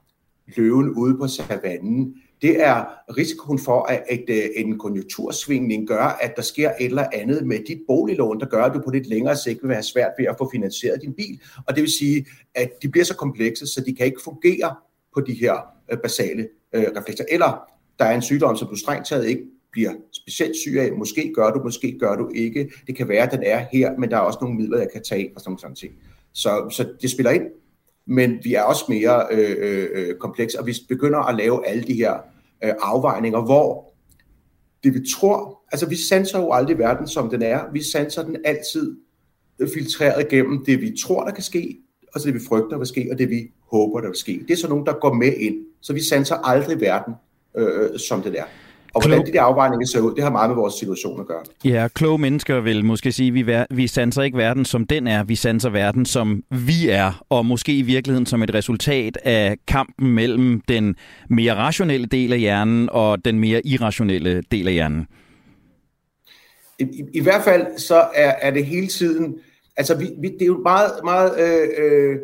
løven 0.57 0.91
ude 0.91 1.19
på 1.19 1.29
savannen, 1.29 2.15
det 2.43 2.63
er 2.63 2.85
risikoen 3.19 3.59
for, 3.59 3.83
at, 3.83 4.03
at, 4.09 4.25
øh, 4.29 4.45
en 4.57 4.79
konjunktursvingning 4.79 5.89
gør, 5.89 6.19
at 6.21 6.37
der 6.37 6.43
sker 6.43 6.71
et 6.81 6.87
eller 6.87 7.07
andet 7.13 7.47
med 7.47 7.59
dit 7.69 7.79
boliglån, 7.87 8.41
der 8.41 8.47
gør, 8.47 8.65
at 8.65 8.75
du 8.75 8.81
på 8.81 8.91
lidt 8.91 9.07
længere 9.07 9.37
sigt 9.37 9.59
vil 9.63 9.73
have 9.73 9.83
svært 9.83 10.13
ved 10.19 10.27
at 10.27 10.35
få 10.39 10.51
finansieret 10.53 11.03
din 11.03 11.15
bil. 11.15 11.41
Og 11.67 11.75
det 11.75 11.83
vil 11.83 11.91
sige, 11.91 12.27
at 12.55 12.71
de 12.83 12.89
bliver 12.89 13.05
så 13.05 13.17
komplekse, 13.17 13.67
så 13.67 13.81
de 13.87 13.95
kan 13.95 14.07
ikke 14.07 14.21
fungere 14.25 14.75
på 15.15 15.21
de 15.21 15.33
her 15.33 15.55
øh, 15.93 15.99
basale 15.99 16.49
øh, 16.75 16.87
reflekser. 16.97 17.25
Eller 17.31 17.61
der 17.99 18.05
er 18.05 18.15
en 18.15 18.23
sygdom, 18.23 18.57
som 18.57 18.69
du 18.69 18.77
strengt 18.77 19.09
taget 19.09 19.27
ikke 19.27 19.43
bliver 19.73 19.93
specielt 20.13 20.57
syg 20.57 20.77
af. 20.79 20.93
Måske 20.93 21.33
gør 21.35 21.51
du, 21.51 21.63
måske 21.63 21.99
gør 22.01 22.17
du 22.17 22.31
ikke. 22.35 22.71
Det 22.87 22.97
kan 22.97 23.09
være, 23.09 23.23
at 23.23 23.33
den 23.33 23.43
er 23.43 23.65
her, 23.73 23.99
men 23.99 24.11
der 24.11 24.17
er 24.17 24.21
også 24.21 24.39
nogle 24.41 24.57
midler, 24.57 24.79
jeg 24.79 24.89
kan 24.93 25.03
tage 25.03 25.33
og 25.35 25.41
sådan 25.41 25.59
nogle 25.63 25.77
ting. 25.77 25.93
Så, 26.33 26.69
så 26.71 26.89
det 27.03 27.11
spiller 27.11 27.31
ind. 27.31 27.43
Men 28.07 28.39
vi 28.43 28.55
er 28.55 28.63
også 28.63 28.85
mere 28.89 29.27
øh, 29.31 29.57
øh, 29.59 29.89
øh, 29.93 30.15
komplekse, 30.15 30.61
og 30.61 30.67
vi 30.67 30.77
begynder 30.89 31.19
at 31.19 31.37
lave 31.37 31.67
alle 31.67 31.83
de 31.83 31.95
her 31.95 32.13
øh, 32.65 32.73
afvejninger, 32.81 33.41
hvor 33.41 33.95
det 34.85 34.95
vi 34.95 35.01
tror, 35.17 35.63
altså 35.73 35.89
vi 35.89 35.97
sanser 35.97 36.39
jo 36.39 36.53
aldrig 36.53 36.79
verden, 36.79 37.09
som 37.09 37.31
den 37.31 37.43
er. 37.43 37.73
Vi 37.73 37.83
sanser 37.83 38.23
den 38.25 38.37
altid 38.45 38.97
øh, 39.59 39.69
filtreret 39.75 40.29
gennem 40.29 40.65
det, 40.65 40.81
vi 40.81 40.97
tror, 41.05 41.25
der 41.25 41.31
kan 41.31 41.43
ske, 41.43 41.79
og 42.15 42.21
så 42.21 42.27
det, 42.27 42.35
vi 42.35 42.41
frygter 42.49 42.79
vil 42.79 42.87
ske, 42.87 43.09
og 43.13 43.19
det, 43.19 43.31
vi 43.31 43.53
håber, 43.71 44.01
der 44.01 44.09
vil 44.09 44.17
ske. 44.17 44.45
Det 44.49 44.51
er 44.51 44.57
så 44.57 44.69
nogen, 44.69 44.87
der 44.87 44.93
går 44.93 45.13
med 45.13 45.33
ind. 45.33 45.57
Så 45.81 45.93
vi 45.93 46.03
sanser 46.03 46.37
aldrig 46.37 46.81
verden, 46.81 47.15
øh, 47.57 47.81
øh 47.81 47.99
som 47.99 48.23
det 48.23 48.39
er. 48.39 48.45
Og 48.95 49.07
hvordan 49.07 49.27
de 49.27 49.33
der 49.33 49.43
afvejninger 49.43 49.87
ser 49.87 50.01
ud, 50.01 50.15
det 50.15 50.23
har 50.23 50.31
meget 50.31 50.51
med 50.51 50.57
vores 50.57 50.75
situation 50.75 51.21
at 51.21 51.27
gøre. 51.27 51.43
Ja, 51.65 51.89
kloge 51.95 52.19
mennesker 52.19 52.61
vil 52.61 52.85
måske 52.85 53.13
sige, 53.13 53.29
at 53.29 53.67
vi, 53.71 53.77
vi 53.77 53.87
sanser 53.87 54.23
ikke 54.23 54.39
verden 54.39 54.65
som 54.65 54.87
den 54.87 55.07
er, 55.07 55.25
vi 55.25 55.35
sanser 55.35 55.71
verden 55.71 56.07
som 56.07 56.43
vi 56.51 56.89
er, 56.89 57.25
og 57.29 57.47
måske 57.47 57.79
i 57.79 57.83
virkeligheden 57.83 58.27
som 58.27 58.43
et 58.43 58.55
resultat 58.55 59.19
af 59.25 59.57
kampen 59.69 60.15
mellem 60.15 60.61
den 60.61 60.97
mere 61.29 61.55
rationelle 61.55 62.07
del 62.07 62.33
af 62.33 62.39
hjernen 62.39 62.89
og 62.93 63.25
den 63.25 63.39
mere 63.39 63.67
irrationelle 63.67 64.43
del 64.51 64.69
af 64.69 64.75
hjernen. 64.75 65.07
I, 66.79 66.83
i, 66.83 67.05
i 67.15 67.21
hvert 67.21 67.45
fald 67.45 67.79
så 67.79 68.05
er, 68.15 68.35
er 68.41 68.51
det 68.51 68.67
hele 68.67 68.87
tiden, 68.87 69.35
altså 69.77 69.99
vi, 69.99 70.11
vi, 70.19 70.29
det 70.29 70.43
er 70.43 70.47
jo 70.47 70.61
meget, 70.63 70.91
meget 71.05 71.41
øh, 71.41 71.69
øh, 71.79 72.19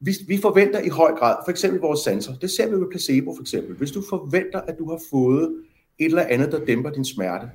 vi, 0.00 0.12
vi 0.28 0.38
forventer 0.42 0.80
i 0.80 0.88
høj 0.88 1.12
grad, 1.12 1.36
for 1.44 1.50
eksempel 1.50 1.80
vores 1.80 2.00
sanser, 2.00 2.32
det 2.40 2.50
ser 2.50 2.68
vi 2.68 2.76
med 2.76 2.86
placebo 2.90 3.34
for 3.36 3.42
eksempel, 3.42 3.76
hvis 3.76 3.90
du 3.90 4.02
forventer, 4.08 4.60
at 4.60 4.78
du 4.78 4.90
har 4.90 5.00
fået 5.10 5.50
et 6.00 6.06
eller 6.06 6.26
andet, 6.28 6.52
der 6.52 6.64
dæmper 6.64 6.90
din 6.90 7.04
smerte, 7.04 7.46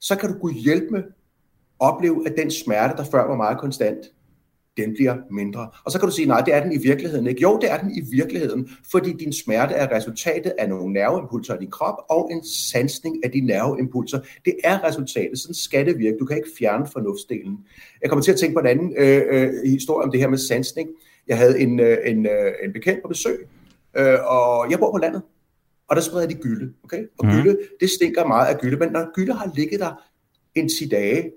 så 0.00 0.16
kan 0.16 0.32
du 0.32 0.38
kunne 0.38 0.54
hjælpe 0.54 0.86
med 0.90 1.02
opleve, 1.78 2.28
at 2.28 2.34
den 2.36 2.50
smerte, 2.50 2.96
der 2.96 3.04
før 3.04 3.26
var 3.26 3.36
meget 3.36 3.58
konstant, 3.58 3.98
den 4.76 4.94
bliver 4.94 5.16
mindre. 5.30 5.70
Og 5.84 5.92
så 5.92 5.98
kan 5.98 6.08
du 6.08 6.14
sige, 6.14 6.26
nej, 6.26 6.40
det 6.40 6.54
er 6.54 6.62
den 6.62 6.72
i 6.72 6.78
virkeligheden 6.78 7.26
ikke. 7.26 7.40
Jo, 7.40 7.58
det 7.58 7.70
er 7.70 7.78
den 7.78 7.90
i 7.90 8.00
virkeligheden, 8.10 8.68
fordi 8.90 9.12
din 9.12 9.32
smerte 9.32 9.74
er 9.74 9.96
resultatet 9.96 10.52
af 10.58 10.68
nogle 10.68 10.92
nerveimpulser 10.92 11.54
i 11.54 11.58
din 11.58 11.70
krop 11.70 11.94
og 12.10 12.32
en 12.32 12.44
sansning 12.44 13.24
af 13.24 13.30
de 13.30 13.40
nerveimpulser. 13.40 14.20
Det 14.44 14.54
er 14.64 14.84
resultatet. 14.84 15.38
Sådan 15.38 15.54
skal 15.54 15.86
det 15.86 15.98
virke. 15.98 16.16
Du 16.20 16.24
kan 16.24 16.36
ikke 16.36 16.48
fjerne 16.58 16.86
fornuftsdelen. 16.92 17.58
Jeg 18.02 18.10
kommer 18.10 18.22
til 18.22 18.32
at 18.32 18.38
tænke 18.38 18.54
på 18.54 18.60
en 18.60 18.66
anden 18.66 18.94
øh, 18.98 19.22
øh, 19.30 19.50
historie 19.70 20.04
om 20.04 20.10
det 20.10 20.20
her 20.20 20.28
med 20.28 20.38
sansning. 20.38 20.88
Jeg 21.28 21.38
havde 21.38 21.60
en, 21.60 21.80
øh, 21.80 21.98
en, 22.06 22.26
øh, 22.26 22.52
en 22.64 22.72
bekendt 22.72 23.02
på 23.02 23.08
besøg, 23.08 23.48
øh, 23.96 24.18
og 24.26 24.70
jeg 24.70 24.78
bor 24.78 24.92
på 24.92 24.98
landet 24.98 25.22
og 25.88 25.96
der 25.96 26.02
spreder 26.02 26.28
de 26.28 26.34
gylde. 26.34 26.72
Okay? 26.84 27.04
Og 27.18 27.26
mm. 27.26 27.32
gylde, 27.32 27.58
det 27.80 27.90
stinker 27.90 28.26
meget 28.26 28.54
af 28.54 28.60
gylde, 28.60 28.76
men 28.76 28.92
når 28.92 29.12
gylde 29.14 29.32
har 29.32 29.52
ligget 29.54 29.80
der 29.80 29.92
en 30.54 30.68
10 30.68 30.88
dage, 30.88 31.30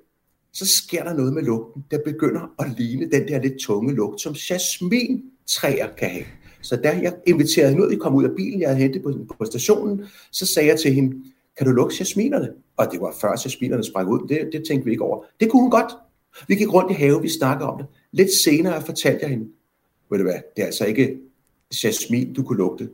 så 0.53 0.65
sker 0.65 1.03
der 1.03 1.13
noget 1.13 1.33
med 1.33 1.43
lugten, 1.43 1.85
der 1.91 1.97
begynder 2.05 2.53
at 2.59 2.65
ligne 2.77 3.11
den 3.11 3.27
der 3.27 3.41
lidt 3.41 3.59
tunge 3.59 3.95
lugt, 3.95 4.21
som 4.21 4.35
jasmintræer 4.49 5.87
kan 5.97 6.09
have. 6.09 6.25
Så 6.61 6.75
da 6.75 6.99
jeg 7.01 7.13
inviterede 7.27 7.69
hende 7.69 7.85
ud, 7.85 7.89
vi 7.89 7.95
kom 7.95 8.15
ud 8.15 8.23
af 8.23 8.35
bilen, 8.35 8.61
jeg 8.61 8.69
havde 8.69 8.81
hentet 8.81 9.03
på, 9.03 9.13
på 9.37 9.45
stationen, 9.45 10.05
så 10.31 10.45
sagde 10.45 10.69
jeg 10.69 10.79
til 10.79 10.93
hende, 10.93 11.23
kan 11.57 11.67
du 11.67 11.71
lugte 11.71 11.95
jasminerne? 11.99 12.49
Og 12.77 12.87
det 12.91 13.01
var 13.01 13.15
før 13.21 13.29
jasminerne 13.45 13.83
sprang 13.83 14.09
ud, 14.09 14.27
det, 14.27 14.49
det 14.53 14.63
tænkte 14.67 14.85
vi 14.85 14.91
ikke 14.91 15.03
over. 15.03 15.25
Det 15.39 15.49
kunne 15.49 15.61
hun 15.61 15.71
godt. 15.71 15.91
Vi 16.47 16.55
gik 16.55 16.73
rundt 16.73 16.91
i 16.91 16.93
haven, 16.93 17.23
vi 17.23 17.29
snakkede 17.29 17.69
om 17.69 17.77
det. 17.77 17.87
Lidt 18.11 18.33
senere 18.43 18.81
fortalte 18.81 19.19
jeg 19.21 19.29
hende, 19.29 19.49
ved 20.09 20.17
du 20.17 20.23
hvad, 20.23 20.39
det 20.55 20.61
er 20.61 20.65
altså 20.65 20.85
ikke 20.85 21.17
jasmin, 21.83 22.33
du 22.33 22.43
kunne 22.43 22.57
lugte 22.57 22.89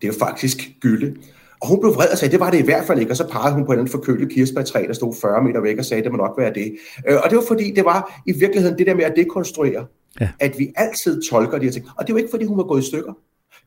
det 0.00 0.08
er 0.08 0.12
jo 0.12 0.18
faktisk 0.18 0.58
gylde. 0.80 1.16
Og 1.60 1.68
hun 1.68 1.80
blev 1.80 1.94
vred 1.94 2.08
og 2.08 2.18
sagde, 2.18 2.32
det 2.32 2.40
var 2.40 2.50
det 2.50 2.58
i 2.58 2.64
hvert 2.64 2.86
fald 2.86 2.98
ikke, 2.98 3.12
og 3.12 3.16
så 3.16 3.28
pegede 3.28 3.54
hun 3.54 3.66
på 3.66 3.72
en 3.72 3.88
forkølet 3.88 4.32
kirsebærtræ, 4.32 4.84
der 4.86 4.92
stod 4.92 5.14
40 5.20 5.42
meter 5.42 5.60
væk 5.60 5.78
og 5.78 5.84
sagde, 5.84 6.02
det 6.02 6.10
må 6.12 6.16
nok 6.16 6.34
være 6.38 6.54
det. 6.54 6.76
Øh, 7.08 7.16
og 7.24 7.30
det 7.30 7.36
var 7.36 7.44
fordi, 7.48 7.70
det 7.70 7.84
var 7.84 8.22
i 8.26 8.32
virkeligheden 8.32 8.78
det 8.78 8.86
der 8.86 8.94
med 8.94 9.04
at 9.04 9.12
dekonstruere, 9.16 9.86
ja. 10.20 10.28
at 10.40 10.58
vi 10.58 10.72
altid 10.76 11.22
tolker 11.30 11.58
de 11.58 11.64
her 11.64 11.72
ting. 11.72 11.86
Og 11.98 12.06
det 12.06 12.12
var 12.14 12.18
ikke 12.18 12.30
fordi, 12.30 12.44
hun 12.44 12.58
var 12.58 12.64
gået 12.64 12.82
i 12.82 12.86
stykker. 12.86 13.12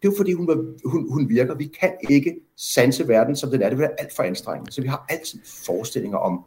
Det 0.02 0.10
var 0.10 0.14
fordi, 0.18 0.34
hun, 0.34 0.48
var, 0.48 0.56
hun, 0.86 1.12
hun 1.12 1.30
virker. 1.30 1.56
Vi 1.56 1.72
kan 1.80 1.92
ikke 2.10 2.36
sanse 2.58 3.08
verden, 3.08 3.36
som 3.36 3.50
den 3.50 3.62
er. 3.62 3.70
Det 3.70 3.78
vil 3.78 3.84
være 3.84 4.00
alt 4.02 4.16
for 4.16 4.24
anstrengende. 4.24 4.72
Så 4.72 4.82
vi 4.82 4.88
har 4.88 5.06
altid 5.10 5.40
forestillinger 5.66 6.18
om 6.18 6.40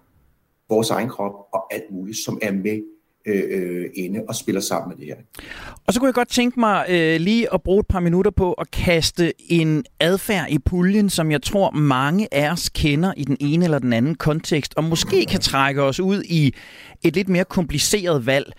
vores 0.69 0.91
egen 0.91 1.09
krop 1.09 1.33
og 1.53 1.75
alt 1.75 1.91
muligt, 1.91 2.19
som 2.25 2.39
er 2.43 2.53
med 2.53 2.83
Øh, 3.27 3.43
øh, 3.51 3.87
ende 3.95 4.25
og 4.29 4.35
spiller 4.35 4.61
sammen 4.61 4.89
med 4.89 4.97
det 4.97 5.07
her. 5.07 5.45
Og 5.87 5.93
så 5.93 6.01
kunne 6.01 6.07
jeg 6.07 6.15
godt 6.15 6.29
tænke 6.29 6.61
mig 6.61 6.87
øh, 6.89 7.21
lige 7.21 7.55
at 7.55 7.63
bruge 7.63 7.81
et 7.81 7.87
par 7.87 8.01
minutter 8.01 8.31
på 8.31 8.53
at 8.53 8.71
kaste 8.71 9.33
en 9.53 9.85
adfærd 10.01 10.47
i 10.51 10.59
puljen, 10.59 11.11
som 11.11 11.31
jeg 11.31 11.43
tror 11.43 11.71
mange 11.71 12.35
af 12.35 12.51
os 12.51 12.69
kender 12.69 13.13
i 13.17 13.25
den 13.25 13.37
ene 13.41 13.65
eller 13.65 13.79
den 13.79 13.93
anden 13.93 14.15
kontekst, 14.15 14.75
og 14.77 14.85
måske 14.85 15.27
kan 15.27 15.41
trække 15.41 15.83
os 15.83 16.01
ud 16.01 16.23
i 16.23 16.55
et 17.03 17.15
lidt 17.15 17.29
mere 17.29 17.45
kompliceret 17.45 18.27
valg. 18.27 18.53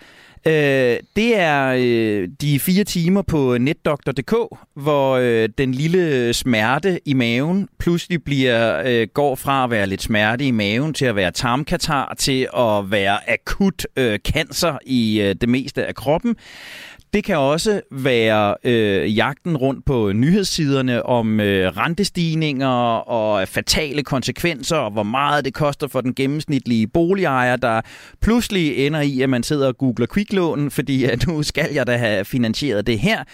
Øh, 0.46 0.96
det 1.16 1.38
er 1.38 1.74
øh, 1.78 2.28
de 2.40 2.60
fire 2.60 2.84
timer 2.84 3.22
på 3.22 3.58
netdoktor.dk, 3.58 4.34
hvor 4.74 5.16
øh, 5.16 5.48
den 5.58 5.72
lille 5.72 6.34
smerte 6.34 7.00
i 7.04 7.14
maven 7.14 7.68
pludselig 7.78 8.24
bliver 8.24 8.82
øh, 8.86 9.08
går 9.14 9.34
fra 9.34 9.64
at 9.64 9.70
være 9.70 9.86
lidt 9.86 10.02
smerte 10.02 10.44
i 10.44 10.50
maven 10.50 10.94
til 10.94 11.04
at 11.04 11.16
være 11.16 11.30
tarmkatar, 11.30 12.14
til 12.18 12.48
at 12.56 12.90
være 12.90 13.30
akut 13.30 13.86
øh, 13.96 14.18
cancer 14.18 14.78
i 14.86 15.20
øh, 15.20 15.34
det 15.40 15.48
meste 15.48 15.86
af 15.86 15.94
kroppen. 15.94 16.36
Det 17.14 17.24
kan 17.24 17.36
også 17.38 17.80
være 17.90 18.54
øh, 18.64 19.16
jagten 19.16 19.56
rundt 19.56 19.84
på 19.86 20.12
nyhedssiderne 20.12 21.06
om 21.06 21.40
øh, 21.40 21.76
rentestigninger 21.76 22.68
og 23.08 23.48
fatale 23.48 24.02
konsekvenser, 24.02 24.76
og 24.76 24.90
hvor 24.90 25.02
meget 25.02 25.44
det 25.44 25.54
koster 25.54 25.88
for 25.88 26.00
den 26.00 26.14
gennemsnitlige 26.14 26.86
boligejer, 26.86 27.56
der 27.56 27.80
pludselig 28.20 28.86
ender 28.86 29.00
i, 29.00 29.20
at 29.20 29.30
man 29.30 29.42
sidder 29.42 29.66
og 29.66 29.78
googler 29.78 30.06
kviklån, 30.06 30.70
fordi 30.70 31.04
at 31.04 31.26
nu 31.26 31.42
skal 31.42 31.68
jeg 31.74 31.86
da 31.86 31.96
have 31.96 32.24
finansieret 32.24 32.86
det 32.86 32.98
her. 32.98 33.24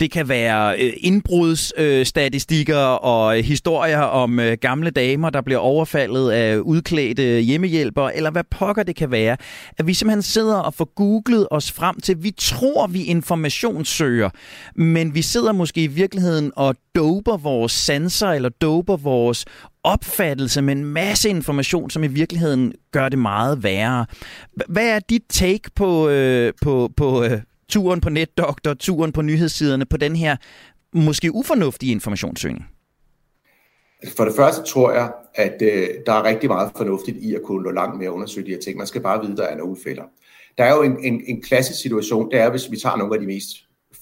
Det 0.00 0.10
kan 0.10 0.28
være 0.28 0.80
øh, 0.80 0.92
indbrudsstatistikker 0.96 2.92
øh, 2.92 2.98
og 3.02 3.34
historier 3.34 4.00
om 4.00 4.40
øh, 4.40 4.56
gamle 4.60 4.90
damer, 4.90 5.30
der 5.30 5.40
bliver 5.40 5.60
overfaldet 5.60 6.30
af 6.30 6.56
udklædte 6.56 7.40
hjemmehjælpere, 7.40 8.16
eller 8.16 8.30
hvad 8.30 8.44
pokker 8.50 8.82
det 8.82 8.96
kan 8.96 9.10
være. 9.10 9.36
At 9.78 9.86
vi 9.86 9.94
simpelthen 9.94 10.22
sidder 10.22 10.56
og 10.56 10.74
får 10.74 10.92
googlet 10.94 11.46
os 11.50 11.72
frem 11.72 12.00
til, 12.00 12.16
vi 12.22 12.30
tror, 12.38 12.86
vi 12.86 13.04
informationssøger, 13.20 14.30
men 14.74 15.14
vi 15.14 15.22
sidder 15.22 15.52
måske 15.52 15.82
i 15.82 15.86
virkeligheden 15.86 16.52
og 16.56 16.76
doper 16.94 17.36
vores 17.36 17.72
sanser 17.72 18.28
eller 18.28 18.48
doper 18.48 18.96
vores 18.96 19.44
opfattelse 19.84 20.62
med 20.62 20.76
en 20.76 20.84
masse 20.84 21.28
information, 21.28 21.90
som 21.90 22.04
i 22.04 22.06
virkeligheden 22.06 22.72
gør 22.92 23.08
det 23.08 23.18
meget 23.18 23.62
værre. 23.62 24.06
Hvad 24.68 24.88
er 24.88 24.98
dit 24.98 25.22
take 25.28 25.70
på, 25.74 26.08
øh, 26.08 26.52
på, 26.62 26.90
på 26.96 27.24
øh, 27.24 27.40
turen 27.68 28.00
på 28.00 28.10
NetDoktor, 28.10 28.74
turen 28.74 29.12
på 29.12 29.22
nyhedssiderne, 29.22 29.86
på 29.86 29.96
den 29.96 30.16
her 30.16 30.36
måske 30.92 31.34
ufornuftige 31.34 31.92
informationssøgning? 31.92 32.66
Altså, 34.02 34.16
for 34.16 34.24
det 34.24 34.34
første 34.36 34.62
tror 34.62 34.92
jeg, 34.92 35.12
at 35.34 35.62
øh, 35.62 35.88
der 36.06 36.12
er 36.12 36.24
rigtig 36.24 36.48
meget 36.48 36.70
fornuftigt 36.76 37.16
i 37.16 37.34
at 37.34 37.42
kunne 37.44 37.62
nå 37.62 37.70
langt 37.70 37.98
med 37.98 38.06
at 38.06 38.10
undersøge 38.10 38.46
de 38.46 38.50
her 38.50 38.60
ting. 38.60 38.78
Man 38.78 38.86
skal 38.86 39.00
bare 39.00 39.20
vide, 39.20 39.32
at 39.32 39.38
der 39.38 39.46
er 39.46 39.56
nogle 39.56 39.76
fælder. 39.84 40.02
Der 40.60 40.66
er 40.66 40.76
jo 40.76 40.82
en, 40.82 41.04
en, 41.04 41.22
en 41.26 41.42
klassisk 41.42 41.82
situation, 41.82 42.30
det 42.30 42.40
er, 42.40 42.50
hvis 42.50 42.70
vi 42.70 42.76
tager 42.76 42.96
nogle 42.96 43.14
af 43.14 43.20
de 43.20 43.26
mest 43.26 43.48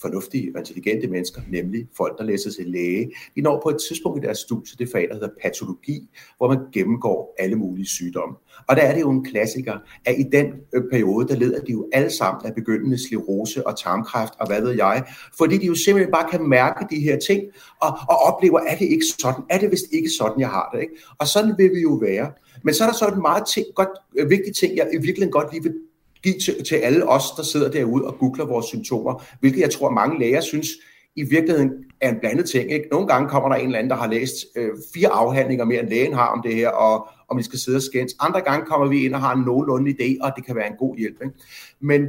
fornuftige 0.00 0.50
og 0.54 0.60
intelligente 0.60 1.06
mennesker, 1.06 1.40
nemlig 1.48 1.88
folk, 1.96 2.18
der 2.18 2.24
læser 2.24 2.50
til 2.50 2.66
læge. 2.66 3.10
De 3.34 3.40
når 3.40 3.60
på 3.62 3.68
et 3.68 3.76
tidspunkt 3.88 4.24
i 4.24 4.26
deres 4.26 4.38
studie 4.38 4.74
det 4.78 4.88
fag, 4.92 5.08
der 5.08 5.14
hedder 5.14 5.28
patologi, 5.42 6.08
hvor 6.36 6.48
man 6.48 6.58
gennemgår 6.72 7.34
alle 7.38 7.56
mulige 7.56 7.86
sygdomme. 7.86 8.36
Og 8.68 8.76
der 8.76 8.82
er 8.82 8.94
det 8.94 9.00
jo 9.00 9.10
en 9.10 9.24
klassiker, 9.24 9.78
at 10.04 10.14
i 10.18 10.22
den 10.32 10.46
øh, 10.74 10.82
periode, 10.90 11.28
der 11.28 11.36
leder 11.36 11.60
de 11.60 11.72
jo 11.72 11.88
alle 11.92 12.10
sammen 12.10 12.46
af 12.46 12.54
begyndende 12.54 13.04
sklerose 13.04 13.66
og 13.66 13.78
tarmkræft 13.78 14.32
og 14.40 14.46
hvad 14.46 14.62
ved 14.62 14.72
jeg, 14.72 15.04
fordi 15.38 15.58
de 15.58 15.66
jo 15.66 15.74
simpelthen 15.74 16.12
bare 16.12 16.30
kan 16.30 16.48
mærke 16.48 16.86
de 16.90 17.00
her 17.00 17.18
ting 17.18 17.42
og, 17.80 17.98
og 18.08 18.16
oplever, 18.16 18.60
er 18.60 18.76
det 18.76 18.86
ikke 18.86 19.04
sådan? 19.18 19.42
Er 19.50 19.58
det 19.58 19.70
vist 19.70 19.86
ikke 19.92 20.10
sådan, 20.18 20.40
jeg 20.40 20.48
har 20.48 20.70
det? 20.74 20.80
Ikke? 20.80 20.94
Og 21.18 21.26
sådan 21.26 21.54
vil 21.58 21.70
vi 21.70 21.80
jo 21.80 21.94
være. 21.94 22.32
Men 22.64 22.74
så 22.74 22.84
er 22.84 22.88
der 22.88 22.96
så 22.96 23.06
en 23.06 23.22
meget 23.22 23.46
ting, 23.46 23.66
godt, 23.74 23.88
øh, 24.18 24.30
vigtig 24.30 24.54
ting, 24.54 24.76
jeg 24.76 24.88
i 24.92 24.96
virkeligheden 24.96 25.32
godt 25.32 25.52
lige 25.52 25.62
vil 25.62 25.74
give 26.22 26.34
til, 26.44 26.64
til 26.64 26.74
alle 26.74 27.08
os, 27.08 27.24
der 27.36 27.42
sidder 27.42 27.70
derude 27.70 28.04
og 28.04 28.18
googler 28.18 28.46
vores 28.46 28.66
symptomer, 28.66 29.24
hvilket 29.40 29.60
jeg 29.60 29.70
tror 29.70 29.90
mange 29.90 30.18
læger 30.18 30.40
synes 30.40 30.68
i 31.16 31.22
virkeligheden 31.22 31.72
er 32.00 32.08
en 32.08 32.20
blandet 32.20 32.48
ting. 32.48 32.72
Ikke? 32.72 32.88
Nogle 32.90 33.06
gange 33.06 33.28
kommer 33.28 33.48
der 33.48 33.56
en 33.56 33.66
eller 33.66 33.78
anden, 33.78 33.90
der 33.90 33.96
har 33.96 34.08
læst 34.08 34.34
øh, 34.56 34.70
fire 34.94 35.08
afhandlinger 35.08 35.64
mere 35.64 35.80
end 35.80 35.88
lægen 35.88 36.14
har 36.14 36.26
om 36.26 36.42
det 36.42 36.54
her, 36.54 36.68
og 36.68 37.08
om 37.28 37.38
vi 37.38 37.42
skal 37.42 37.58
sidde 37.58 37.76
og 37.76 37.82
skændes. 37.82 38.14
Andre 38.20 38.40
gange 38.40 38.66
kommer 38.66 38.86
vi 38.86 39.04
ind 39.04 39.14
og 39.14 39.20
har 39.20 39.34
en 39.34 39.42
nogenlunde 39.42 39.90
idé, 39.90 40.24
og 40.24 40.32
det 40.36 40.46
kan 40.46 40.56
være 40.56 40.66
en 40.66 40.76
god 40.78 40.96
hjælp. 40.96 41.22
Ikke? 41.22 41.34
Men 41.80 42.06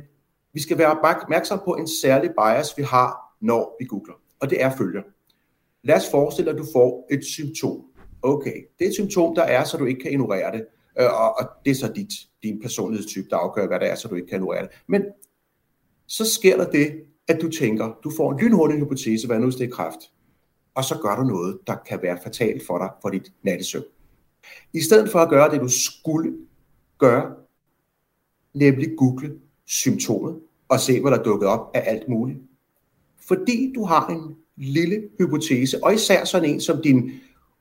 vi 0.54 0.62
skal 0.62 0.78
være 0.78 0.98
opmærksom 0.98 1.62
på 1.66 1.76
en 1.76 1.88
særlig 2.02 2.30
bias, 2.30 2.78
vi 2.78 2.84
har, 2.84 3.36
når 3.42 3.76
vi 3.80 3.86
googler. 3.86 4.14
Og 4.40 4.50
det 4.50 4.64
er 4.64 4.78
følger. 4.78 5.02
Lad 5.84 5.96
os 5.96 6.10
forestille 6.12 6.52
dig, 6.52 6.60
at 6.60 6.66
du 6.66 6.72
får 6.74 7.08
et 7.12 7.26
symptom. 7.26 7.82
Okay, 8.22 8.56
det 8.80 8.86
er 8.86 8.90
et 8.90 8.94
symptom, 8.94 9.36
der 9.36 9.44
er, 9.44 9.64
så 9.64 9.78
du 9.78 9.86
ikke 9.86 10.02
kan 10.02 10.12
ignorere 10.12 10.52
det. 10.52 10.66
Øh, 11.00 11.22
og, 11.22 11.40
og 11.40 11.50
det 11.66 11.72
er 11.72 11.76
så 11.76 11.92
dit, 11.96 12.14
din 12.44 12.62
personlighedstype, 12.62 13.28
der 13.30 13.38
afgør, 13.38 13.68
hvad 13.68 13.80
det 13.80 13.92
er, 13.92 13.96
så 13.96 14.08
du 14.08 14.16
ikke 14.16 14.28
kan 14.28 14.36
ignorere 14.36 14.62
det. 14.62 14.70
Men 14.88 15.04
så 16.08 16.26
sker 16.26 16.58
der 16.58 16.72
det, 16.72 17.02
at 17.28 17.42
du 17.42 17.50
tænker, 17.50 17.94
du 18.04 18.12
får 18.18 18.32
en 18.32 18.40
lynhurtig 18.40 18.80
hypotese, 18.80 19.28
hvad 19.28 19.40
nu 19.40 19.46
hvis 19.46 19.56
det 19.56 19.66
er 19.66 19.72
kræft, 19.72 20.00
og 20.76 20.84
så 20.84 21.00
gør 21.02 21.16
du 21.16 21.24
noget, 21.24 21.60
der 21.68 21.76
kan 21.88 22.00
være 22.02 22.20
fatalt 22.24 22.66
for 22.68 22.78
dig, 22.78 22.90
for 23.02 23.10
dit 23.10 23.34
nattesøvn. 23.44 23.84
I 24.74 24.82
stedet 24.82 25.12
for 25.12 25.20
at 25.20 25.30
gøre 25.30 25.52
det, 25.52 25.62
du 25.62 25.70
skulle 25.70 26.34
gøre, 26.98 27.36
nemlig 28.54 28.90
google 28.98 29.36
symptomet, 29.66 30.40
og 30.70 30.80
se, 30.80 31.02
hvad 31.02 31.12
der 31.12 31.24
dukker 31.24 31.48
op 31.48 31.72
af 31.74 31.84
alt 31.86 32.10
muligt. 32.10 32.40
Fordi 33.28 33.72
du 33.76 33.86
har 33.86 34.08
en 34.08 34.36
lille 34.56 35.10
hypotese, 35.18 35.84
og 35.84 35.94
især 35.94 36.26
sådan 36.26 36.50
en 36.50 36.62
som 36.62 36.82
din 36.82 37.12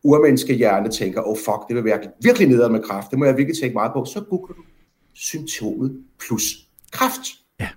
urmenneske 0.09 0.55
hjerne 0.55 0.88
tænker, 0.88 1.23
oh 1.23 1.37
fuck, 1.37 1.68
det 1.68 1.77
vil 1.77 1.85
være 1.85 2.01
virkelig 2.23 2.49
nedad 2.49 2.68
med 2.68 2.83
kraft, 2.83 3.11
det 3.11 3.18
må 3.18 3.25
jeg 3.25 3.37
virkelig 3.37 3.59
tænke 3.61 3.75
meget 3.75 3.92
på, 3.92 4.05
så 4.05 4.21
googler 4.31 4.55
du 4.55 4.62
symptomet 5.14 6.03
plus 6.27 6.42
kraft. 6.92 7.21
Ja. 7.61 7.68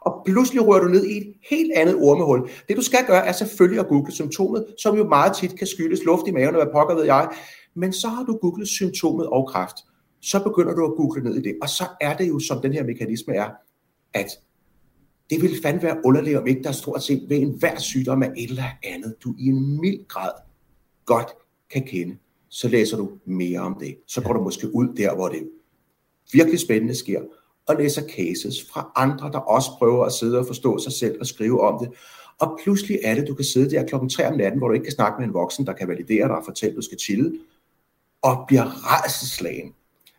Og 0.00 0.22
pludselig 0.26 0.66
rører 0.66 0.80
du 0.80 0.88
ned 0.88 1.04
i 1.06 1.16
et 1.16 1.34
helt 1.50 1.72
andet 1.76 1.96
ormehul. 1.96 2.50
Det 2.68 2.76
du 2.76 2.82
skal 2.82 3.06
gøre, 3.06 3.26
er 3.26 3.32
selvfølgelig 3.32 3.80
at 3.80 3.88
google 3.88 4.12
symptomet, 4.12 4.66
som 4.82 4.96
jo 4.96 5.08
meget 5.08 5.36
tit 5.36 5.58
kan 5.58 5.66
skyldes 5.66 6.04
luft 6.04 6.28
i 6.28 6.30
maven, 6.30 6.54
og 6.54 6.62
hvad 6.62 6.72
pokker 6.72 6.94
ved 6.94 7.04
jeg. 7.04 7.28
Men 7.74 7.92
så 7.92 8.08
har 8.08 8.24
du 8.24 8.38
googlet 8.42 8.68
symptomet 8.68 9.26
og 9.26 9.48
kraft. 9.48 9.76
Så 10.22 10.42
begynder 10.42 10.74
du 10.74 10.84
at 10.84 10.96
google 10.96 11.22
ned 11.22 11.36
i 11.36 11.42
det. 11.42 11.54
Og 11.62 11.68
så 11.68 11.84
er 12.00 12.16
det 12.16 12.28
jo, 12.28 12.38
som 12.38 12.60
den 12.62 12.72
her 12.72 12.84
mekanisme 12.84 13.34
er, 13.34 13.48
at 14.14 14.26
det 15.30 15.42
vil 15.42 15.62
fandme 15.62 15.82
være 15.82 15.96
underligt, 16.04 16.38
om 16.38 16.46
ikke 16.46 16.62
der 16.62 16.68
er 16.68 16.72
stort 16.72 17.02
set 17.02 17.22
ved 17.28 17.36
enhver 17.36 17.78
sygdom 17.78 18.22
af 18.22 18.32
et 18.36 18.50
eller 18.50 18.64
andet, 18.82 19.14
du 19.24 19.34
i 19.38 19.46
en 19.46 19.80
mild 19.80 20.08
grad 20.08 20.30
godt 21.06 21.28
kan 21.70 21.82
kende, 21.82 22.16
så 22.48 22.68
læser 22.68 22.96
du 22.96 23.10
mere 23.24 23.60
om 23.60 23.76
det. 23.80 23.96
Så 24.06 24.20
går 24.20 24.32
du 24.32 24.42
måske 24.42 24.74
ud 24.74 24.88
der, 24.96 25.14
hvor 25.14 25.28
det 25.28 25.48
virkelig 26.32 26.60
spændende 26.60 26.94
sker, 26.94 27.20
og 27.66 27.76
læser 27.76 28.02
cases 28.16 28.64
fra 28.72 28.92
andre, 28.96 29.32
der 29.32 29.38
også 29.38 29.70
prøver 29.78 30.04
at 30.04 30.12
sidde 30.12 30.38
og 30.38 30.46
forstå 30.46 30.78
sig 30.78 30.92
selv 30.92 31.16
og 31.20 31.26
skrive 31.26 31.60
om 31.60 31.86
det. 31.86 31.98
Og 32.40 32.58
pludselig 32.62 32.98
er 33.04 33.14
det, 33.14 33.28
du 33.28 33.34
kan 33.34 33.44
sidde 33.44 33.70
der 33.70 33.86
klokken 33.86 34.10
3 34.10 34.28
om 34.28 34.36
natten, 34.36 34.58
hvor 34.58 34.68
du 34.68 34.74
ikke 34.74 34.84
kan 34.84 34.92
snakke 34.92 35.20
med 35.20 35.28
en 35.28 35.34
voksen, 35.34 35.66
der 35.66 35.72
kan 35.72 35.88
validere 35.88 36.28
dig 36.28 36.36
og 36.36 36.44
fortælle, 36.44 36.72
at 36.72 36.76
du 36.76 36.82
skal 36.82 36.98
chille, 36.98 37.38
og 38.22 38.44
bliver 38.48 38.92
rejseslagen. 38.92 39.74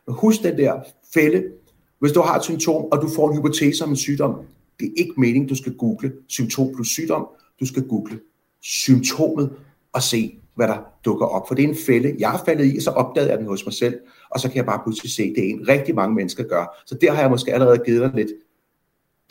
Husk 0.08 0.43
den 0.43 0.58
der 0.58 0.81
fælde. 1.13 1.43
Hvis 1.99 2.12
du 2.12 2.21
har 2.21 2.36
et 2.36 2.43
symptom, 2.43 2.86
og 2.91 3.01
du 3.01 3.10
får 3.15 3.29
en 3.29 3.38
hypotese 3.38 3.84
om 3.84 3.89
en 3.89 3.95
sygdom, 3.95 4.36
det 4.79 4.86
er 4.86 4.91
ikke 4.97 5.13
meningen, 5.17 5.49
du 5.49 5.55
skal 5.55 5.77
google 5.77 6.13
symptom 6.27 6.75
plus 6.75 6.88
sygdom. 6.88 7.27
Du 7.60 7.65
skal 7.65 7.88
google 7.88 8.19
symptomet 8.62 9.53
og 9.93 10.03
se, 10.03 10.39
hvad 10.56 10.68
der 10.68 10.78
dukker 11.06 11.26
op. 11.26 11.48
For 11.48 11.56
det 11.56 11.63
er 11.63 11.70
en 11.70 11.78
fælde, 11.86 12.15
jeg 12.20 12.30
har 12.30 12.41
faldet 12.46 12.74
i, 12.74 12.78
og 12.78 12.82
så 12.82 12.89
opdagede 12.89 13.32
jeg 13.32 13.39
den 13.39 13.48
hos 13.48 13.65
mig 13.65 13.74
selv, 13.74 13.96
og 14.30 14.39
så 14.39 14.48
kan 14.48 14.58
jeg 14.58 14.65
bare 14.65 14.82
pludselig 14.86 15.12
se, 15.12 15.34
det 15.36 15.46
er 15.46 15.50
en 15.50 15.68
rigtig 15.68 15.96
mange 15.96 16.15
mennesker 16.15 16.44
gør. 16.44 16.84
Så 16.86 16.98
der 17.02 17.12
har 17.12 17.22
jeg 17.22 17.30
måske 17.30 17.54
allerede 17.54 17.78
givet 17.86 18.02
dig 18.02 18.12
lidt, 18.15 18.32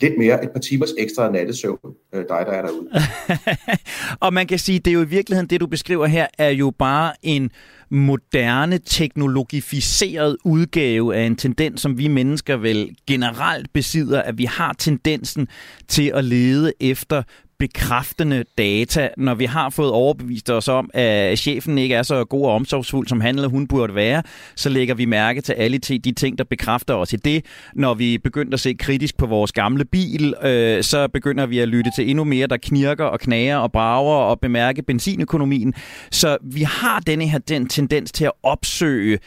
lidt 0.01 0.17
mere, 0.17 0.43
et 0.43 0.51
par 0.51 0.59
timers 0.59 0.93
ekstra 0.97 1.31
nattesøvn, 1.31 1.79
øh, 2.13 2.19
dig 2.19 2.27
der 2.27 2.51
er 2.51 2.65
derude. 2.65 2.89
og 4.25 4.33
man 4.33 4.47
kan 4.47 4.59
sige, 4.59 4.79
det 4.79 4.91
er 4.91 4.95
jo 4.95 5.01
i 5.01 5.07
virkeligheden, 5.07 5.49
det 5.49 5.61
du 5.61 5.67
beskriver 5.67 6.05
her, 6.05 6.27
er 6.37 6.49
jo 6.49 6.73
bare 6.79 7.13
en 7.23 7.51
moderne, 7.89 8.77
teknologificeret 8.77 10.37
udgave 10.45 11.15
af 11.15 11.21
en 11.21 11.35
tendens, 11.35 11.81
som 11.81 11.97
vi 11.97 12.07
mennesker 12.07 12.57
vel 12.57 12.95
generelt 13.07 13.73
besidder, 13.73 14.21
at 14.21 14.37
vi 14.37 14.45
har 14.45 14.73
tendensen 14.73 15.47
til 15.87 16.11
at 16.15 16.23
lede 16.23 16.73
efter 16.79 17.23
bekræftende 17.59 18.43
data, 18.57 19.09
når 19.17 19.35
vi 19.35 19.45
har 19.45 19.69
fået 19.69 19.91
overbevist 19.91 20.49
os 20.49 20.67
om, 20.67 20.89
at 20.93 21.39
chefen 21.39 21.77
ikke 21.77 21.95
er 21.95 22.03
så 22.03 22.25
god 22.25 22.45
og 22.45 22.51
omsorgsfuld, 22.51 23.07
som 23.07 23.21
han 23.21 23.35
eller 23.35 23.49
hun 23.49 23.67
burde 23.67 23.95
være, 23.95 24.23
så 24.55 24.69
lægger 24.69 24.95
vi 24.95 25.05
mærke 25.05 25.41
til 25.41 25.53
alle 25.53 25.77
de 25.77 26.11
ting, 26.11 26.37
der 26.37 26.43
bekræfter 26.43 26.93
os 26.93 27.13
i 27.13 27.15
det. 27.15 27.45
Når 27.75 27.93
vi 27.93 28.17
begynder 28.17 28.53
at 28.53 28.59
se 28.59 28.73
kritisk 28.73 29.17
på 29.17 29.25
vores 29.25 29.51
gamle 29.51 29.85
bil, 29.85 30.33
øh, 30.43 30.83
så 30.83 31.07
begynder 31.07 31.45
vi 31.45 31.59
at 31.59 31.67
lytte 31.67 31.91
til 31.95 32.09
endnu 32.09 32.23
mere, 32.23 32.47
der 32.47 32.57
knirker 32.57 33.05
og 33.05 33.19
knager 33.19 33.57
og 33.57 33.71
brager 33.71 34.15
og 34.15 34.39
bemærke 34.39 34.81
benzinøkonomien. 34.81 35.73
Så 36.11 36.37
vi 36.43 36.61
har 36.61 36.99
denne 36.99 37.27
her 37.27 37.39
den 37.39 37.67
tendens 37.67 38.11
til 38.11 38.25
at 38.25 38.31
opsøge 38.43 39.19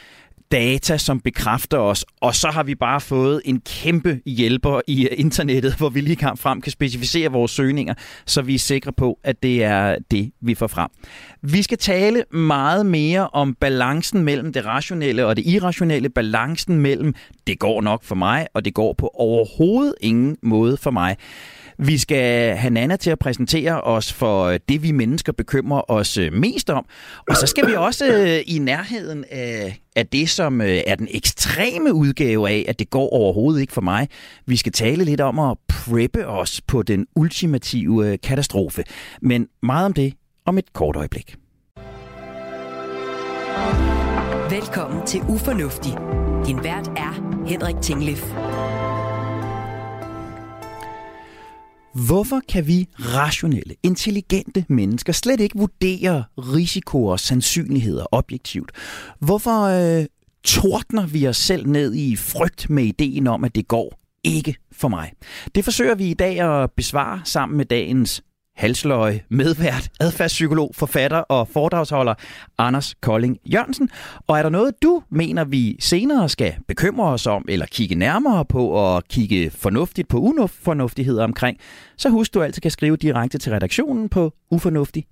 data, 0.53 0.97
som 0.97 1.21
bekræfter 1.21 1.79
os, 1.79 2.05
og 2.21 2.35
så 2.35 2.49
har 2.49 2.63
vi 2.63 2.75
bare 2.75 3.01
fået 3.01 3.43
en 3.45 3.61
kæmpe 3.61 4.21
hjælper 4.27 4.81
i 4.87 5.09
øh, 5.09 5.19
internettet, 5.19 5.75
hvor 5.79 5.89
vi 5.89 6.01
lige 6.01 6.37
frem 6.37 6.61
kan 6.61 6.73
specificere 6.73 7.33
vores 7.33 7.51
søgninger, 7.51 7.95
så 8.27 8.43
vi 8.43 8.55
er 8.55 8.59
sikre 8.59 8.93
på, 8.93 9.19
at 9.25 9.43
det 9.43 9.65
er 9.65 9.97
det, 10.11 10.33
vi 10.41 10.55
får 10.55 10.67
frem. 10.67 10.89
Vi 11.43 11.63
skal 11.63 11.79
tale 11.79 12.25
meget 12.31 12.87
mere 12.87 13.29
om 13.29 13.55
balancen 13.55 14.23
mellem 14.23 14.53
det 14.53 14.65
rationelle 14.65 15.27
og 15.27 15.37
det 15.37 15.47
irrationelle, 15.47 16.09
balancen 16.09 16.79
mellem 16.79 17.15
det 17.47 17.59
går 17.59 17.81
nok 17.81 18.05
for 18.05 18.15
mig, 18.15 18.47
og 18.55 18.65
det 18.65 18.75
går 18.75 18.93
på 18.93 19.11
overhovedet 19.15 19.95
ingen 20.01 20.37
måde 20.43 20.77
for 20.77 20.91
mig. 20.91 21.17
Vi 21.81 21.99
skal 21.99 22.57
have 22.57 22.71
Nana 22.71 22.97
til 22.97 23.11
at 23.11 23.19
præsentere 23.19 23.81
os 23.81 24.13
for 24.13 24.45
øh, 24.45 24.61
det, 24.69 24.83
vi 24.83 24.93
mennesker 24.93 25.33
bekymrer 25.33 25.91
os 25.91 26.17
øh, 26.17 26.33
mest 26.33 26.71
om. 26.71 26.87
Og 27.29 27.37
så 27.37 27.47
skal 27.47 27.67
vi 27.67 27.75
også 27.75 28.07
øh, 28.07 28.55
i 28.55 28.59
nærheden 28.59 29.25
af, 29.31 29.81
af 29.97 30.07
det, 30.07 30.31
som 30.31 30.61
er 30.61 30.95
den 30.95 31.09
ekstreme 31.11 31.95
udgave 31.95 32.51
af, 32.51 32.65
at 32.69 32.79
det 32.79 32.91
går 32.91 33.09
overhovedet 33.09 33.61
ikke 33.61 33.73
for 33.73 33.81
mig. 33.81 34.09
Vi 34.47 34.57
skal 34.57 34.73
tale 34.73 35.05
lidt 35.05 35.21
om 35.21 35.39
at 35.39 35.57
preppe 35.69 36.27
os 36.27 36.61
på 36.61 36.83
den 36.83 37.07
ultimative 37.17 38.17
katastrofe. 38.17 38.85
Men 39.23 39.49
meget 39.63 39.87
om 39.87 39.93
det 39.93 40.13
om 40.47 40.59
et 40.59 40.73
kort 40.73 40.97
øjeblik. 40.97 41.37
Velkommen 44.51 45.07
til 45.07 45.21
Ufornuftig. 45.21 45.93
Din 46.47 46.65
vært 46.65 46.89
er 46.89 47.45
Henrik 47.47 47.77
Tinglev. 47.83 48.48
Hvorfor 52.07 52.41
kan 52.49 52.67
vi 52.67 52.89
rationelle, 52.99 53.75
intelligente 53.83 54.65
mennesker 54.69 55.13
slet 55.13 55.41
ikke 55.41 55.59
vurdere 55.59 56.25
risikoer 56.39 57.13
og 57.13 57.21
sandsynligheder 57.21 58.07
objektivt? 58.13 58.73
Hvorfor 59.21 59.63
øh, 59.63 60.07
tordner 60.45 61.07
vi 61.07 61.27
os 61.27 61.37
selv 61.37 61.67
ned 61.67 61.95
i 61.95 62.17
frygt 62.17 62.71
med 62.71 62.85
ideen 62.85 63.27
om, 63.27 63.45
at 63.45 63.55
det 63.55 63.69
går 63.69 64.01
ikke 64.25 64.57
for 64.73 64.89
mig? 64.89 65.13
Det 65.55 65.65
forsøger 65.65 65.95
vi 65.95 66.11
i 66.11 66.15
dag 66.15 66.41
at 66.41 66.71
besvare 66.71 67.21
sammen 67.25 67.57
med 67.57 67.65
dagens 67.65 68.23
halsløje, 68.59 69.21
medvært, 69.29 69.89
adfærdspsykolog, 70.01 70.71
forfatter 70.75 71.19
og 71.19 71.49
foredragsholder 71.49 72.15
Anders 72.59 72.95
Kolding 73.01 73.39
Jørgensen. 73.53 73.91
Og 74.27 74.39
er 74.39 74.43
der 74.43 74.51
noget, 74.51 74.83
du 74.83 75.03
mener, 75.11 75.45
vi 75.45 75.77
senere 75.81 76.29
skal 76.29 76.55
bekymre 76.69 77.09
os 77.09 77.27
om, 77.27 77.45
eller 77.49 77.67
kigge 77.67 77.95
nærmere 77.95 78.45
på, 78.45 78.67
og 78.67 79.05
kigge 79.05 79.51
fornuftigt 79.51 80.09
på 80.09 80.19
ufornuftigheder 80.19 81.25
omkring, 81.25 81.59
så 81.97 82.09
husk, 82.09 82.35
du 82.35 82.43
altid 82.43 82.63
kan 82.63 82.71
skrive 82.71 82.97
direkte 82.97 83.39
til 83.39 83.53
redaktionen 83.53 84.09
på 84.09 84.33
ufornuftig 84.51 85.07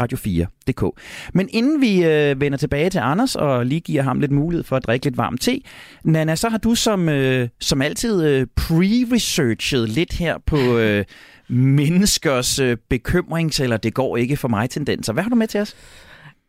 radio4.dk. 0.00 1.00
Men 1.34 1.48
inden 1.52 1.80
vi 1.80 2.04
øh, 2.04 2.40
vender 2.40 2.58
tilbage 2.58 2.90
til 2.90 2.98
Anders 2.98 3.36
og 3.36 3.66
lige 3.66 3.80
giver 3.80 4.02
ham 4.02 4.20
lidt 4.20 4.30
mulighed 4.30 4.64
for 4.64 4.76
at 4.76 4.86
drikke 4.86 5.06
lidt 5.06 5.16
varm 5.16 5.38
te, 5.38 5.60
Nana, 6.04 6.36
så 6.36 6.48
har 6.48 6.58
du 6.58 6.74
som, 6.74 7.08
øh, 7.08 7.48
som 7.60 7.82
altid 7.82 8.24
øh, 8.24 8.46
pre-researchet 8.60 9.88
lidt 9.88 10.12
her 10.12 10.38
på... 10.46 10.56
Øh, 10.78 11.04
menneskers 11.48 12.58
øh, 12.58 12.76
bekymrings- 12.94 13.62
eller 13.62 13.76
det 13.76 13.94
går 13.94 14.16
ikke 14.16 14.36
for 14.36 14.48
mig 14.48 14.70
tendenser. 14.70 15.12
Hvad 15.12 15.22
har 15.22 15.30
du 15.30 15.36
med 15.36 15.46
til 15.46 15.60
os? 15.60 15.76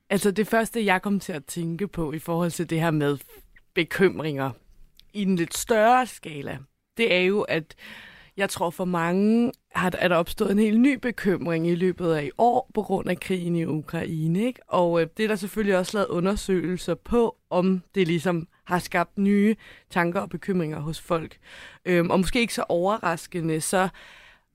Altså 0.10 0.32
det 0.32 0.48
første, 0.48 0.86
jeg 0.86 1.02
kom 1.02 1.20
til 1.20 1.34
at 1.34 1.46
tænke 1.46 1.88
på 1.88 2.14
i 2.14 2.20
forhold 2.20 2.52
til 2.52 2.70
det 2.70 2.80
her 2.80 2.92
med 2.92 3.18
bekymringer 3.76 4.52
i 5.14 5.22
en 5.22 5.36
lidt 5.36 5.58
større 5.58 6.08
skala, 6.08 6.58
det 6.98 7.16
er 7.16 7.22
jo, 7.22 7.42
at 7.42 7.76
jeg 8.38 8.50
tror 8.50 8.70
for 8.70 8.86
mange 8.86 9.52
har, 9.76 9.94
er 10.00 10.08
der 10.08 10.16
opstået 10.16 10.52
en 10.52 10.60
helt 10.60 10.80
ny 10.80 10.94
bekymring 10.94 11.68
i 11.68 11.76
løbet 11.76 12.14
af 12.14 12.24
i 12.24 12.32
år 12.38 12.72
på 12.74 12.82
grund 12.82 13.10
af 13.10 13.20
krigen 13.20 13.56
i 13.56 13.66
Ukraine. 13.66 14.46
Ikke? 14.46 14.60
Og 14.68 15.02
øh, 15.02 15.08
det 15.18 15.24
er 15.24 15.28
der 15.28 15.36
selvfølgelig 15.36 15.78
også 15.78 15.98
lavet 15.98 16.08
undersøgelser 16.08 16.96
på, 16.96 17.38
om 17.50 17.82
det 17.96 18.08
ligesom 18.08 18.48
har 18.64 18.80
skabt 18.80 19.18
nye 19.18 19.56
tanker 19.90 20.20
og 20.20 20.30
bekymringer 20.30 20.80
hos 20.80 21.02
folk. 21.02 21.38
Øhm, 21.86 22.10
og 22.10 22.20
måske 22.20 22.40
ikke 22.40 22.54
så 22.54 22.66
overraskende, 22.70 23.62
så 23.62 23.90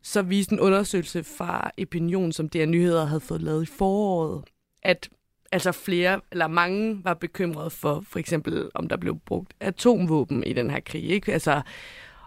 så 0.02 0.22
viste 0.22 0.52
en 0.52 0.60
undersøgelse 0.60 1.24
fra 1.24 1.70
Opinion, 1.82 2.32
som 2.32 2.48
DR 2.48 2.64
Nyheder 2.64 3.04
havde 3.04 3.20
fået 3.20 3.42
lavet 3.42 3.62
i 3.62 3.72
foråret, 3.72 4.44
at 4.82 5.08
altså 5.52 5.72
flere, 5.72 6.20
eller 6.32 6.46
mange 6.46 7.04
var 7.04 7.14
bekymrede 7.14 7.70
for, 7.70 8.04
for 8.08 8.18
eksempel, 8.18 8.70
om 8.74 8.88
der 8.88 8.96
blev 8.96 9.18
brugt 9.18 9.54
atomvåben 9.60 10.44
i 10.44 10.52
den 10.52 10.70
her 10.70 10.80
krig. 10.80 11.04
Ikke? 11.04 11.32
Altså, 11.32 11.62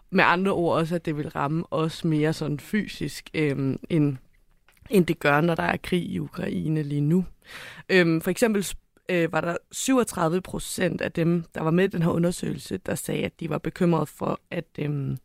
med 0.09 0.23
andre 0.23 0.51
ord 0.51 0.77
også, 0.77 0.95
at 0.95 1.05
det 1.05 1.17
vil 1.17 1.29
ramme 1.29 1.63
os 1.71 2.03
mere 2.03 2.33
sådan 2.33 2.59
fysisk, 2.59 3.29
øhm, 3.33 3.79
end, 3.89 4.17
end 4.89 5.05
det 5.05 5.19
gør, 5.19 5.41
når 5.41 5.55
der 5.55 5.63
er 5.63 5.77
krig 5.77 6.03
i 6.03 6.19
Ukraine 6.19 6.83
lige 6.83 7.01
nu. 7.01 7.25
Øhm, 7.89 8.21
for 8.21 8.31
eksempel 8.31 8.67
øh, 9.09 9.31
var 9.31 9.41
der 9.41 9.57
37 9.71 10.41
procent 10.41 11.01
af 11.01 11.11
dem, 11.11 11.43
der 11.55 11.61
var 11.61 11.71
med 11.71 11.83
i 11.83 11.87
den 11.87 12.01
her 12.01 12.09
undersøgelse, 12.09 12.77
der 12.77 12.95
sagde, 12.95 13.25
at 13.25 13.39
de 13.39 13.49
var 13.49 13.57
bekymrede 13.57 14.05
for, 14.05 14.39
at 14.51 14.65
øhm, 14.79 15.17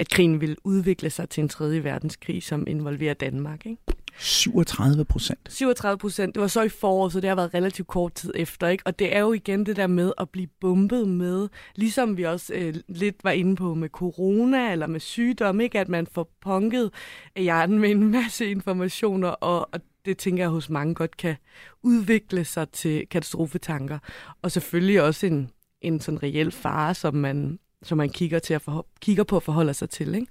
at 0.00 0.08
krigen 0.08 0.40
ville 0.40 0.56
udvikle 0.64 1.10
sig 1.10 1.28
til 1.28 1.42
en 1.42 1.48
tredje 1.48 1.84
verdenskrig, 1.84 2.42
som 2.42 2.66
involverer 2.66 3.14
Danmark. 3.14 3.66
Ikke? 3.66 3.82
37 4.18 5.04
procent? 5.04 5.52
37 5.52 5.98
procent. 5.98 6.34
Det 6.34 6.40
var 6.40 6.46
så 6.46 6.62
i 6.62 6.68
foråret, 6.68 7.12
så 7.12 7.20
det 7.20 7.28
har 7.28 7.36
været 7.36 7.54
relativt 7.54 7.88
kort 7.88 8.14
tid 8.14 8.32
efter. 8.34 8.68
Ikke? 8.68 8.86
Og 8.86 8.98
det 8.98 9.16
er 9.16 9.20
jo 9.20 9.32
igen 9.32 9.66
det 9.66 9.76
der 9.76 9.86
med 9.86 10.12
at 10.18 10.30
blive 10.30 10.46
bumpet 10.60 11.08
med, 11.08 11.48
ligesom 11.74 12.16
vi 12.16 12.22
også 12.22 12.54
øh, 12.54 12.74
lidt 12.88 13.16
var 13.24 13.30
inde 13.30 13.56
på 13.56 13.74
med 13.74 13.88
corona 13.88 14.72
eller 14.72 14.86
med 14.86 15.00
sygdom, 15.00 15.60
ikke? 15.60 15.80
at 15.80 15.88
man 15.88 16.06
får 16.06 16.30
punket 16.40 16.90
hjernen 17.36 17.78
med 17.78 17.90
en 17.90 18.10
masse 18.10 18.50
informationer, 18.50 19.28
og, 19.28 19.68
og 19.72 19.80
det 20.04 20.18
tænker 20.18 20.42
jeg 20.42 20.50
hos 20.50 20.70
mange 20.70 20.94
godt 20.94 21.16
kan 21.16 21.36
udvikle 21.82 22.44
sig 22.44 22.68
til 22.68 23.06
katastrofetanker. 23.06 23.98
Og 24.42 24.50
selvfølgelig 24.52 25.02
også 25.02 25.26
en, 25.26 25.50
en 25.80 26.00
sådan 26.00 26.22
reel 26.22 26.50
fare, 26.50 26.94
som 26.94 27.14
man 27.14 27.58
som 27.82 27.98
man 27.98 28.08
kigger, 28.08 28.38
til 28.38 28.54
at 28.54 28.62
forho- 28.68 28.94
kigger 29.00 29.24
på 29.24 29.36
og 29.36 29.42
forholder 29.42 29.72
sig 29.72 29.90
til. 29.90 30.14
Ikke? 30.14 30.26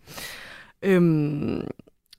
Øhm, 0.82 1.68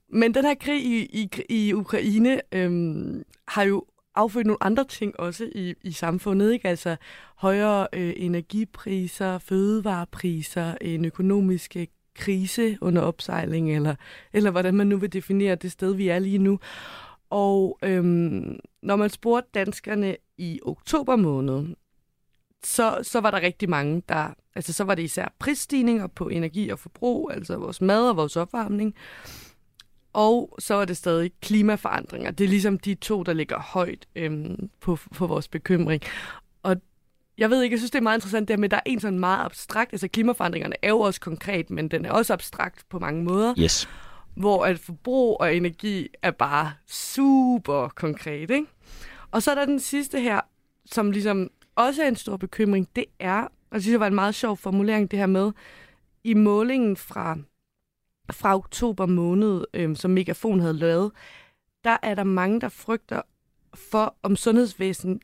men 0.09 0.35
den 0.35 0.45
her 0.45 0.55
krig 0.55 0.85
i, 0.85 1.03
i, 1.03 1.31
i 1.49 1.73
Ukraine 1.75 2.41
øhm, 2.53 3.23
har 3.49 3.63
jo 3.63 3.85
affødt 4.15 4.47
nogle 4.47 4.63
andre 4.63 4.85
ting 4.85 5.21
også 5.21 5.51
i, 5.55 5.75
i 5.83 5.93
samfundet. 5.93 6.53
Ikke? 6.53 6.69
Altså 6.69 6.97
højere 7.37 7.87
øh, 7.93 8.13
energipriser, 8.17 9.39
fødevarepriser, 9.39 10.75
en 10.81 11.05
økonomisk 11.05 11.77
øh, 11.77 11.87
krise 12.15 12.79
under 12.81 13.03
opsejling, 13.03 13.77
eller, 13.77 13.95
eller 14.33 14.51
hvordan 14.51 14.75
man 14.75 14.87
nu 14.87 14.97
vil 14.97 15.13
definere 15.13 15.55
det 15.55 15.73
sted, 15.73 15.95
vi 15.95 16.09
er 16.09 16.19
lige 16.19 16.39
nu. 16.39 16.59
Og 17.31 17.79
øhm, 17.83 18.59
når 18.83 18.97
man 18.97 19.11
spurgte 19.11 19.51
danskerne 19.55 20.17
i 20.39 20.61
oktober 20.63 21.17
måned, 21.17 21.67
så, 22.65 22.99
så 23.03 23.21
var 23.21 23.31
der 23.31 23.41
rigtig 23.41 23.71
mange, 23.71 24.03
der... 24.09 24.29
Altså, 24.55 24.73
så 24.73 24.85
var 24.85 24.95
det 24.95 25.03
især 25.03 25.35
prisstigninger 25.39 26.07
på 26.07 26.29
energi 26.29 26.69
og 26.69 26.79
forbrug, 26.79 27.31
altså 27.35 27.57
vores 27.57 27.81
mad 27.81 28.09
og 28.09 28.17
vores 28.17 28.37
opvarmning. 28.37 28.95
Og 30.13 30.55
så 30.59 30.75
er 30.75 30.85
det 30.85 30.97
stadig 30.97 31.33
klimaforandringer. 31.43 32.31
Det 32.31 32.45
er 32.45 32.49
ligesom 32.49 32.79
de 32.79 32.95
to, 32.95 33.23
der 33.23 33.33
ligger 33.33 33.59
højt 33.59 34.07
øhm, 34.17 34.71
på, 34.81 34.99
på 35.15 35.27
vores 35.27 35.49
bekymring. 35.49 36.03
Og 36.63 36.77
jeg 37.39 37.51
ved 37.51 37.63
ikke, 37.63 37.75
jeg 37.75 37.81
synes, 37.81 37.91
det 37.91 37.99
er 37.99 38.03
meget 38.03 38.17
interessant 38.17 38.49
det 38.49 38.59
med, 38.59 38.65
at 38.65 38.71
der 38.71 38.77
er 38.77 38.81
en 38.87 39.01
sådan 39.01 39.19
meget 39.19 39.45
abstrakt, 39.45 39.93
altså 39.93 40.09
klimaforandringerne 40.09 40.75
er 40.83 40.89
jo 40.89 41.01
også 41.01 41.21
konkret, 41.21 41.71
men 41.71 41.89
den 41.89 42.05
er 42.05 42.13
også 42.13 42.33
abstrakt 42.33 42.85
på 42.89 42.99
mange 42.99 43.25
måder. 43.25 43.55
Yes. 43.59 43.89
Hvor 44.35 44.65
at 44.65 44.79
forbrug 44.79 45.41
og 45.41 45.57
energi 45.57 46.09
er 46.23 46.31
bare 46.31 46.73
super 46.87 47.89
konkret, 47.89 48.51
ikke? 48.51 48.67
Og 49.31 49.43
så 49.43 49.51
er 49.51 49.55
der 49.55 49.65
den 49.65 49.81
sidste 49.81 50.21
her, 50.21 50.41
som 50.87 51.11
ligesom 51.11 51.51
også 51.81 52.03
er 52.03 52.09
en 52.09 52.17
stor 52.17 52.37
bekymring, 52.37 52.89
det 52.97 53.05
er, 53.19 53.43
og 53.43 53.75
det 53.75 53.83
synes, 53.83 53.93
jeg 53.93 54.01
var 54.01 54.07
en 54.07 54.15
meget 54.15 54.35
sjov 54.35 54.57
formulering, 54.57 55.11
det 55.11 55.19
her 55.19 55.27
med, 55.27 55.53
i 56.25 56.35
målingen 56.35 56.97
fra, 56.97 57.39
fra 58.33 58.55
oktober 58.55 59.07
måned, 59.07 59.65
øhm, 59.75 59.95
som 59.95 60.11
Megafon 60.11 60.61
havde 60.61 60.75
lavet, 60.75 61.13
der 61.85 61.97
er 62.03 62.15
der 62.15 62.25
mange, 62.25 62.61
der 62.61 62.69
frygter 62.69 63.23
for, 63.75 64.17
om 64.23 64.37
sundhedsvæsenet 64.37 65.23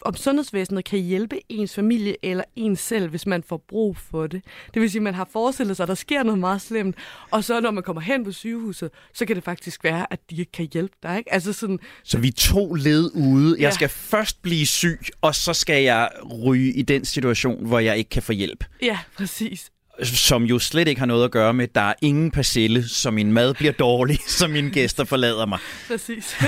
om 0.00 0.16
sundhedsvæsenet 0.16 0.84
kan 0.84 0.98
hjælpe 0.98 1.36
ens 1.48 1.74
familie 1.74 2.16
eller 2.22 2.44
ens 2.56 2.80
selv, 2.80 3.08
hvis 3.08 3.26
man 3.26 3.42
får 3.42 3.64
brug 3.68 3.96
for 3.96 4.26
det. 4.26 4.42
Det 4.74 4.82
vil 4.82 4.90
sige, 4.90 4.98
at 4.98 5.02
man 5.02 5.14
har 5.14 5.28
forestillet 5.32 5.76
sig, 5.76 5.84
at 5.84 5.88
der 5.88 5.94
sker 5.94 6.22
noget 6.22 6.38
meget 6.38 6.62
slemt, 6.62 6.96
og 7.30 7.44
så 7.44 7.60
når 7.60 7.70
man 7.70 7.82
kommer 7.82 8.02
hen 8.02 8.24
på 8.24 8.32
sygehuset, 8.32 8.90
så 9.14 9.26
kan 9.26 9.36
det 9.36 9.44
faktisk 9.44 9.84
være, 9.84 10.12
at 10.12 10.20
de 10.30 10.36
ikke 10.36 10.52
kan 10.52 10.68
hjælpe 10.72 10.94
dig. 11.02 11.18
Ikke? 11.18 11.32
Altså 11.32 11.52
sådan, 11.52 11.78
så 12.04 12.18
vi 12.18 12.30
to 12.30 12.74
led 12.74 13.10
ude. 13.14 13.50
Jeg 13.50 13.60
ja. 13.60 13.70
skal 13.70 13.88
først 13.88 14.42
blive 14.42 14.66
syg, 14.66 15.00
og 15.20 15.34
så 15.34 15.52
skal 15.52 15.82
jeg 15.82 16.10
ryge 16.44 16.72
i 16.72 16.82
den 16.82 17.04
situation, 17.04 17.66
hvor 17.66 17.78
jeg 17.78 17.98
ikke 17.98 18.10
kan 18.10 18.22
få 18.22 18.32
hjælp. 18.32 18.64
Ja, 18.82 18.98
præcis 19.16 19.70
som 20.04 20.44
jo 20.44 20.58
slet 20.58 20.88
ikke 20.88 20.98
har 20.98 21.06
noget 21.06 21.24
at 21.24 21.30
gøre 21.30 21.54
med, 21.54 21.68
der 21.68 21.80
er 21.80 21.94
ingen 22.02 22.30
persille, 22.30 22.88
så 22.88 23.10
min 23.10 23.32
mad 23.32 23.54
bliver 23.54 23.72
dårlig, 23.72 24.18
så 24.38 24.48
mine 24.48 24.70
gæster 24.70 25.04
forlader 25.04 25.46
mig. 25.46 25.58
Præcis. 25.88 26.36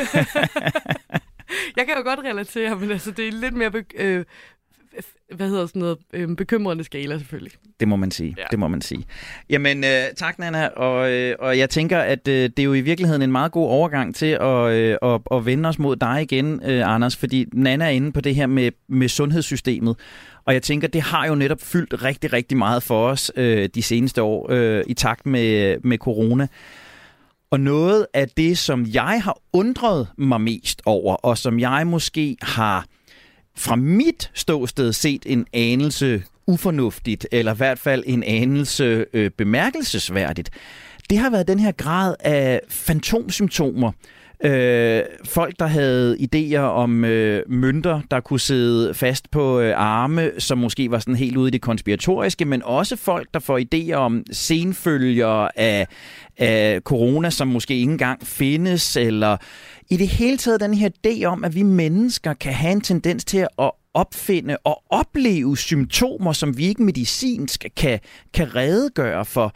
jeg 1.77 1.87
kan 1.87 1.95
jo 1.97 2.03
godt 2.03 2.21
relatere, 2.25 2.77
men 2.77 2.91
altså, 2.91 3.11
det 3.11 3.29
er 3.29 3.33
lidt 3.33 3.55
mere 3.55 3.73
øh, 3.95 4.25
hvad 5.35 5.49
hedder 5.49 5.67
sådan 5.67 5.81
noget, 5.81 5.99
øh, 6.13 6.37
bekymrende 6.37 6.85
skala 6.85 7.19
selvfølgelig. 7.19 7.53
Det 7.81 7.89
må 7.89 7.97
man 7.97 8.11
sige. 8.11 8.35
Ja. 8.39 8.45
Det 8.51 8.59
må 8.59 8.69
man 8.69 8.81
sige. 8.81 9.05
Jamen, 9.51 9.85
øh, 9.85 10.03
tak 10.17 10.39
Nana, 10.39 10.67
og, 10.67 11.13
øh, 11.13 11.37
og 11.39 11.59
jeg 11.59 11.71
tænker, 11.71 11.99
at 11.99 12.29
øh, 12.29 12.35
det 12.35 12.59
er 12.59 12.65
jo 12.65 12.75
i 12.75 12.81
virkeligheden 12.81 13.23
en 13.23 13.33
meget 13.33 13.53
god 13.53 13.69
overgang 13.69 14.15
til 14.15 14.39
at, 14.41 14.71
øh, 14.73 14.97
at, 15.03 15.21
at 15.31 15.47
vende 15.47 15.69
os 15.69 15.79
mod 15.79 15.97
dig 15.97 16.23
igen, 16.23 16.61
øh, 16.65 16.95
Anders, 16.95 17.17
fordi 17.17 17.47
Nana 17.53 17.85
er 17.85 17.89
inde 17.89 18.13
på 18.13 18.21
det 18.21 18.35
her 18.35 18.47
med, 18.47 18.71
med 18.89 19.09
sundhedssystemet, 19.09 19.97
og 20.45 20.55
jeg 20.55 20.63
tænker, 20.63 20.89
det 20.89 21.03
har 21.03 21.27
jo 21.27 21.35
netop 21.35 21.61
fyldt 21.61 22.05
rigtig, 22.05 22.33
rigtig 22.33 22.59
meget 22.59 22.83
for 22.83 23.09
os 23.09 23.33
øh, 23.37 23.69
de 23.75 23.83
seneste 23.83 24.23
år 24.23 24.47
øh, 24.51 24.85
i 24.87 24.95
takt 24.95 25.27
med, 25.27 25.79
med 25.83 25.99
corona. 25.99 26.47
Og 27.51 27.61
noget 27.61 28.07
af 28.15 28.29
det, 28.29 28.59
som 28.59 28.87
jeg 28.87 29.23
har 29.25 29.39
undret 29.53 30.09
mig 30.19 30.41
mest 30.41 30.83
over, 30.87 31.15
og 31.15 31.39
som 31.39 31.61
jeg 31.61 31.87
måske 31.87 32.37
har 32.43 32.87
fra 33.57 33.77
mit 33.77 34.31
ståsted 34.35 34.93
set 34.93 35.23
en 35.27 35.47
anelse 35.53 36.23
ufornuftigt, 36.47 37.27
eller 37.33 37.55
i 37.55 37.57
hvert 37.57 37.79
fald 37.79 38.05
en 38.07 38.23
anelse 38.23 39.07
øh, 39.13 39.31
bemærkelsesværdigt, 39.31 40.51
det 41.11 41.19
har 41.19 41.31
været 41.31 41.49
den 41.49 41.59
her 41.59 41.73
grad 41.73 42.15
af 42.21 42.61
fantomsymptomer, 42.69 43.93
Øh, 44.45 45.03
folk, 45.25 45.55
der 45.59 45.67
havde 45.67 46.17
idéer 46.19 46.59
om 46.59 47.05
øh, 47.05 47.43
mønter, 47.49 48.01
der 48.11 48.21
kunne 48.21 48.41
sidde 48.41 48.95
fast 48.95 49.31
på 49.31 49.61
øh, 49.61 49.75
arme, 49.77 50.31
som 50.39 50.59
måske 50.59 50.91
var 50.91 50.99
sådan 50.99 51.17
helt 51.17 51.37
ude 51.37 51.49
i 51.49 51.51
det 51.51 51.61
konspiratoriske, 51.61 52.45
men 52.45 52.63
også 52.63 52.97
folk, 52.97 53.29
der 53.35 53.41
får 53.41 53.59
idéer 53.59 53.95
om 53.95 54.25
senfølger 54.33 55.49
af, 55.57 55.87
af 56.39 56.81
corona, 56.81 57.31
som 57.31 57.49
måske 57.49 57.75
ikke 57.75 57.93
engang 57.93 58.27
findes, 58.27 58.97
eller 58.97 59.37
i 59.91 59.97
det 59.97 60.09
hele 60.09 60.37
taget 60.37 60.61
den 60.61 60.75
her 60.75 60.89
idé 61.07 61.25
om, 61.25 61.45
at 61.45 61.55
vi 61.55 61.63
mennesker 61.63 62.35
kan 62.35 62.53
have 62.53 62.73
en 62.73 62.81
tendens 62.81 63.25
til 63.25 63.47
at 63.59 63.71
opfinde 63.95 64.57
og 64.65 64.83
opleve 64.91 65.57
symptomer, 65.57 66.33
som 66.33 66.59
vi 66.59 66.67
ikke 66.67 66.83
medicinsk 66.83 67.67
kan, 67.77 68.01
kan 68.35 68.55
redegøre 68.55 69.25
for 69.25 69.55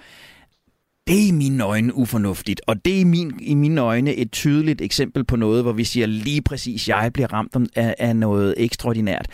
det 1.07 1.15
er 1.15 1.29
i 1.29 1.31
mine 1.31 1.65
øjne 1.65 1.95
ufornuftigt, 1.95 2.61
og 2.67 2.85
det 2.85 2.97
er 2.97 3.01
i, 3.01 3.05
min, 3.05 3.33
i 3.41 3.55
mine 3.55 3.81
øjne 3.81 4.15
et 4.15 4.33
tydeligt 4.33 4.81
eksempel 4.81 5.25
på 5.25 5.37
noget, 5.37 5.62
hvor 5.62 5.73
vi 5.73 5.85
siger 5.85 6.07
lige 6.07 6.43
præcis, 6.43 6.88
jeg 6.88 7.11
bliver 7.15 7.33
ramt 7.33 7.57
af, 7.77 7.95
af 7.99 8.17
noget 8.17 8.55
ekstraordinært. 8.57 9.27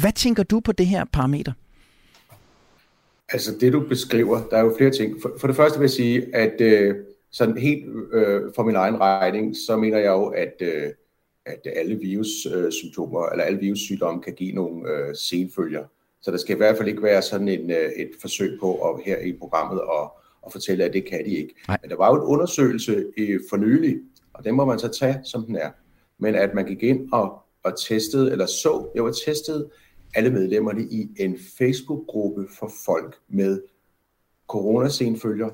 Hvad 0.00 0.12
tænker 0.12 0.42
du 0.42 0.60
på 0.60 0.72
det 0.72 0.86
her 0.86 1.04
parameter? 1.12 1.52
Altså 3.32 3.54
det 3.60 3.72
du 3.72 3.80
beskriver, 3.80 4.42
der 4.50 4.56
er 4.56 4.64
jo 4.64 4.74
flere 4.78 4.90
ting. 4.90 5.22
For, 5.22 5.32
for 5.40 5.46
det 5.46 5.56
første 5.56 5.78
vil 5.78 5.84
jeg 5.84 5.90
sige, 5.90 6.36
at 6.36 6.60
øh, 6.60 6.94
sådan 7.30 7.58
helt 7.58 7.84
øh, 8.12 8.40
for 8.56 8.62
min 8.62 8.76
egen 8.76 9.00
regning, 9.00 9.56
så 9.66 9.76
mener 9.76 9.98
jeg 9.98 10.10
jo, 10.10 10.26
at, 10.26 10.54
øh, 10.60 10.90
at 11.46 11.66
alle 11.76 11.98
virussymptomer, 11.98 13.24
øh, 13.24 13.28
eller 13.32 13.44
alle 13.44 13.58
virussygdomme 13.58 14.22
kan 14.22 14.34
give 14.34 14.52
nogle 14.52 14.90
øh, 14.90 15.14
senfølger. 15.16 15.84
Så 16.22 16.30
der 16.30 16.36
skal 16.36 16.54
i 16.54 16.56
hvert 16.56 16.76
fald 16.76 16.88
ikke 16.88 17.02
være 17.02 17.22
sådan 17.22 17.48
en, 17.48 17.70
øh, 17.70 17.90
et 17.96 18.10
forsøg 18.20 18.58
på 18.60 18.74
at 18.74 19.00
her 19.06 19.18
i 19.18 19.32
programmet 19.32 19.80
at 19.80 20.17
og 20.48 20.52
fortælle, 20.52 20.84
at 20.84 20.92
det 20.92 21.04
kan 21.04 21.24
de 21.24 21.30
ikke. 21.30 21.54
Nej. 21.68 21.78
Men 21.82 21.90
der 21.90 21.96
var 21.96 22.14
jo 22.14 22.22
en 22.22 22.26
undersøgelse 22.26 23.04
i 23.16 23.38
for 23.50 23.56
nylig, 23.56 23.96
og 24.32 24.44
den 24.44 24.54
må 24.54 24.64
man 24.64 24.78
så 24.78 24.88
tage, 24.88 25.20
som 25.24 25.44
den 25.46 25.56
er. 25.56 25.70
Men 26.18 26.34
at 26.34 26.54
man 26.54 26.66
gik 26.66 26.82
ind 26.82 27.12
og, 27.12 27.42
og 27.62 27.72
testede, 27.80 28.32
eller 28.32 28.46
så, 28.46 28.90
jeg 28.94 29.04
var 29.04 29.14
testet 29.26 29.70
alle 30.14 30.30
medlemmerne 30.30 30.82
i 30.82 31.08
en 31.18 31.38
Facebook-gruppe 31.58 32.46
for 32.58 32.72
folk 32.86 33.16
med 33.28 33.62
coronasenfølger, 34.48 35.50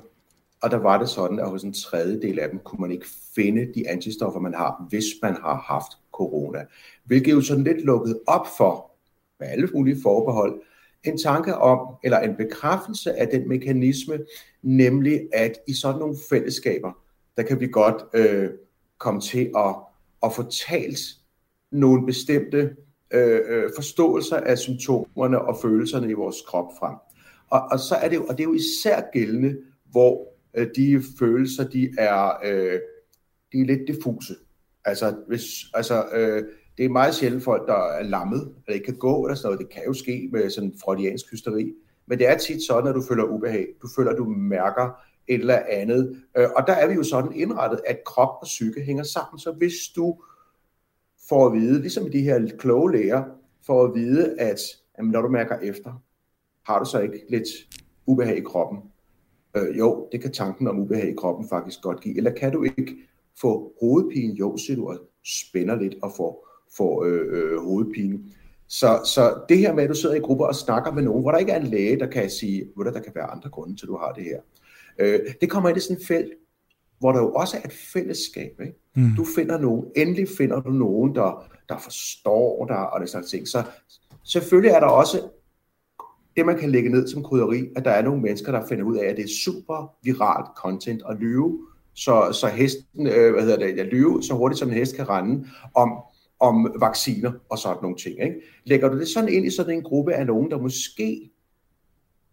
og 0.61 0.71
der 0.71 0.77
var 0.77 0.97
det 0.97 1.09
sådan, 1.09 1.39
at 1.39 1.49
hos 1.49 1.63
en 1.63 1.73
tredjedel 1.73 2.39
af 2.39 2.49
dem 2.49 2.59
kunne 2.59 2.81
man 2.81 2.91
ikke 2.91 3.05
finde 3.35 3.73
de 3.75 3.89
antistoffer, 3.89 4.39
man 4.39 4.53
har, 4.53 4.85
hvis 4.89 5.05
man 5.21 5.33
har 5.33 5.55
haft 5.55 5.91
corona. 6.11 6.65
Hvilket 7.03 7.31
jo 7.31 7.41
sådan 7.41 7.63
lidt 7.63 7.81
lukket 7.81 8.19
op 8.27 8.47
for, 8.57 8.91
med 9.39 9.47
alle 9.47 9.69
mulige 9.73 10.01
forbehold, 10.03 10.61
en 11.07 11.17
tanke 11.17 11.55
om, 11.55 11.95
eller 12.03 12.19
en 12.19 12.35
bekræftelse 12.35 13.13
af 13.13 13.27
den 13.27 13.49
mekanisme, 13.49 14.19
nemlig 14.61 15.21
at 15.33 15.57
i 15.67 15.73
sådan 15.73 15.99
nogle 15.99 16.17
fællesskaber, 16.29 16.91
der 17.37 17.43
kan 17.43 17.59
vi 17.59 17.67
godt 17.67 18.03
øh, 18.13 18.49
komme 18.97 19.21
til 19.21 19.51
at, 19.57 19.75
at 20.23 20.33
få 20.33 20.43
talt 20.67 20.99
nogle 21.71 22.05
bestemte 22.05 22.75
øh, 23.13 23.41
øh, 23.47 23.69
forståelser 23.75 24.37
af 24.37 24.57
symptomerne 24.57 25.41
og 25.41 25.57
følelserne 25.61 26.09
i 26.09 26.13
vores 26.13 26.41
krop 26.47 26.71
frem. 26.79 26.95
Og, 27.49 27.61
og 27.71 27.79
så 27.79 27.95
er 27.95 28.09
det 28.09 28.15
jo, 28.15 28.25
og 28.25 28.37
det 28.37 28.43
er 28.43 28.47
jo 28.47 28.53
især 28.53 29.01
gældende, 29.13 29.57
hvor 29.91 30.27
øh, 30.53 30.67
de 30.75 31.03
følelser, 31.19 31.67
de 31.67 31.89
er, 31.97 32.31
øh, 32.45 32.79
de 33.51 33.61
er 33.61 33.65
lidt 33.65 33.87
diffuse. 33.87 34.35
Altså, 34.85 35.15
hvis, 35.27 35.43
altså 35.73 36.05
øh, 36.13 36.43
det 36.77 36.85
er 36.85 36.89
meget 36.89 37.15
sjældent 37.15 37.43
folk, 37.43 37.67
der 37.67 37.73
er 37.73 38.03
lammet, 38.03 38.53
eller 38.67 38.73
ikke 38.73 38.85
kan 38.85 38.97
gå, 38.97 39.25
eller 39.25 39.35
sådan 39.35 39.47
noget. 39.47 39.59
Det 39.59 39.69
kan 39.69 39.83
jo 39.87 39.93
ske 39.93 40.29
med 40.31 40.49
sådan 40.49 40.73
freudiansk 40.83 41.31
hysteri. 41.31 41.73
Men 42.07 42.19
det 42.19 42.27
er 42.27 42.37
tit 42.37 42.63
sådan, 42.67 42.89
at 42.89 42.95
du 42.95 43.01
føler 43.01 43.23
ubehag. 43.23 43.67
Du 43.81 43.87
føler, 43.95 44.11
at 44.11 44.17
du 44.17 44.25
mærker 44.25 44.89
et 45.27 45.39
eller 45.39 45.59
andet. 45.69 46.21
Øh, 46.37 46.47
og 46.55 46.67
der 46.67 46.73
er 46.73 46.87
vi 46.87 46.93
jo 46.93 47.03
sådan 47.03 47.33
indrettet, 47.35 47.81
at 47.87 48.03
krop 48.05 48.37
og 48.41 48.45
psyke 48.45 48.81
hænger 48.81 49.03
sammen. 49.03 49.39
Så 49.39 49.51
hvis 49.51 49.73
du 49.95 50.21
får 51.29 51.45
at 51.45 51.53
vide, 51.53 51.81
ligesom 51.81 52.11
de 52.11 52.21
her 52.21 52.47
kloge 52.57 52.91
læger, 52.91 53.23
får 53.65 53.83
at 53.83 53.95
vide, 53.95 54.39
at 54.39 54.59
jamen, 54.97 55.11
når 55.11 55.21
du 55.21 55.29
mærker 55.29 55.59
efter, 55.59 56.03
har 56.65 56.79
du 56.79 56.89
så 56.89 56.99
ikke 56.99 57.25
lidt 57.29 57.47
ubehag 58.05 58.37
i 58.37 58.41
kroppen? 58.41 58.79
Øh, 59.57 59.77
jo, 59.77 60.09
det 60.11 60.21
kan 60.21 60.31
tanken 60.31 60.67
om 60.67 60.79
ubehag 60.79 61.09
i 61.09 61.15
kroppen 61.17 61.49
faktisk 61.49 61.81
godt 61.81 62.01
give. 62.01 62.17
Eller 62.17 62.31
kan 62.31 62.51
du 62.51 62.63
ikke 62.63 62.95
få 63.41 63.73
hovedpine? 63.81 64.33
Jo, 64.33 64.57
så 64.57 64.75
du 64.75 64.97
spænder 65.23 65.75
lidt 65.75 65.95
og 66.01 66.11
får, 66.17 66.47
får 66.77 67.05
øh, 67.05 67.21
øh, 67.29 67.59
hovedpine. 67.59 68.19
Så, 68.67 68.99
så 69.05 69.41
det 69.49 69.57
her 69.57 69.73
med, 69.73 69.83
at 69.83 69.89
du 69.89 69.95
sidder 69.95 70.15
i 70.15 70.19
grupper 70.19 70.45
og 70.45 70.55
snakker 70.55 70.91
med 70.91 71.03
nogen, 71.03 71.21
hvor 71.21 71.31
der 71.31 71.37
ikke 71.37 71.51
er 71.51 71.59
en 71.59 71.67
læge, 71.67 71.99
der 71.99 72.07
kan 72.07 72.29
sige, 72.29 72.69
hvor 72.75 72.83
der 72.83 72.99
kan 72.99 73.11
være 73.15 73.31
andre 73.31 73.49
grunde 73.49 73.75
til, 73.75 73.85
at 73.85 73.87
du 73.87 73.97
har 73.97 74.11
det 74.11 74.23
her. 74.23 74.39
Øh, 74.99 75.19
det 75.41 75.49
kommer 75.49 75.69
ind 75.69 75.77
i 75.77 75.81
sådan 75.81 75.97
et 75.97 76.07
felt, 76.07 76.33
hvor 76.99 77.11
der 77.11 77.19
jo 77.19 77.33
også 77.33 77.57
er 77.57 77.61
et 77.65 77.73
fællesskab. 77.93 78.51
Ikke? 78.61 78.73
Mm. 78.95 79.15
Du 79.17 79.25
finder 79.35 79.57
nogen, 79.57 79.85
endelig 79.95 80.27
finder 80.37 80.61
du 80.61 80.69
nogen, 80.69 81.15
der, 81.15 81.45
der 81.69 81.77
forstår 81.77 82.65
dig 82.65 82.93
og 82.93 83.01
det 83.01 83.09
slags 83.09 83.29
ting. 83.29 83.47
Så 83.47 83.63
selvfølgelig 84.23 84.71
er 84.71 84.79
der 84.79 84.87
også 84.87 85.21
det, 86.35 86.45
man 86.45 86.57
kan 86.57 86.71
lægge 86.71 86.89
ned 86.89 87.07
som 87.07 87.23
krydderi, 87.23 87.69
at 87.75 87.85
der 87.85 87.91
er 87.91 88.01
nogle 88.01 88.21
mennesker, 88.21 88.51
der 88.51 88.67
finder 88.67 88.83
ud 88.83 88.97
af, 88.97 89.05
at 89.05 89.17
det 89.17 89.23
er 89.23 89.29
super 89.43 89.95
viralt 90.03 90.47
content 90.57 91.01
at 91.09 91.17
lyve, 91.19 91.59
så, 91.93 92.29
så 92.31 92.47
hesten, 92.47 93.07
øh, 93.07 93.33
hvad 93.33 93.43
hedder 93.43 93.57
det, 93.57 93.79
at 93.79 93.85
lyve 93.85 94.23
så 94.23 94.33
hurtigt 94.33 94.59
som 94.59 94.69
en 94.69 94.73
hest 94.73 94.95
kan 94.95 95.09
rende 95.09 95.47
om 95.75 95.91
om 96.45 96.75
vacciner 96.79 97.31
og 97.49 97.57
sådan 97.57 97.77
nogle 97.81 97.97
ting. 97.97 98.23
Ikke? 98.23 98.35
Lægger 98.63 98.89
du 98.89 98.99
det 98.99 99.07
sådan 99.07 99.33
ind 99.33 99.45
i 99.45 99.49
sådan 99.49 99.75
en 99.75 99.83
gruppe 99.83 100.13
af 100.13 100.25
nogen, 100.25 100.51
der 100.51 100.57
måske 100.57 101.31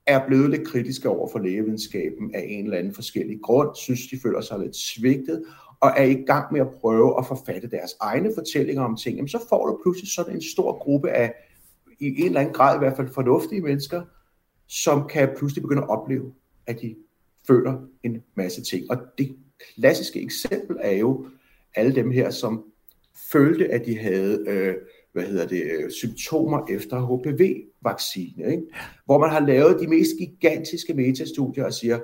er 0.06 0.26
blevet 0.26 0.50
lidt 0.50 0.68
kritiske 0.68 1.08
over 1.08 1.28
for 1.32 1.38
lægevidenskaben 1.38 2.34
af 2.34 2.44
en 2.48 2.64
eller 2.64 2.78
anden 2.78 2.94
forskellig 2.94 3.38
grund, 3.42 3.68
synes 3.76 4.06
de 4.06 4.18
føler 4.22 4.40
sig 4.40 4.58
lidt 4.58 4.76
svigtet, 4.76 5.44
og 5.80 5.92
er 5.96 6.04
i 6.04 6.24
gang 6.26 6.52
med 6.52 6.60
at 6.60 6.70
prøve 6.80 7.18
at 7.18 7.26
forfatte 7.26 7.70
deres 7.70 7.90
egne 8.00 8.30
fortællinger 8.34 8.82
om 8.82 8.96
ting, 8.96 9.16
jamen 9.16 9.28
så 9.28 9.38
får 9.48 9.66
du 9.66 9.78
pludselig 9.82 10.10
sådan 10.10 10.34
en 10.34 10.42
stor 10.42 10.78
gruppe 10.78 11.10
af, 11.10 11.34
i 12.00 12.20
en 12.20 12.26
eller 12.26 12.40
anden 12.40 12.54
grad 12.54 12.76
i 12.76 12.78
hvert 12.78 12.96
fald 12.96 13.08
fornuftige 13.08 13.60
mennesker, 13.60 14.02
som 14.68 15.08
kan 15.08 15.28
pludselig 15.36 15.62
begynde 15.62 15.82
at 15.82 15.88
opleve, 15.88 16.32
at 16.66 16.80
de 16.82 16.96
føler 17.46 17.78
en 18.02 18.22
masse 18.34 18.62
ting. 18.62 18.90
Og 18.90 18.96
det 19.18 19.36
klassiske 19.74 20.22
eksempel 20.22 20.76
er 20.80 20.92
jo 20.92 21.26
alle 21.74 21.94
dem 21.94 22.10
her, 22.10 22.30
som 22.30 22.64
følte, 23.32 23.72
at 23.72 23.86
de 23.86 23.98
havde 23.98 24.44
øh, 24.48 24.74
hvad 25.12 25.22
hedder 25.22 25.46
det, 25.46 25.62
øh, 25.62 25.90
symptomer 25.90 26.66
efter 26.70 27.00
HPV-vaccine, 27.00 28.50
ikke? 28.50 28.62
hvor 29.04 29.18
man 29.18 29.30
har 29.30 29.40
lavet 29.40 29.80
de 29.80 29.86
mest 29.86 30.10
gigantiske 30.18 30.94
metastudier 30.94 31.64
og 31.64 31.72
siger, 31.72 32.00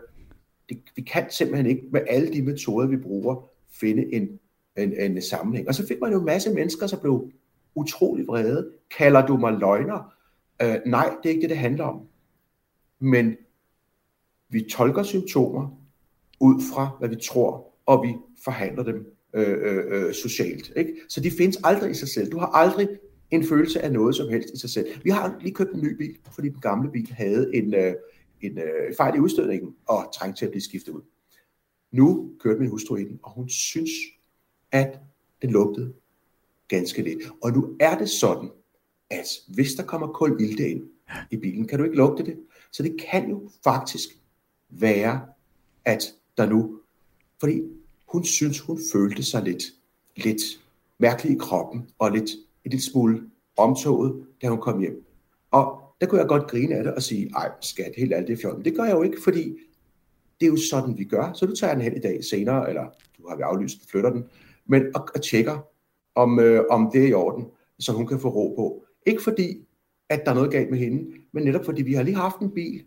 det, 0.68 0.78
vi 0.96 1.02
kan 1.02 1.26
simpelthen 1.30 1.66
ikke 1.66 1.82
med 1.92 2.00
alle 2.08 2.32
de 2.32 2.42
metoder, 2.42 2.86
vi 2.86 2.96
bruger, 2.96 3.50
finde 3.70 4.14
en, 4.14 4.28
en, 4.76 5.00
en 5.00 5.22
sammenhæng. 5.22 5.68
Og 5.68 5.74
så 5.74 5.86
fik 5.86 6.00
man 6.00 6.12
jo 6.12 6.18
en 6.18 6.24
masse 6.24 6.54
mennesker, 6.54 6.86
som 6.86 7.00
blev 7.00 7.30
utrolig 7.74 8.26
vrede. 8.26 8.70
Kalder 8.98 9.26
du 9.26 9.36
mig 9.36 9.52
løgner? 9.52 10.14
Øh, 10.62 10.76
nej, 10.86 11.16
det 11.22 11.28
er 11.28 11.34
ikke 11.34 11.42
det, 11.42 11.50
det 11.50 11.58
handler 11.58 11.84
om. 11.84 12.00
Men 12.98 13.36
vi 14.48 14.66
tolker 14.70 15.02
symptomer 15.02 15.80
ud 16.40 16.62
fra, 16.72 16.96
hvad 16.98 17.08
vi 17.08 17.16
tror, 17.16 17.74
og 17.86 18.02
vi 18.02 18.14
forhandler 18.44 18.82
dem 18.82 19.17
Øh, 19.34 19.84
øh, 19.90 20.14
socialt. 20.14 20.72
Ikke? 20.76 20.94
Så 21.08 21.20
de 21.20 21.30
findes 21.30 21.58
aldrig 21.64 21.90
i 21.90 21.94
sig 21.94 22.08
selv. 22.08 22.32
Du 22.32 22.38
har 22.38 22.46
aldrig 22.46 22.88
en 23.30 23.44
følelse 23.44 23.80
af 23.80 23.92
noget 23.92 24.16
som 24.16 24.28
helst 24.28 24.54
i 24.54 24.58
sig 24.58 24.70
selv. 24.70 24.86
Vi 25.04 25.10
har 25.10 25.38
lige 25.40 25.54
købt 25.54 25.72
en 25.74 25.80
ny 25.80 25.96
bil, 25.96 26.16
fordi 26.34 26.48
den 26.48 26.60
gamle 26.60 26.90
bil 26.90 27.12
havde 27.12 27.50
en, 27.54 27.74
øh, 27.74 27.94
en 28.40 28.58
øh, 28.58 28.96
fejl 28.96 29.16
i 29.16 29.18
udstødningen 29.18 29.74
og 29.88 30.10
trængte 30.14 30.40
til 30.40 30.44
at 30.44 30.50
blive 30.50 30.62
skiftet 30.62 30.92
ud. 30.92 31.00
Nu 31.92 32.32
kørte 32.40 32.60
min 32.60 32.70
hustru 32.70 32.96
i 32.96 33.04
den, 33.04 33.20
og 33.22 33.30
hun 33.30 33.48
synes, 33.48 33.90
at 34.72 34.98
den 35.42 35.50
lugtede 35.50 35.92
ganske 36.68 37.02
lidt. 37.02 37.22
Og 37.42 37.52
nu 37.52 37.76
er 37.80 37.98
det 37.98 38.08
sådan, 38.08 38.50
at 39.10 39.26
hvis 39.54 39.74
der 39.74 39.82
kommer 39.82 40.06
kulilde 40.06 40.68
ind 40.68 40.82
i 41.30 41.36
bilen, 41.36 41.66
kan 41.66 41.78
du 41.78 41.84
ikke 41.84 41.96
lugte 41.96 42.24
det. 42.24 42.38
Så 42.72 42.82
det 42.82 42.96
kan 43.10 43.30
jo 43.30 43.50
faktisk 43.64 44.08
være, 44.68 45.26
at 45.84 46.02
der 46.36 46.46
nu, 46.46 46.80
fordi 47.40 47.62
hun 48.12 48.24
synes, 48.24 48.60
hun 48.60 48.78
følte 48.92 49.22
sig 49.22 49.42
lidt, 49.42 49.62
lidt 50.16 50.42
mærkelig 50.98 51.32
i 51.32 51.38
kroppen 51.38 51.90
og 51.98 52.12
lidt, 52.12 52.30
lidt 52.64 52.82
smule 52.82 53.22
omtoget, 53.56 54.26
da 54.42 54.48
hun 54.48 54.60
kom 54.60 54.80
hjem. 54.80 55.04
Og 55.50 55.80
der 56.00 56.06
kunne 56.06 56.20
jeg 56.20 56.28
godt 56.28 56.50
grine 56.50 56.74
af 56.74 56.84
det 56.84 56.94
og 56.94 57.02
sige, 57.02 57.30
ej 57.36 57.50
skat, 57.60 57.92
helt 57.96 58.14
alt 58.14 58.28
det 58.28 58.38
fjollet. 58.40 58.64
Det 58.64 58.76
gør 58.76 58.84
jeg 58.84 58.94
jo 58.94 59.02
ikke, 59.02 59.22
fordi 59.24 59.56
det 60.40 60.46
er 60.46 60.50
jo 60.50 60.56
sådan, 60.70 60.98
vi 60.98 61.04
gør. 61.04 61.32
Så 61.32 61.46
du 61.46 61.54
tager 61.54 61.74
den 61.74 61.82
hen 61.82 61.96
i 61.96 62.00
dag 62.00 62.24
senere, 62.24 62.68
eller 62.68 62.84
du 63.18 63.28
har 63.28 63.36
vi 63.36 63.42
aflyst, 63.42 63.90
flytter 63.90 64.10
den, 64.10 64.24
men 64.66 64.82
og, 64.94 65.08
og 65.14 65.22
tjekker, 65.22 65.58
om, 66.14 66.40
øh, 66.40 66.64
om 66.70 66.90
det 66.92 67.04
er 67.04 67.08
i 67.08 67.12
orden, 67.12 67.44
så 67.78 67.92
hun 67.92 68.06
kan 68.06 68.20
få 68.20 68.28
ro 68.28 68.54
på. 68.56 68.84
Ikke 69.06 69.22
fordi, 69.22 69.66
at 70.08 70.22
der 70.24 70.30
er 70.30 70.34
noget 70.34 70.50
galt 70.50 70.70
med 70.70 70.78
hende, 70.78 71.12
men 71.32 71.44
netop 71.44 71.64
fordi 71.64 71.82
vi 71.82 71.94
har 71.94 72.02
lige 72.02 72.16
haft 72.16 72.38
en 72.40 72.50
bil, 72.50 72.84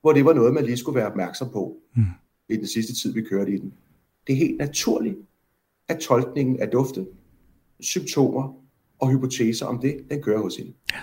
hvor 0.00 0.12
det 0.12 0.24
var 0.24 0.32
noget, 0.32 0.54
man 0.54 0.64
lige 0.64 0.76
skulle 0.76 0.96
være 0.96 1.06
opmærksom 1.06 1.50
på 1.50 1.76
mm. 1.96 2.04
i 2.48 2.56
den 2.56 2.66
sidste 2.66 2.94
tid, 2.94 3.12
vi 3.12 3.22
kørte 3.22 3.52
i 3.52 3.58
den. 3.58 3.74
Det 4.26 4.32
er 4.32 4.36
helt 4.36 4.58
naturligt, 4.58 5.16
at 5.88 5.98
tolkningen 5.98 6.60
af 6.60 6.68
dufte, 6.68 7.06
symptomer 7.80 8.54
og 8.98 9.10
hypoteser 9.10 9.66
om 9.66 9.80
det, 9.80 9.96
den 10.10 10.22
kører 10.22 10.42
hos 10.42 10.56
hende. 10.56 10.72
Ja. 10.92 10.98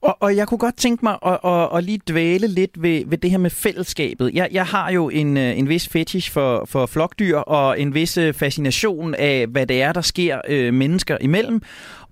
Og, 0.00 0.16
og 0.20 0.36
jeg 0.36 0.48
kunne 0.48 0.58
godt 0.58 0.76
tænke 0.76 1.04
mig 1.04 1.18
at, 1.26 1.38
at, 1.44 1.68
at 1.76 1.84
lige 1.84 2.00
dvæle 2.08 2.46
lidt 2.46 2.82
ved, 2.82 3.04
ved 3.06 3.18
det 3.18 3.30
her 3.30 3.38
med 3.38 3.50
fællesskabet. 3.50 4.30
Jeg, 4.34 4.48
jeg 4.52 4.66
har 4.66 4.90
jo 4.90 5.08
en, 5.08 5.36
øh, 5.36 5.58
en 5.58 5.68
vis 5.68 5.88
fetish 5.88 6.32
for, 6.32 6.64
for 6.64 6.86
flokdyr 6.86 7.36
og 7.36 7.80
en 7.80 7.94
vis 7.94 8.16
øh, 8.16 8.34
fascination 8.34 9.14
af, 9.14 9.46
hvad 9.46 9.66
det 9.66 9.82
er, 9.82 9.92
der 9.92 10.00
sker 10.00 10.40
øh, 10.48 10.74
mennesker 10.74 11.18
imellem. 11.20 11.60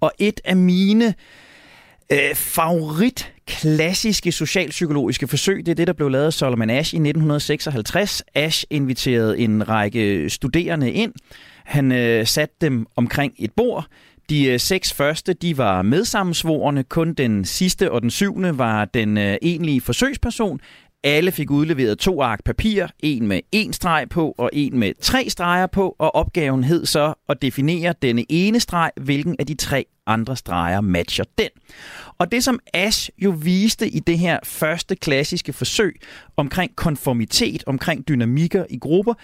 Og 0.00 0.12
et 0.18 0.40
af 0.44 0.56
mine 0.56 1.06
øh, 1.06 1.12
Øh, 2.12 2.34
favorit 2.34 3.32
klassiske 3.46 4.32
socialpsykologiske 4.32 5.28
forsøg, 5.28 5.66
det 5.66 5.68
er 5.68 5.74
det, 5.74 5.86
der 5.86 5.92
blev 5.92 6.08
lavet 6.08 6.26
af 6.26 6.32
Solomon 6.32 6.70
Ash 6.70 6.94
i 6.94 6.96
1956. 6.96 8.22
Ash 8.34 8.64
inviterede 8.70 9.38
en 9.38 9.68
række 9.68 10.30
studerende 10.30 10.92
ind. 10.92 11.12
Han 11.64 11.92
øh, 11.92 12.26
satte 12.26 12.54
dem 12.60 12.86
omkring 12.96 13.34
et 13.38 13.52
bord. 13.56 13.86
De 14.30 14.44
øh, 14.44 14.60
seks 14.60 14.92
første, 14.92 15.32
de 15.32 15.58
var 15.58 15.82
medsammensvorene. 15.82 16.82
Kun 16.82 17.14
den 17.14 17.44
sidste 17.44 17.92
og 17.92 18.02
den 18.02 18.10
syvende 18.10 18.58
var 18.58 18.84
den 18.84 19.18
øh, 19.18 19.36
egentlige 19.42 19.80
forsøgsperson. 19.80 20.60
Alle 21.04 21.32
fik 21.32 21.50
udleveret 21.50 21.98
to 21.98 22.22
ark 22.22 22.44
papir, 22.44 22.86
en 23.00 23.26
med 23.26 23.40
en 23.52 23.72
streg 23.72 24.06
på 24.10 24.34
og 24.38 24.50
en 24.52 24.78
med 24.78 24.92
tre 25.00 25.30
streger 25.30 25.66
på, 25.66 25.96
og 25.98 26.14
opgaven 26.14 26.64
hed 26.64 26.86
så 26.86 27.14
at 27.28 27.42
definere 27.42 27.94
denne 28.02 28.24
ene 28.28 28.60
streg, 28.60 28.90
hvilken 28.96 29.36
af 29.38 29.46
de 29.46 29.54
tre 29.54 29.84
andre 30.06 30.36
streger 30.36 30.80
matcher 30.80 31.24
den. 31.38 31.48
Og 32.18 32.32
det 32.32 32.44
som 32.44 32.60
Ash 32.74 33.10
jo 33.18 33.30
viste 33.30 33.88
i 33.88 33.98
det 33.98 34.18
her 34.18 34.38
første 34.44 34.96
klassiske 34.96 35.52
forsøg 35.52 36.00
omkring 36.36 36.76
konformitet, 36.76 37.64
omkring 37.66 38.08
dynamikker 38.08 38.64
i 38.70 38.78
grupper, 38.78 39.14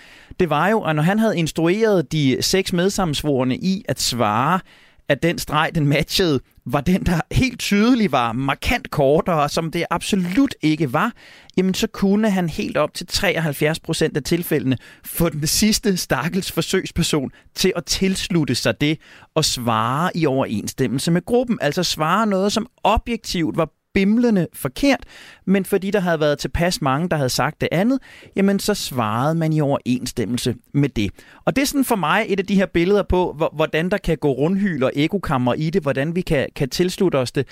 det 0.41 0.51
var 0.51 0.69
jo, 0.69 0.83
at 0.83 0.97
når 0.97 1.03
han 1.03 1.19
havde 1.19 1.39
instrueret 1.39 2.13
de 2.13 2.37
seks 2.41 2.73
medsammensvorene 2.73 3.57
i 3.57 3.85
at 3.89 4.01
svare 4.01 4.61
at 5.09 5.23
den 5.23 5.39
streg, 5.39 5.71
den 5.75 5.87
matchede, 5.87 6.41
var 6.67 6.81
den, 6.81 7.07
der 7.07 7.21
helt 7.33 7.61
tydeligt 7.61 8.13
var 8.13 8.33
markant 8.33 8.91
kortere, 8.91 9.49
som 9.49 9.71
det 9.71 9.85
absolut 9.91 10.55
ikke 10.63 10.93
var, 10.93 11.13
jamen 11.57 11.75
så 11.75 11.87
kunne 11.87 12.31
han 12.31 12.49
helt 12.49 12.77
op 12.77 12.95
til 12.95 13.07
73 13.07 13.81
procent 13.81 14.17
af 14.17 14.23
tilfældene 14.23 14.79
få 15.05 15.29
den 15.29 15.47
sidste 15.47 15.97
stakkels 15.97 16.53
forsøgsperson 16.53 17.31
til 17.55 17.73
at 17.77 17.85
tilslutte 17.85 18.55
sig 18.55 18.81
det 18.81 18.99
og 19.35 19.45
svare 19.45 20.17
i 20.17 20.27
overensstemmelse 20.27 21.11
med 21.11 21.25
gruppen. 21.25 21.59
Altså 21.61 21.83
svare 21.83 22.27
noget, 22.27 22.53
som 22.53 22.67
objektivt 22.85 23.57
var 23.57 23.71
bimlende 23.95 24.47
forkert, 24.53 25.05
men 25.45 25.65
fordi 25.65 25.91
der 25.91 26.01
havde 26.01 26.21
været 26.21 26.39
tilpas 26.39 26.83
mange, 26.83 27.09
der 27.09 27.17
havde 27.17 27.29
sagt 27.29 27.61
det 27.61 27.69
andet, 27.73 27.99
jamen 28.37 28.59
så 28.59 28.75
svarede 28.75 29.35
man 29.35 29.53
i 29.53 29.61
overensstemmelse 29.61 30.55
med 30.73 30.89
det. 30.89 31.11
Og 31.45 31.57
det 31.57 31.63
er 31.63 31.67
sådan 31.67 31.85
for 31.85 31.97
mig 31.97 32.25
et 32.29 32.39
af 32.39 32.47
de 32.47 32.55
her 32.55 32.67
billeder 32.67 33.03
på, 33.03 33.51
hvordan 33.53 33.91
der 33.91 33.99
kan 33.99 34.19
gå 34.19 34.33
rundhyl 34.33 34.83
og 34.83 34.93
ekokammer 34.95 35.55
i 35.55 35.71
det, 35.71 35.83
hvordan 35.83 36.17
vi 36.17 36.21
kan, 36.21 36.49
kan 36.57 36.69
tilslutte 36.69 37.17
os 37.17 37.33
det. 37.33 37.47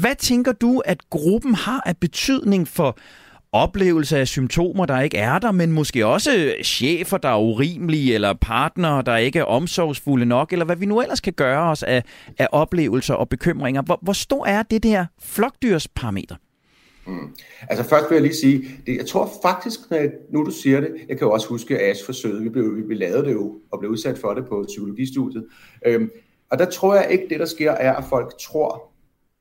Hvad 0.00 0.14
tænker 0.14 0.52
du, 0.52 0.82
at 0.84 1.10
gruppen 1.10 1.54
har 1.54 1.82
af 1.86 1.96
betydning 1.96 2.68
for 2.68 2.98
oplevelse 3.52 4.18
af 4.18 4.28
symptomer, 4.28 4.86
der 4.86 5.00
ikke 5.00 5.16
er 5.16 5.38
der, 5.38 5.52
men 5.52 5.72
måske 5.72 6.06
også 6.06 6.54
chefer, 6.64 7.16
der 7.16 7.28
er 7.28 7.40
urimelige, 7.40 8.14
eller 8.14 8.34
partnere, 8.40 9.02
der 9.02 9.16
ikke 9.16 9.38
er 9.38 9.44
omsorgsfulde 9.44 10.26
nok, 10.26 10.52
eller 10.52 10.64
hvad 10.64 10.76
vi 10.76 10.86
nu 10.86 11.00
ellers 11.00 11.20
kan 11.20 11.32
gøre 11.32 11.70
os 11.70 11.82
af, 11.82 12.02
af 12.38 12.48
oplevelser 12.52 13.14
og 13.14 13.28
bekymringer. 13.28 13.82
Hvor, 13.82 13.98
hvor 14.02 14.12
stor 14.12 14.46
er 14.46 14.62
det 14.62 14.82
der 14.82 15.06
flokdyrsparameter? 15.22 16.36
Mm. 17.06 17.36
Altså 17.68 17.88
først 17.88 18.10
vil 18.10 18.16
jeg 18.16 18.22
lige 18.22 18.34
sige, 18.34 18.64
det, 18.86 18.96
jeg 18.96 19.06
tror 19.06 19.32
faktisk, 19.42 19.80
når 19.90 19.96
jeg, 19.96 20.10
nu 20.30 20.44
du 20.44 20.50
siger 20.50 20.80
det, 20.80 20.90
jeg 21.08 21.18
kan 21.18 21.26
jo 21.26 21.32
også 21.32 21.48
huske 21.48 21.80
Ash 21.80 22.04
forsøget, 22.04 22.44
vi, 22.44 22.48
blev, 22.48 22.76
vi, 22.76 22.82
vi 22.82 22.94
lavede 22.94 23.24
det 23.24 23.32
jo, 23.32 23.58
og 23.72 23.78
blev 23.78 23.90
udsat 23.90 24.18
for 24.18 24.34
det 24.34 24.46
på 24.46 24.64
psykologistudiet. 24.68 25.44
Øhm, 25.86 26.10
og 26.50 26.58
der 26.58 26.64
tror 26.64 26.94
jeg 26.94 27.10
ikke, 27.10 27.24
det 27.28 27.40
der 27.40 27.46
sker, 27.46 27.70
er, 27.70 27.94
at 27.94 28.04
folk 28.08 28.38
tror, 28.40 28.92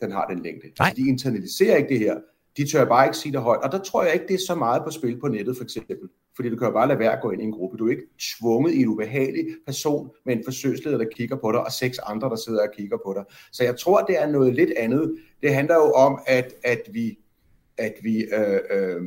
den 0.02 0.12
har 0.12 0.28
den 0.28 0.44
længde. 0.44 0.68
Nej. 0.80 0.88
Altså, 0.88 1.04
de 1.04 1.10
internaliserer 1.10 1.78
ikke 1.78 1.90
det 1.90 2.00
her 2.00 2.16
de 2.58 2.72
tør 2.72 2.86
bare 2.86 3.06
ikke 3.06 3.18
sige 3.18 3.32
det 3.32 3.42
højt. 3.42 3.64
Og 3.64 3.72
der 3.72 3.80
tror 3.80 4.04
jeg 4.04 4.14
ikke, 4.14 4.28
det 4.28 4.34
er 4.34 4.46
så 4.48 4.56
meget 4.56 4.84
på 4.84 4.92
spil 4.92 5.20
på 5.20 5.28
nettet, 5.28 5.58
for 5.58 5.64
eksempel. 5.64 5.98
Fordi 6.36 6.50
du 6.50 6.56
kan 6.56 6.68
jo 6.68 6.74
bare 6.74 6.88
lade 6.88 7.00
være 7.00 7.14
at 7.14 7.22
gå 7.22 7.32
ind 7.32 7.42
i 7.42 7.46
en 7.46 7.52
gruppe. 7.52 7.78
Du 7.78 7.88
er 7.88 7.92
ikke 7.92 8.08
tvunget 8.40 8.74
i 8.74 8.82
en 8.82 8.88
ubehagelig 8.88 9.46
person 9.66 10.10
med 10.26 10.36
en 10.36 10.44
forsøgsleder, 10.46 10.98
der 10.98 11.06
kigger 11.16 11.36
på 11.36 11.52
dig, 11.52 11.60
og 11.60 11.72
seks 11.72 12.00
andre, 12.00 12.30
der 12.30 12.36
sidder 12.36 12.62
og 12.62 12.74
kigger 12.78 12.98
på 13.06 13.14
dig. 13.14 13.24
Så 13.52 13.64
jeg 13.64 13.78
tror, 13.80 14.02
det 14.02 14.22
er 14.22 14.28
noget 14.28 14.56
lidt 14.56 14.72
andet. 14.78 15.16
Det 15.42 15.56
handler 15.56 15.76
jo 15.76 15.92
om, 15.92 16.20
at, 16.28 16.54
at 16.64 16.82
vi, 16.92 17.20
at 17.78 17.94
vi, 18.04 18.24
øh, 18.24 18.60
øh, 18.72 19.02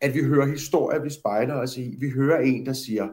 at 0.00 0.14
vi 0.14 0.22
hører 0.22 0.46
historier, 0.46 1.02
vi 1.02 1.10
spejler 1.10 1.54
os 1.54 1.76
i. 1.76 1.96
Vi 1.98 2.10
hører 2.10 2.40
en, 2.40 2.66
der 2.66 2.72
siger, 2.72 3.08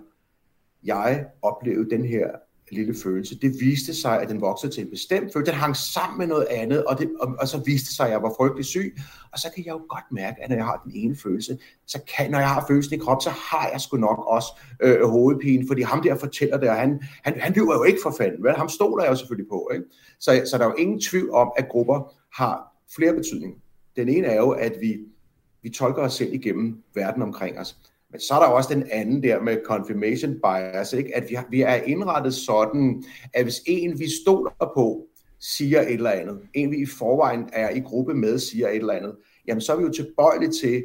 jeg 0.84 1.26
oplevede 1.42 1.90
den 1.90 2.06
her 2.06 2.30
lille 2.72 2.96
følelse. 3.04 3.40
Det 3.40 3.56
viste 3.60 3.94
sig, 3.94 4.22
at 4.22 4.30
den 4.30 4.42
voksede 4.42 4.72
til 4.72 4.84
en 4.84 4.90
bestemt 4.90 5.34
følelse. 5.34 5.52
Den 5.52 5.60
hang 5.60 5.76
sammen 5.76 6.18
med 6.18 6.28
noget 6.28 6.48
andet, 6.50 6.86
og, 6.86 7.00
det, 7.00 7.12
og, 7.20 7.36
og 7.40 7.48
så 7.48 7.58
viste 7.66 7.86
det 7.86 7.96
sig, 7.96 8.06
at 8.06 8.12
jeg 8.12 8.22
var 8.22 8.34
frygtelig 8.38 8.66
syg. 8.66 8.98
Og 9.32 9.40
så 9.40 9.52
kan 9.56 9.66
jeg 9.66 9.72
jo 9.72 9.86
godt 9.90 10.04
mærke, 10.12 10.44
at 10.44 10.50
når 10.50 10.56
jeg 10.56 10.66
har 10.66 10.82
den 10.86 10.92
ene 10.96 11.16
følelse, 11.16 11.58
så 11.88 12.00
kan, 12.18 12.32
når 12.32 12.40
jeg 12.40 12.50
har 12.50 12.66
følelsen 12.68 12.94
i 12.94 12.98
kroppen, 12.98 13.24
så 13.24 13.30
har 13.30 13.70
jeg 13.72 13.82
sgu 13.82 13.98
nok 13.98 14.26
også 14.28 14.60
øh, 14.82 15.04
hovedpine, 15.04 15.68
fordi 15.68 15.82
ham 15.82 16.02
der 16.02 16.16
fortæller 16.16 16.58
det, 16.58 16.70
og 16.70 16.76
han, 16.76 17.02
han, 17.24 17.40
han 17.40 17.54
lyver 17.54 17.74
jo 17.74 17.84
ikke 17.84 18.00
for 18.04 18.14
fanden, 18.18 18.44
vel? 18.44 18.56
Ham 18.56 18.70
stoler 18.70 19.04
jeg 19.04 19.12
jo 19.12 19.16
selvfølgelig 19.16 19.50
på, 19.50 19.70
ikke? 19.74 19.86
Så, 20.20 20.42
så 20.46 20.58
der 20.58 20.64
er 20.64 20.70
jo 20.70 20.76
ingen 20.76 21.02
tvivl 21.02 21.32
om, 21.32 21.52
at 21.58 21.70
grupper 21.70 22.14
har 22.42 22.72
flere 22.96 23.14
betydninger. 23.14 23.58
Den 23.96 24.10
ene 24.10 24.28
er 24.28 24.36
jo, 24.36 24.50
at 24.50 24.74
vi, 24.82 24.98
vi 25.64 25.70
tolker 25.70 26.02
os 26.02 26.14
selv 26.14 26.34
igennem 26.34 26.84
verden 26.96 27.22
omkring 27.22 27.60
os. 27.60 27.78
Men 28.12 28.20
så 28.20 28.34
er 28.34 28.40
der 28.40 28.48
også 28.48 28.74
den 28.74 28.84
anden 28.92 29.24
der 29.24 29.42
med 29.42 29.58
confirmation 29.66 30.36
bias, 30.44 30.94
ikke? 30.94 31.16
at 31.16 31.30
vi, 31.30 31.36
har, 31.36 31.46
vi 31.50 31.62
er 31.62 31.76
indrettet 31.76 32.34
sådan, 32.34 33.04
at 33.34 33.44
hvis 33.44 33.62
en 33.68 34.00
vi 34.00 34.08
stoler 34.24 34.72
på, 34.76 35.08
siger 35.40 35.82
et 35.82 35.94
eller 35.94 36.10
andet, 36.10 36.40
en 36.54 36.72
vi 36.72 36.78
i 36.78 36.86
forvejen 36.86 37.50
er 37.54 37.70
i 37.70 37.80
gruppe 37.80 38.14
med, 38.14 38.40
siger 38.40 38.68
et 38.68 38.76
eller 38.76 38.94
andet, 38.94 39.16
jamen 39.48 39.62
så 39.62 39.74
er 39.74 39.78
vi 39.78 39.84
jo 39.84 39.92
tilbøjelige 39.92 40.52
til 40.52 40.84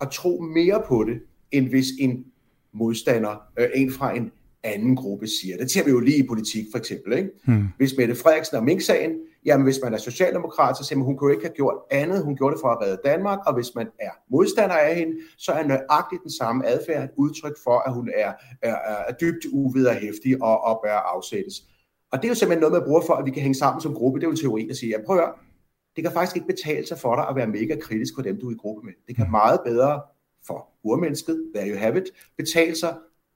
at 0.00 0.10
tro 0.10 0.40
mere 0.40 0.82
på 0.86 1.04
det, 1.04 1.20
end 1.52 1.68
hvis 1.68 1.86
en 2.00 2.24
modstander, 2.72 3.42
øh, 3.58 3.68
en 3.74 3.92
fra 3.92 4.16
en 4.16 4.32
anden 4.62 4.96
gruppe 4.96 5.26
siger. 5.26 5.56
Det 5.56 5.70
ser 5.70 5.84
vi 5.84 5.90
jo 5.90 6.00
lige 6.00 6.24
i 6.24 6.26
politik 6.26 6.66
for 6.70 6.78
eksempel. 6.78 7.12
Ikke? 7.12 7.30
Hmm. 7.44 7.64
Hvis 7.76 7.96
Mette 7.98 8.14
Frederiksen 8.14 8.56
og 8.56 8.64
Mink-sagen, 8.64 9.12
jamen 9.44 9.64
hvis 9.64 9.80
man 9.84 9.94
er 9.94 9.98
socialdemokrat, 9.98 10.76
så 10.76 10.84
siger 10.84 10.98
man, 10.98 11.06
hun 11.06 11.16
kunne 11.16 11.32
ikke 11.32 11.44
have 11.44 11.54
gjort 11.54 11.76
andet, 11.90 12.24
hun 12.24 12.36
gjorde 12.36 12.54
det 12.54 12.60
for 12.60 12.68
at 12.68 12.82
redde 12.82 12.98
Danmark, 13.04 13.38
og 13.46 13.54
hvis 13.54 13.74
man 13.74 13.88
er 14.00 14.10
modstander 14.30 14.74
af 14.74 14.96
hende, 14.96 15.12
så 15.38 15.52
er 15.52 15.66
nøjagtigt 15.66 16.22
den 16.22 16.30
samme 16.30 16.66
adfærd 16.66 17.04
et 17.04 17.10
udtryk 17.16 17.56
for, 17.64 17.78
at 17.78 17.94
hun 17.94 18.10
er, 18.14 18.32
er, 18.62 18.76
er 19.08 19.12
dybt 19.20 19.46
uvederhæftig 19.52 20.42
og, 20.42 20.64
og 20.64 20.80
bør 20.84 20.96
afsættes. 20.96 21.54
Og 22.12 22.18
det 22.18 22.24
er 22.24 22.28
jo 22.28 22.34
simpelthen 22.34 22.60
noget, 22.60 22.72
man 22.72 22.82
bruger 22.86 23.02
for, 23.06 23.14
at 23.14 23.26
vi 23.26 23.30
kan 23.30 23.42
hænge 23.42 23.54
sammen 23.54 23.80
som 23.80 23.94
gruppe. 23.94 24.20
Det 24.20 24.24
er 24.24 24.28
jo 24.28 24.32
en 24.32 24.36
teori, 24.36 24.66
der 24.68 24.74
siger, 24.74 24.98
ja, 24.98 25.04
prøv 25.06 25.16
at 25.16 25.22
høre, 25.22 25.34
det 25.96 26.04
kan 26.04 26.12
faktisk 26.12 26.36
ikke 26.36 26.48
betale 26.48 26.86
sig 26.86 26.98
for 26.98 27.16
dig 27.16 27.28
at 27.28 27.36
være 27.36 27.46
mega 27.46 27.76
kritisk 27.80 28.14
på 28.16 28.22
dem, 28.22 28.40
du 28.40 28.48
er 28.48 28.52
i 28.52 28.58
gruppe 28.58 28.86
med. 28.86 28.92
Det 29.08 29.16
kan 29.16 29.24
hmm. 29.24 29.30
meget 29.30 29.60
bedre 29.64 30.02
for 30.46 30.68
urmennesket, 30.82 31.44
there 31.54 31.70
you 31.70 31.78
have 31.78 31.96
it, 31.96 32.04
betale 32.36 32.76
sig 32.76 32.94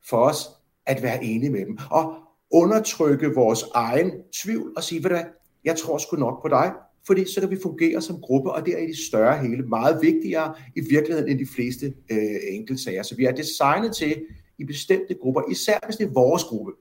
for 0.09 0.17
os 0.17 0.49
at 0.87 1.03
være 1.03 1.25
enige 1.25 1.51
med 1.51 1.67
dem. 1.67 1.79
Og 1.91 2.15
undertrykke 2.51 3.35
vores 3.35 3.65
egen 3.75 4.13
tvivl 4.43 4.73
og 4.77 4.83
sige, 4.83 5.03
ved 5.03 5.11
du 5.11 5.17
hvad, 5.17 5.25
jeg 5.65 5.77
tror 5.77 5.99
sgu 5.99 6.17
nok 6.17 6.43
på 6.43 6.49
dig, 6.49 6.73
fordi 7.07 7.33
så 7.33 7.41
kan 7.41 7.51
vi 7.51 7.59
fungere 7.63 8.01
som 8.01 8.21
gruppe, 8.21 8.53
og 8.53 8.67
det 8.67 8.75
er 8.75 8.79
i 8.79 8.87
det 8.87 8.97
større 8.97 9.39
hele 9.39 9.63
meget 9.63 9.99
vigtigere 10.03 10.55
i 10.77 10.81
virkeligheden 10.81 11.31
end 11.31 11.39
de 11.39 11.47
fleste 11.47 11.95
øh, 12.11 12.37
enkeltsager. 12.51 13.03
Så 13.03 13.17
vi 13.17 13.25
er 13.25 13.33
designet 13.33 13.97
til 13.97 14.25
i 14.59 14.65
bestemte 14.65 15.15
grupper, 15.15 15.43
især 15.51 15.79
hvis 15.87 15.97
det 15.97 16.07
er 16.07 16.13
vores 16.13 16.45
gruppe, 16.45 16.73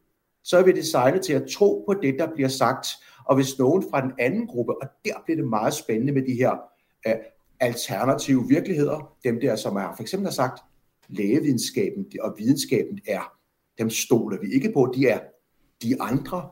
så 0.43 0.57
er 0.57 0.63
vi 0.63 0.71
designet 0.71 1.21
til 1.21 1.33
at 1.33 1.43
tro 1.51 1.83
på 1.87 1.93
det, 1.93 2.15
der 2.19 2.33
bliver 2.33 2.49
sagt. 2.49 2.87
Og 3.25 3.35
hvis 3.35 3.59
nogen 3.59 3.83
fra 3.91 4.01
den 4.01 4.11
anden 4.19 4.47
gruppe, 4.47 4.81
og 4.81 4.87
der 5.05 5.13
bliver 5.25 5.37
det 5.37 5.47
meget 5.47 5.73
spændende 5.73 6.13
med 6.13 6.21
de 6.21 6.33
her 6.33 6.51
øh, 7.07 7.13
alternative 7.59 8.45
virkeligheder, 8.49 9.13
dem 9.23 9.39
der, 9.39 9.55
som 9.55 9.75
er 9.75 9.93
for 9.95 10.01
eksempel 10.01 10.27
har 10.27 10.33
sagt, 10.33 10.59
lægevidenskaben 11.09 12.05
og 12.21 12.35
videnskaben 12.37 12.99
er, 13.07 13.33
dem 13.77 13.89
stoler 13.89 14.37
vi 14.41 14.53
ikke 14.53 14.71
på, 14.73 14.93
de 14.95 15.07
er 15.07 15.19
de 15.83 16.01
andre, 16.01 16.49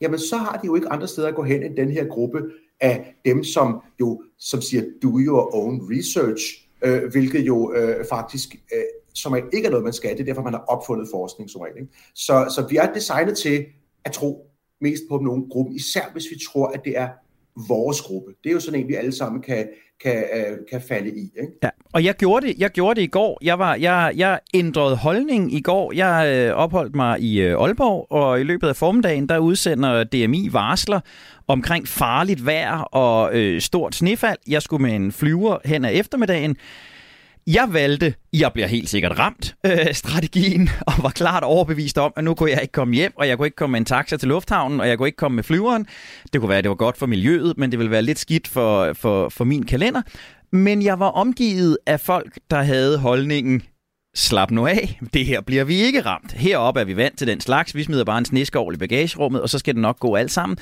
jamen 0.00 0.18
så 0.18 0.36
har 0.36 0.58
de 0.58 0.66
jo 0.66 0.74
ikke 0.74 0.88
andre 0.88 1.08
steder 1.08 1.28
at 1.28 1.34
gå 1.34 1.42
hen 1.42 1.62
end 1.62 1.76
den 1.76 1.90
her 1.90 2.06
gruppe 2.06 2.42
af 2.80 3.14
dem, 3.24 3.44
som 3.44 3.80
jo 4.00 4.22
som 4.38 4.60
siger, 4.60 4.82
do 5.02 5.18
your 5.18 5.54
own 5.54 5.80
research, 5.90 6.68
øh, 6.84 7.10
hvilket 7.10 7.46
jo 7.46 7.74
øh, 7.74 8.04
faktisk 8.10 8.54
øh, 8.74 8.82
som 9.14 9.36
ikke 9.52 9.66
er 9.66 9.70
noget, 9.70 9.84
man 9.84 9.92
skal. 9.92 10.10
Det 10.10 10.20
er 10.20 10.24
derfor, 10.24 10.42
man 10.42 10.52
har 10.52 10.64
opfundet 10.68 11.08
forskning 11.12 11.50
som 11.50 11.60
regel. 11.60 11.76
Ikke? 11.80 11.92
Så, 12.14 12.52
så 12.54 12.66
vi 12.70 12.76
er 12.76 12.92
designet 12.92 13.38
til 13.38 13.66
at 14.04 14.12
tro 14.12 14.46
mest 14.80 15.02
på 15.10 15.18
nogen 15.18 15.48
gruppe, 15.50 15.74
især 15.74 16.12
hvis 16.12 16.24
vi 16.30 16.36
tror, 16.50 16.66
at 16.66 16.84
det 16.84 16.98
er 16.98 17.08
vores 17.68 18.00
gruppe. 18.00 18.34
Det 18.44 18.50
er 18.50 18.54
jo 18.54 18.60
sådan 18.60 18.80
en, 18.80 18.88
vi 18.88 18.94
alle 18.94 19.12
sammen 19.12 19.42
kan, 19.42 19.68
kan, 20.02 20.24
øh, 20.34 20.58
kan 20.70 20.80
falde 20.88 21.08
i. 21.08 21.22
Ikke? 21.22 21.52
Ja, 21.62 21.68
og 21.92 22.04
jeg 22.04 22.14
gjorde 22.14 22.46
det. 22.46 22.58
Jeg 22.58 22.70
gjorde 22.70 23.00
det 23.00 23.02
i 23.02 23.10
går. 23.10 23.38
Jeg 23.42 23.58
var 23.58 23.74
jeg, 23.74 24.12
jeg 24.16 24.38
ændrede 24.54 24.96
holdning 24.96 25.54
i 25.54 25.60
går. 25.60 25.92
Jeg 25.92 26.32
øh, 26.36 26.54
opholdt 26.56 26.94
mig 26.94 27.20
i 27.20 27.40
øh, 27.40 27.60
Aalborg, 27.60 28.06
og 28.10 28.40
i 28.40 28.42
løbet 28.42 28.68
af 28.68 28.76
formiddagen 28.76 29.28
der 29.28 29.38
udsender 29.38 30.04
DMI 30.04 30.48
varsler 30.52 31.00
omkring 31.48 31.88
farligt 31.88 32.46
vejr 32.46 32.78
og 32.78 33.34
øh, 33.34 33.60
stort 33.60 33.94
snefald. 33.94 34.38
Jeg 34.48 34.62
skulle 34.62 34.82
med 34.82 34.92
en 34.92 35.12
flyver 35.12 35.58
hen 35.64 35.84
ad 35.84 35.90
eftermiddagen. 35.94 36.56
Jeg 37.46 37.68
valgte, 37.72 38.14
jeg 38.32 38.50
bliver 38.52 38.66
helt 38.66 38.88
sikkert 38.88 39.18
ramt, 39.18 39.54
øh, 39.66 39.94
strategien, 39.94 40.68
og 40.86 40.92
var 41.02 41.10
klart 41.10 41.42
overbevist 41.42 41.98
om, 41.98 42.12
at 42.16 42.24
nu 42.24 42.34
kunne 42.34 42.50
jeg 42.50 42.62
ikke 42.62 42.72
komme 42.72 42.94
hjem, 42.94 43.12
og 43.16 43.28
jeg 43.28 43.36
kunne 43.36 43.46
ikke 43.46 43.56
komme 43.56 43.72
med 43.72 43.80
en 43.80 43.84
taxa 43.84 44.16
til 44.16 44.28
lufthavnen, 44.28 44.80
og 44.80 44.88
jeg 44.88 44.98
kunne 44.98 45.08
ikke 45.08 45.16
komme 45.16 45.34
med 45.36 45.44
flyveren. 45.44 45.86
Det 46.32 46.40
kunne 46.40 46.48
være, 46.48 46.58
at 46.58 46.64
det 46.64 46.68
var 46.68 46.76
godt 46.76 46.96
for 46.96 47.06
miljøet, 47.06 47.58
men 47.58 47.70
det 47.70 47.78
ville 47.78 47.90
være 47.90 48.02
lidt 48.02 48.18
skidt 48.18 48.48
for, 48.48 48.92
for, 48.92 49.28
for 49.28 49.44
min 49.44 49.62
kalender. 49.62 50.02
Men 50.52 50.82
jeg 50.82 50.98
var 50.98 51.08
omgivet 51.08 51.78
af 51.86 52.00
folk, 52.00 52.38
der 52.50 52.62
havde 52.62 52.98
holdningen, 52.98 53.62
slap 54.14 54.50
nu 54.50 54.66
af, 54.66 54.98
det 55.14 55.26
her 55.26 55.40
bliver 55.40 55.64
vi 55.64 55.74
ikke 55.74 56.00
ramt. 56.00 56.32
Heroppe 56.32 56.80
er 56.80 56.84
vi 56.84 56.96
vant 56.96 57.18
til 57.18 57.26
den 57.26 57.40
slags, 57.40 57.74
vi 57.74 57.82
smider 57.82 58.04
bare 58.04 58.18
en 58.18 58.24
sneskovl 58.24 58.74
i 58.74 58.76
bagagerummet, 58.76 59.42
og 59.42 59.48
så 59.48 59.58
skal 59.58 59.74
det 59.74 59.82
nok 59.82 59.98
gå 59.98 60.14
alt 60.14 60.30
sammen. 60.30 60.58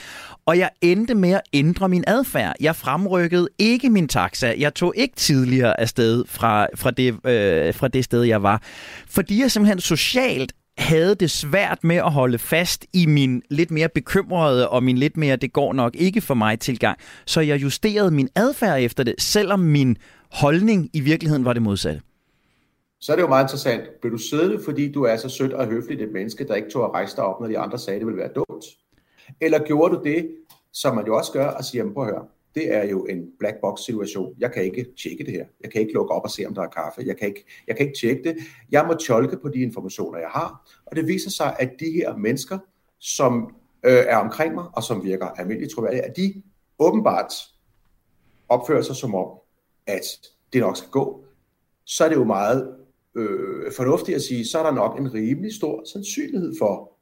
Og 0.46 0.58
jeg 0.58 0.70
endte 0.80 1.14
med 1.14 1.30
at 1.30 1.40
ændre 1.52 1.88
min 1.88 2.04
adfærd. 2.06 2.54
Jeg 2.60 2.76
fremrykkede 2.76 3.48
ikke 3.58 3.90
min 3.90 4.08
taxa. 4.08 4.54
Jeg 4.58 4.74
tog 4.74 4.92
ikke 4.96 5.16
tidligere 5.16 5.80
afsted 5.80 6.24
fra, 6.28 6.66
fra, 6.74 6.90
det, 6.90 7.26
øh, 7.26 7.74
fra 7.74 7.88
det 7.88 8.04
sted, 8.04 8.22
jeg 8.22 8.42
var. 8.42 8.62
Fordi 9.08 9.40
jeg 9.40 9.50
simpelthen 9.50 9.80
socialt 9.80 10.52
havde 10.78 11.14
det 11.14 11.30
svært 11.30 11.84
med 11.84 11.96
at 11.96 12.12
holde 12.12 12.38
fast 12.38 12.86
i 12.92 13.06
min 13.06 13.42
lidt 13.50 13.70
mere 13.70 13.88
bekymrede 13.94 14.68
og 14.68 14.82
min 14.82 14.98
lidt 14.98 15.16
mere, 15.16 15.36
det 15.36 15.52
går 15.52 15.72
nok 15.72 15.96
ikke 15.96 16.20
for 16.20 16.34
mig 16.34 16.58
tilgang. 16.58 16.98
Så 17.26 17.40
jeg 17.40 17.62
justerede 17.62 18.10
min 18.10 18.28
adfærd 18.34 18.80
efter 18.80 19.04
det, 19.04 19.14
selvom 19.18 19.60
min 19.60 19.96
holdning 20.30 20.90
i 20.92 21.00
virkeligheden 21.00 21.44
var 21.44 21.52
det 21.52 21.62
modsatte 21.62 22.00
så 23.00 23.12
er 23.12 23.16
det 23.16 23.22
jo 23.22 23.28
meget 23.28 23.44
interessant. 23.44 23.82
Blev 24.00 24.12
du 24.12 24.18
siddende, 24.18 24.62
fordi 24.64 24.92
du 24.92 25.02
er 25.02 25.16
så 25.16 25.28
sødt 25.28 25.52
og 25.52 25.66
høfligt 25.66 26.02
et 26.02 26.12
menneske, 26.12 26.48
der 26.48 26.54
ikke 26.54 26.70
tog 26.70 26.84
at 26.84 26.90
rejse 26.90 27.16
dig 27.16 27.24
op, 27.24 27.40
når 27.40 27.48
de 27.48 27.58
andre 27.58 27.78
sagde, 27.78 27.96
at 27.96 28.00
det 28.00 28.06
ville 28.06 28.20
være 28.20 28.32
dumt? 28.32 28.64
Eller 29.40 29.58
gjorde 29.58 29.96
du 29.96 30.02
det, 30.04 30.36
som 30.72 30.94
man 30.94 31.06
jo 31.06 31.16
også 31.16 31.32
gør, 31.32 31.46
og 31.46 31.64
siger, 31.64 31.92
prøv 31.92 32.04
at 32.04 32.10
høre, 32.10 32.26
det 32.54 32.74
er 32.74 32.84
jo 32.84 33.04
en 33.04 33.30
black 33.38 33.56
box 33.60 33.80
situation. 33.80 34.34
Jeg 34.38 34.52
kan 34.52 34.64
ikke 34.64 34.86
tjekke 35.02 35.24
det 35.24 35.32
her. 35.32 35.44
Jeg 35.60 35.70
kan 35.72 35.80
ikke 35.80 35.92
lukke 35.92 36.14
op 36.14 36.22
og 36.24 36.30
se, 36.30 36.44
om 36.46 36.54
der 36.54 36.62
er 36.62 36.68
kaffe. 36.68 37.02
Jeg 37.06 37.16
kan 37.16 37.28
ikke, 37.28 37.44
jeg 37.66 37.76
kan 37.76 37.86
ikke 37.86 37.98
tjekke 38.00 38.22
det. 38.22 38.36
Jeg 38.70 38.84
må 38.86 38.94
tolke 38.94 39.36
på 39.36 39.48
de 39.48 39.58
informationer, 39.58 40.18
jeg 40.18 40.28
har. 40.28 40.70
Og 40.86 40.96
det 40.96 41.06
viser 41.06 41.30
sig, 41.30 41.56
at 41.58 41.70
de 41.80 41.90
her 41.90 42.16
mennesker, 42.16 42.58
som 42.98 43.54
øh, 43.84 43.92
er 43.92 44.16
omkring 44.16 44.54
mig, 44.54 44.64
og 44.72 44.82
som 44.82 45.04
virker 45.04 45.26
almindeligt 45.26 45.72
troværdige, 45.72 46.02
at 46.02 46.16
de 46.16 46.42
åbenbart 46.78 47.32
opfører 48.48 48.82
sig 48.82 48.96
som 48.96 49.14
om, 49.14 49.28
at 49.86 50.02
det 50.52 50.60
nok 50.60 50.76
skal 50.76 50.90
gå. 50.90 51.24
Så 51.84 52.04
er 52.04 52.08
det 52.08 52.16
jo 52.16 52.24
meget 52.24 52.76
øh, 53.16 53.72
fornuftigt 53.76 54.16
at 54.16 54.22
sige, 54.22 54.46
så 54.46 54.58
er 54.58 54.62
der 54.62 54.72
nok 54.72 54.98
en 54.98 55.14
rimelig 55.14 55.54
stor 55.54 55.84
sandsynlighed 55.92 56.54
for, 56.58 56.92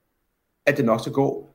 at 0.67 0.77
det 0.77 0.85
nok 0.85 1.01
skal 1.01 1.13
gå, 1.13 1.49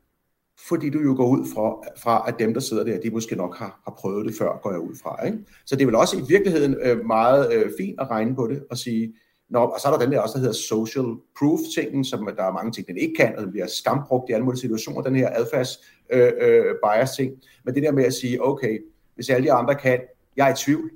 fordi 0.68 0.89
du 0.89 0.99
jo 0.99 1.16
går 1.16 1.28
ud 1.28 1.45
fra, 1.54 1.93
fra 1.99 2.26
at 2.28 2.36
dem, 2.39 2.54
der 2.54 2.62
sidder 2.62 2.84
der, 2.84 2.99
de 2.99 3.10
måske 3.10 3.36
nok 3.36 3.58
har, 3.58 3.82
har 3.84 3.95
prøvet 3.99 4.26
det 4.26 4.36
før, 4.36 4.60
går 4.64 4.72
jeg 4.72 4.80
ud 4.80 4.95
fra. 5.04 5.26
Ikke? 5.26 5.38
Så 5.66 5.76
det 5.76 5.82
er 5.82 5.86
vel 5.86 5.95
også 5.95 6.18
i 6.18 6.24
virkeligheden 6.28 6.76
øh, 6.82 7.06
meget 7.06 7.54
øh, 7.54 7.72
fint 7.80 7.99
at 7.99 8.10
regne 8.10 8.36
på 8.36 8.47
det 8.47 8.64
og 8.70 8.78
sige, 8.78 9.14
Nå, 9.49 9.60
og 9.60 9.80
så 9.80 9.88
er 9.88 9.91
der 9.91 9.99
den 9.99 10.12
der 10.12 10.20
også, 10.20 10.34
der 10.34 10.39
hedder 10.39 10.54
social 10.54 11.06
proof-tingen, 11.39 12.06
som 12.06 12.30
der 12.38 12.43
er 12.43 12.51
mange 12.51 12.72
ting, 12.72 12.88
den 12.88 12.97
ikke 12.97 13.14
kan, 13.16 13.36
og 13.38 13.43
den 13.43 13.51
bliver 13.51 13.68
skambrugt 13.68 14.30
i 14.30 14.34
alle 14.34 14.45
mulige 14.45 14.62
situationer, 14.62 15.01
den 15.01 15.16
her 15.16 15.30
adfærds 15.34 15.70
øh, 16.10 16.32
øh, 16.41 16.76
bias-ting. 16.84 17.32
Men 17.66 17.76
det 17.76 17.84
der 17.84 17.91
med 17.91 18.04
at 18.04 18.14
sige, 18.14 18.45
okay, 18.45 18.80
hvis 19.16 19.30
alle 19.30 19.47
de 19.47 19.51
andre 19.51 19.76
kan, 19.76 19.99
jeg 20.38 20.49
er 20.49 20.54
i 20.54 20.58
tvivl, 20.58 20.91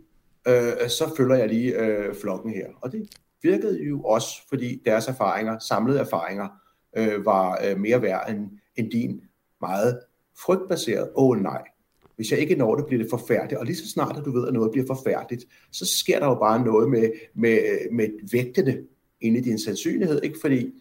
øh, 0.48 0.90
så 0.90 1.14
følger 1.18 1.36
jeg 1.36 1.48
lige 1.48 1.80
øh, 1.80 2.16
flokken 2.16 2.54
her. 2.54 2.68
Og 2.82 2.92
det 2.92 3.10
virkede 3.42 3.84
jo 3.84 4.02
også, 4.02 4.48
fordi 4.50 4.82
deres 4.86 5.08
erfaringer, 5.08 5.60
samlede 5.60 6.00
erfaringer, 6.00 6.48
øh, 6.98 7.26
var 7.26 7.60
øh, 7.66 7.80
mere 7.80 8.02
værd 8.02 8.30
end, 8.30 8.50
end 8.76 8.92
din 8.92 9.22
meget 9.62 10.00
frygtbaseret, 10.46 11.10
åh 11.16 11.30
oh, 11.30 11.38
nej, 11.38 11.64
hvis 12.16 12.32
jeg 12.32 12.40
ikke 12.40 12.56
når 12.56 12.76
det, 12.76 12.86
bliver 12.86 13.04
det 13.04 13.10
forfærdeligt. 13.10 13.60
Og 13.60 13.66
lige 13.66 13.76
så 13.76 13.90
snart, 13.90 14.18
at 14.18 14.26
du 14.26 14.32
ved, 14.32 14.48
at 14.48 14.54
noget 14.54 14.72
bliver 14.72 14.88
forfærdeligt, 14.88 15.46
så 15.72 15.86
sker 15.86 16.20
der 16.20 16.26
jo 16.26 16.36
bare 16.36 16.66
noget 16.66 16.90
med, 16.90 17.10
med, 17.34 17.58
øh, 17.58 17.96
med 17.96 18.08
vægtene 18.32 18.78
inde 19.22 19.40
i 19.40 19.42
din 19.42 19.60
sandsynlighed, 19.60 20.24
ikke? 20.24 20.38
fordi 20.42 20.74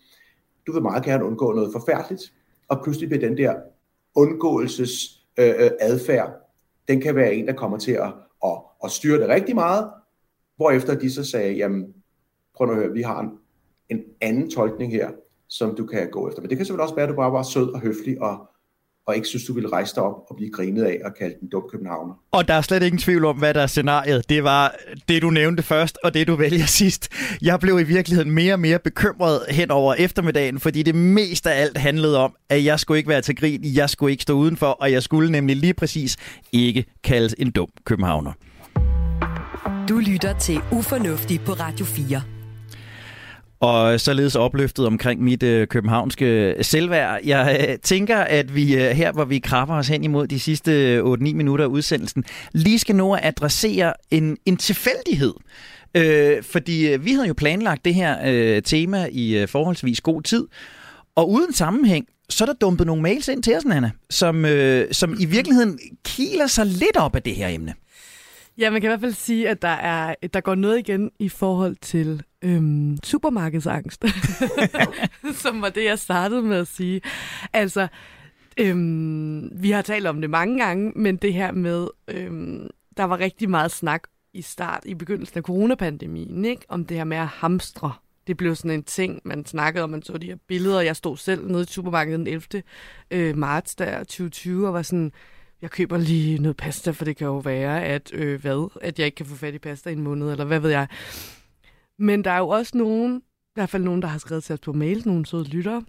du 0.66 0.72
vil 0.72 0.82
meget 0.82 1.04
gerne 1.04 1.24
undgå 1.24 1.52
noget 1.52 1.72
forfærdeligt, 1.72 2.32
og 2.68 2.80
pludselig 2.82 3.08
bliver 3.08 3.28
den 3.28 3.36
der 3.36 3.54
undgåelses 4.14 5.22
øh, 5.38 5.48
øh 5.48 5.70
adfærd, 5.80 6.30
den 6.88 7.00
kan 7.00 7.14
være 7.14 7.34
en, 7.34 7.46
der 7.46 7.52
kommer 7.52 7.78
til 7.78 7.92
at, 7.92 8.12
at, 8.44 8.58
at 8.84 8.90
styre 8.90 9.20
det 9.20 9.28
rigtig 9.28 9.54
meget, 9.54 9.90
hvorefter 10.56 10.94
de 10.94 11.12
så 11.12 11.24
sagde, 11.24 11.52
jamen, 11.54 11.94
prøv 12.56 12.70
at 12.70 12.76
høre, 12.76 12.92
vi 12.92 13.02
har 13.02 13.20
en, 13.20 13.30
en 13.88 14.04
anden 14.20 14.50
tolkning 14.50 14.92
her, 14.92 15.10
som 15.48 15.76
du 15.76 15.86
kan 15.86 16.10
gå 16.10 16.28
efter. 16.28 16.42
Men 16.42 16.50
det 16.50 16.58
kan 16.58 16.66
selvfølgelig 16.66 16.82
også 16.82 16.94
være, 16.94 17.04
at 17.04 17.10
du 17.10 17.16
bare 17.16 17.32
var 17.32 17.42
sød 17.42 17.68
og 17.68 17.80
høflig 17.80 18.22
og, 18.22 18.48
og 19.06 19.16
ikke 19.16 19.28
synes, 19.28 19.44
du 19.44 19.52
ville 19.52 19.68
rejse 19.68 19.94
dig 19.94 20.02
op 20.02 20.14
og 20.30 20.36
blive 20.36 20.50
grinet 20.50 20.84
af 20.84 21.00
og 21.04 21.14
kalde 21.14 21.34
den 21.40 21.48
dum 21.48 21.62
københavner. 21.70 22.14
Og 22.30 22.48
der 22.48 22.54
er 22.54 22.60
slet 22.60 22.82
ingen 22.82 22.98
tvivl 22.98 23.24
om, 23.24 23.36
hvad 23.36 23.54
der 23.54 23.60
er 23.60 23.66
scenariet. 23.66 24.28
Det 24.28 24.44
var 24.44 24.74
det, 25.08 25.22
du 25.22 25.30
nævnte 25.30 25.62
først, 25.62 25.98
og 26.04 26.14
det, 26.14 26.26
du 26.26 26.36
vælger 26.36 26.66
sidst. 26.80 27.08
Jeg 27.42 27.60
blev 27.60 27.80
i 27.80 27.82
virkeligheden 27.82 28.30
mere 28.30 28.52
og 28.52 28.60
mere 28.60 28.78
bekymret 28.78 29.40
hen 29.48 29.70
over 29.70 29.94
eftermiddagen, 29.94 30.60
fordi 30.60 30.82
det 30.82 30.94
mest 30.94 31.46
af 31.46 31.60
alt 31.62 31.76
handlede 31.76 32.18
om, 32.18 32.34
at 32.48 32.64
jeg 32.64 32.80
skulle 32.80 32.98
ikke 32.98 33.10
være 33.10 33.22
til 33.22 33.36
grin, 33.36 33.60
jeg 33.64 33.90
skulle 33.90 34.10
ikke 34.10 34.22
stå 34.22 34.34
udenfor, 34.34 34.66
og 34.66 34.92
jeg 34.92 35.02
skulle 35.02 35.32
nemlig 35.32 35.56
lige 35.56 35.74
præcis 35.74 36.16
ikke 36.52 36.84
kaldes 37.04 37.34
en 37.38 37.50
dum 37.50 37.68
københavner. 37.84 38.32
Du 39.88 39.98
lytter 39.98 40.38
til 40.38 40.60
Ufornuftig 40.72 41.40
på 41.40 41.52
Radio 41.52 41.84
4 41.84 42.35
og 43.60 44.00
således 44.00 44.34
opløftet 44.36 44.86
omkring 44.86 45.22
mit 45.22 45.42
øh, 45.42 45.66
københavnske 45.66 46.54
selvværd. 46.62 47.20
Jeg 47.24 47.66
øh, 47.68 47.78
tænker, 47.82 48.16
at 48.16 48.54
vi 48.54 48.74
øh, 48.74 48.90
her, 48.90 49.12
hvor 49.12 49.24
vi 49.24 49.38
krabber 49.38 49.74
os 49.74 49.88
hen 49.88 50.04
imod 50.04 50.26
de 50.26 50.40
sidste 50.40 50.94
øh, 50.94 51.04
8-9 51.04 51.16
minutter 51.18 51.64
af 51.64 51.68
udsendelsen, 51.68 52.24
lige 52.52 52.78
skal 52.78 52.96
nå 52.96 53.12
at 53.12 53.20
adressere 53.22 53.92
en, 54.10 54.36
en 54.46 54.56
tilfældighed. 54.56 55.34
Øh, 55.94 56.42
fordi 56.42 56.92
øh, 56.92 57.04
vi 57.04 57.12
havde 57.12 57.26
jo 57.28 57.34
planlagt 57.34 57.84
det 57.84 57.94
her 57.94 58.16
øh, 58.26 58.62
tema 58.62 59.08
i 59.12 59.36
øh, 59.36 59.48
forholdsvis 59.48 60.00
god 60.00 60.22
tid, 60.22 60.46
og 61.14 61.30
uden 61.30 61.52
sammenhæng, 61.52 62.06
så 62.28 62.44
er 62.44 62.46
der 62.46 62.54
dumpet 62.54 62.86
nogle 62.86 63.02
mails 63.02 63.28
ind 63.28 63.42
til 63.42 63.56
os, 63.56 63.64
Nana, 63.64 63.90
som, 64.10 64.44
øh, 64.44 64.92
som 64.92 65.16
i 65.20 65.24
virkeligheden 65.24 65.78
kiler 66.04 66.46
sig 66.46 66.66
lidt 66.66 66.96
op 66.96 67.16
af 67.16 67.22
det 67.22 67.34
her 67.34 67.48
emne. 67.48 67.74
Ja, 68.58 68.70
man 68.70 68.80
kan 68.80 68.88
i 68.88 68.90
hvert 68.90 69.00
fald 69.00 69.12
sige, 69.12 69.48
at 69.48 69.62
der, 69.62 69.68
er, 69.68 70.14
der 70.34 70.40
går 70.40 70.54
noget 70.54 70.78
igen 70.78 71.10
i 71.18 71.28
forhold 71.28 71.76
til 71.80 72.22
øhm, 72.42 72.98
supermarkedsangst, 73.04 74.04
som 75.42 75.62
var 75.62 75.68
det, 75.68 75.84
jeg 75.84 75.98
startede 75.98 76.42
med 76.42 76.56
at 76.56 76.68
sige. 76.68 77.00
Altså, 77.52 77.88
øhm, 78.58 79.50
vi 79.62 79.70
har 79.70 79.82
talt 79.82 80.06
om 80.06 80.20
det 80.20 80.30
mange 80.30 80.58
gange, 80.64 80.92
men 80.96 81.16
det 81.16 81.32
her 81.32 81.52
med, 81.52 81.88
øhm, 82.08 82.70
der 82.96 83.04
var 83.04 83.18
rigtig 83.18 83.50
meget 83.50 83.70
snak 83.70 84.02
i 84.32 84.42
start, 84.42 84.82
i 84.86 84.94
begyndelsen 84.94 85.38
af 85.38 85.42
coronapandemien, 85.42 86.44
ikke? 86.44 86.62
om 86.68 86.84
det 86.84 86.96
her 86.96 87.04
med 87.04 87.16
at 87.16 87.26
hamstre. 87.26 87.92
Det 88.26 88.36
blev 88.36 88.54
sådan 88.54 88.70
en 88.70 88.82
ting, 88.82 89.20
man 89.24 89.46
snakkede 89.46 89.84
om, 89.84 89.90
man 89.90 90.02
så 90.02 90.18
de 90.18 90.26
her 90.26 90.36
billeder. 90.48 90.80
Jeg 90.80 90.96
stod 90.96 91.16
selv 91.16 91.46
nede 91.50 91.62
i 91.62 91.66
supermarkedet 91.66 92.18
den 92.18 92.26
11. 92.26 92.62
Øh, 93.10 93.36
marts 93.36 93.74
der 93.74 93.98
2020 93.98 94.66
og 94.66 94.74
var 94.74 94.82
sådan, 94.82 95.12
jeg 95.62 95.70
køber 95.70 95.96
lige 95.96 96.38
noget 96.38 96.56
pasta, 96.56 96.90
for 96.90 97.04
det 97.04 97.16
kan 97.16 97.26
jo 97.26 97.38
være, 97.38 97.84
at 97.84 98.10
øh, 98.14 98.40
hvad? 98.40 98.70
At 98.80 98.98
jeg 98.98 99.06
ikke 99.06 99.16
kan 99.16 99.26
få 99.26 99.36
fat 99.36 99.54
i 99.54 99.58
pasta 99.58 99.90
i 99.90 99.92
en 99.92 100.02
måned, 100.02 100.30
eller 100.30 100.44
hvad 100.44 100.60
ved 100.60 100.70
jeg. 100.70 100.88
Men 101.98 102.24
der 102.24 102.30
er 102.30 102.38
jo 102.38 102.48
også 102.48 102.78
nogen, 102.78 103.18
i 103.18 103.52
hvert 103.54 103.70
fald 103.70 103.82
nogen, 103.82 104.02
der 104.02 104.08
har 104.08 104.18
skrevet 104.18 104.44
til 104.44 104.52
os 104.52 104.60
på 104.60 104.72
mail, 104.72 105.02
nogle 105.06 105.26
søde 105.26 105.44
lyttere, 105.44 105.84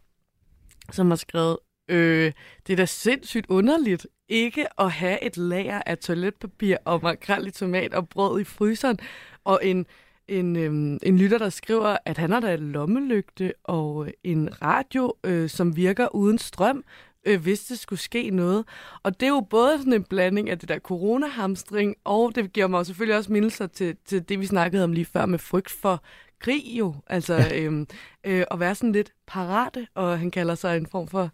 som 0.91 1.09
har 1.09 1.15
skrevet, 1.15 1.57
øh, 1.89 2.31
det 2.67 2.73
er 2.73 2.77
da 2.77 2.85
sindssygt 2.85 3.45
underligt 3.49 4.07
ikke 4.29 4.81
at 4.81 4.91
have 4.91 5.23
et 5.23 5.37
lager 5.37 5.81
af 5.85 5.97
toiletpapir 5.97 6.77
og 6.85 6.99
makrel 7.03 7.47
i 7.47 7.51
tomat 7.51 7.93
og 7.93 8.09
brød 8.09 8.41
i 8.41 8.43
fryseren, 8.43 8.99
og 9.43 9.59
en 9.63 9.85
en, 10.27 10.55
øhm, 10.55 10.99
en 11.03 11.17
lytter, 11.17 11.37
der 11.37 11.49
skriver, 11.49 11.97
at 12.05 12.17
han 12.17 12.31
har 12.31 12.39
da 12.39 12.53
et 12.53 12.59
lommelygte 12.59 13.53
og 13.63 14.07
en 14.23 14.61
radio, 14.61 15.13
øh, 15.23 15.49
som 15.49 15.75
virker 15.75 16.15
uden 16.15 16.37
strøm, 16.37 16.83
øh, 17.27 17.41
hvis 17.41 17.59
det 17.59 17.79
skulle 17.79 17.99
ske 17.99 18.29
noget. 18.29 18.65
Og 19.03 19.19
det 19.19 19.25
er 19.25 19.29
jo 19.29 19.47
både 19.49 19.77
sådan 19.77 19.93
en 19.93 20.03
blanding 20.03 20.49
af 20.49 20.59
det 20.59 20.69
der 20.69 20.79
coronahamstring, 20.79 21.95
og 22.03 22.35
det 22.35 22.53
giver 22.53 22.67
mig 22.67 22.85
selvfølgelig 22.85 23.17
også 23.17 23.31
mindelser 23.31 23.67
til, 23.67 23.95
til 24.05 24.29
det, 24.29 24.39
vi 24.39 24.45
snakkede 24.45 24.83
om 24.83 24.93
lige 24.93 25.05
før 25.05 25.25
med 25.25 25.39
frygt 25.39 25.71
for 25.71 26.03
krig 26.39 26.63
jo. 26.65 26.95
Altså 27.07 27.35
ja. 27.35 27.61
øhm, 27.61 27.87
øh, 28.23 28.45
at 28.51 28.59
være 28.59 28.75
sådan 28.75 28.91
lidt 28.91 29.13
parate, 29.27 29.87
og 29.95 30.19
han 30.19 30.31
kalder 30.31 30.55
sig 30.55 30.77
en 30.77 30.87
form 30.87 31.07
for 31.07 31.31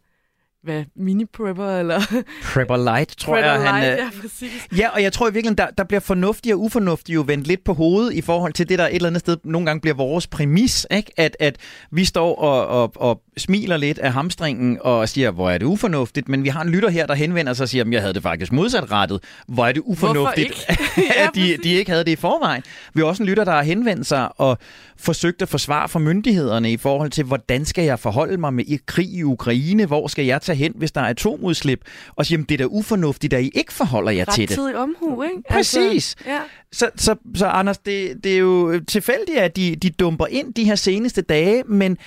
hvad, 0.64 0.84
mini-prepper, 0.96 1.80
eller... 1.80 2.24
Prepper 2.54 2.78
light, 2.78 3.18
tror 3.18 3.34
Prepper 3.34 3.52
jeg. 3.52 3.62
Han, 3.62 3.84
light, 3.84 4.00
øh, 4.00 4.06
ja, 4.06 4.22
præcis. 4.22 4.68
Ja, 4.78 4.90
og 4.90 5.04
jeg 5.04 5.14
tror 5.14 5.28
i 5.30 5.34
virkeligheden, 5.34 5.58
der, 5.58 5.68
der 5.78 5.84
bliver 5.84 6.00
fornuftige 6.00 6.56
og 6.56 6.62
ufornuftige 6.62 7.14
jo 7.14 7.24
vendt 7.28 7.48
lidt 7.48 7.64
på 7.64 7.74
hovedet 7.74 8.14
i 8.14 8.22
forhold 8.22 8.54
til 8.54 8.70
det, 8.70 8.80
der 8.80 8.88
et 8.88 8.96
eller 8.96 9.08
andet 9.08 9.20
sted 9.20 9.38
nogle 9.44 9.66
gange 9.66 9.82
bliver 9.82 9.96
vores 9.96 10.28
præmis, 10.28 10.88
ikke? 10.92 11.12
At, 11.18 11.38
at 11.40 11.58
vi 11.92 12.06
står 12.06 12.36
og, 12.36 12.68
og, 12.68 12.92
og 12.96 13.22
smiler 13.38 13.78
lidt 13.78 14.00
af 14.00 14.14
hamstringen 14.14 14.78
og 14.82 15.10
siger, 15.10 15.32
hvor 15.32 15.50
er 15.50 15.58
det 15.58 15.66
ufornuftigt, 15.66 16.30
men 16.30 16.44
vi 16.44 16.50
har 16.50 16.62
en 16.62 16.70
lytter 16.70 16.90
her, 16.90 17.06
der 17.06 17.14
henvender 17.14 17.54
sig 17.54 17.64
og 17.64 17.70
siger, 17.70 17.86
jeg 17.92 18.02
havde 18.02 18.14
det 18.14 18.24
faktisk 18.24 18.52
modsat 18.52 18.92
rettet. 18.92 19.24
Hvor 19.48 19.66
er 19.66 19.72
det 19.72 19.82
ufornuftigt, 19.86 20.66
Ja, 20.98 21.24
at 21.24 21.30
de, 21.36 21.58
de 21.64 21.74
ikke 21.74 21.92
havde 21.92 22.04
det 22.04 22.12
i 22.12 22.16
forvejen. 22.16 22.64
Vi 22.94 23.02
har 23.02 23.08
også 23.08 23.24
en 23.24 23.30
lytter, 23.30 23.44
der 23.44 23.52
har 23.52 23.64
henvendt 23.64 24.08
sig 24.08 24.30
og 24.42 24.58
forsøgt 24.98 25.42
at 25.42 25.50
forsvare 25.50 25.90
for 25.90 26.00
myndighederne 26.00 26.72
i 26.72 26.78
forhold 26.78 27.10
til, 27.10 27.24
hvordan 27.24 27.66
skal 27.66 27.84
jeg 27.84 28.00
forholde 28.00 28.38
mig 28.38 28.54
med 28.54 28.64
i 28.68 28.80
krig 28.86 29.14
i 29.14 29.24
Ukraine? 29.24 29.86
Hvor 29.86 30.08
skal 30.08 30.26
jeg 30.26 30.42
tage 30.42 30.53
hen, 30.56 30.74
hvis 30.76 30.92
der 30.92 31.02
er 31.02 31.06
atomudslip? 31.06 31.82
Og 32.16 32.26
sige, 32.26 32.36
"Jamen, 32.36 32.46
det 32.50 32.56
er 32.56 32.58
da 32.58 32.66
ufornuftigt, 32.66 33.34
at 33.34 33.44
I 33.44 33.52
ikke 33.56 33.74
forholder 33.74 34.12
jer 34.12 34.26
til 34.26 34.50
det. 34.50 34.58
Rettidig 34.58 34.76
omhu, 34.78 35.24
ikke? 35.24 35.36
Præcis. 35.50 36.16
Altså, 36.18 36.30
ja. 36.32 36.40
Så, 36.72 36.90
så, 36.96 37.16
så 37.36 37.46
Anders, 37.46 37.78
det, 37.78 38.24
det 38.24 38.34
er 38.34 38.38
jo 38.38 38.80
tilfældigt, 38.88 39.38
at 39.38 39.56
de, 39.56 39.76
de 39.76 39.90
dumper 39.90 40.26
ind 40.26 40.54
de 40.54 40.64
her 40.64 40.76
seneste 40.76 41.22
dage, 41.22 41.64
men, 41.68 41.98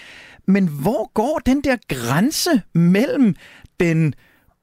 men 0.47 0.68
hvor 0.68 1.11
går 1.14 1.40
den 1.47 1.61
der 1.61 1.76
grænse 1.88 2.62
mellem 2.74 3.34
den 3.80 4.14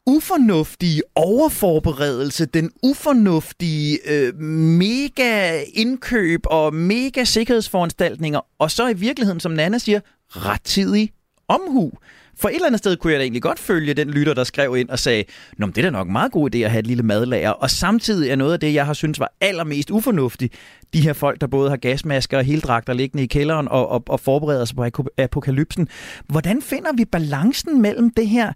ufornuftige 0.06 1.02
overforberedelse, 1.16 2.46
den 2.46 2.72
ufornuftige 2.84 4.00
øh, 4.12 4.36
mega 4.40 5.62
indkøb 5.74 6.42
og 6.46 6.74
mega 6.74 7.24
sikkerhedsforanstaltninger, 7.24 8.40
og 8.60 8.72
så 8.72 8.88
i 8.88 8.94
virkeligheden, 8.94 9.40
som 9.40 9.52
Nana 9.52 9.78
siger, 9.78 10.00
rettidig 10.30 11.12
omhu. 11.48 11.92
For 12.36 12.50
et 12.50 12.56
eller 12.56 12.68
andet 12.68 12.80
sted 12.80 12.98
kunne 12.98 13.14
jeg 13.14 13.20
da 13.20 13.24
egentlig 13.24 13.42
godt 13.42 13.60
følge 13.60 13.94
den 13.94 14.10
lytter, 14.10 14.34
der 14.34 14.44
skrev 14.44 14.76
ind 14.78 14.90
og 14.90 15.00
sagde, 15.00 15.24
Nå, 15.58 15.66
men 15.66 15.76
det 15.76 15.86
er 15.86 15.90
da 15.90 15.90
nok 15.90 16.08
en 16.08 16.12
meget 16.12 16.32
god 16.32 16.56
idé 16.56 16.58
at 16.58 16.72
have 16.72 16.80
et 16.80 16.88
lille 16.88 17.04
madlager. 17.04 17.50
Og 17.50 17.70
samtidig 17.70 18.30
er 18.30 18.36
noget 18.36 18.54
af 18.54 18.60
det, 18.60 18.74
jeg 18.74 18.86
har 18.86 18.94
synes 18.94 19.20
var 19.20 19.34
allermest 19.42 19.92
ufornuftigt, 19.92 20.54
de 20.94 21.02
her 21.02 21.14
folk, 21.14 21.42
der 21.42 21.48
både 21.48 21.70
har 21.70 21.78
gasmasker 21.78 22.38
og 22.38 22.44
heldragter 22.44 22.94
liggende 22.94 23.24
i 23.24 23.28
kælderen 23.28 23.68
og, 23.68 23.90
og, 23.90 24.04
og 24.08 24.20
forbereder 24.20 24.66
sig 24.66 24.76
på 24.76 25.06
apokalypsen. 25.18 25.88
Hvordan 26.28 26.62
finder 26.62 26.94
vi 26.98 27.06
balancen 27.06 27.82
mellem 27.82 28.10
det 28.10 28.28
her 28.28 28.54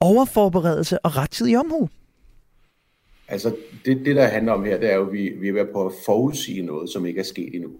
overforberedelse 0.00 0.98
og 0.98 1.16
rettidig 1.16 1.58
omhu? 1.58 1.88
Altså, 3.28 3.56
det, 3.84 4.00
det 4.04 4.16
der 4.16 4.26
handler 4.26 4.52
om 4.52 4.64
her, 4.64 4.78
det 4.78 4.92
er 4.92 4.96
jo, 4.96 5.06
at 5.06 5.12
vi, 5.12 5.32
vi 5.40 5.48
er 5.48 5.52
ved 5.52 5.66
på 5.72 5.86
at 5.86 5.92
forudsige 6.06 6.62
noget, 6.62 6.90
som 6.90 7.06
ikke 7.06 7.20
er 7.20 7.24
sket 7.24 7.54
endnu. 7.54 7.70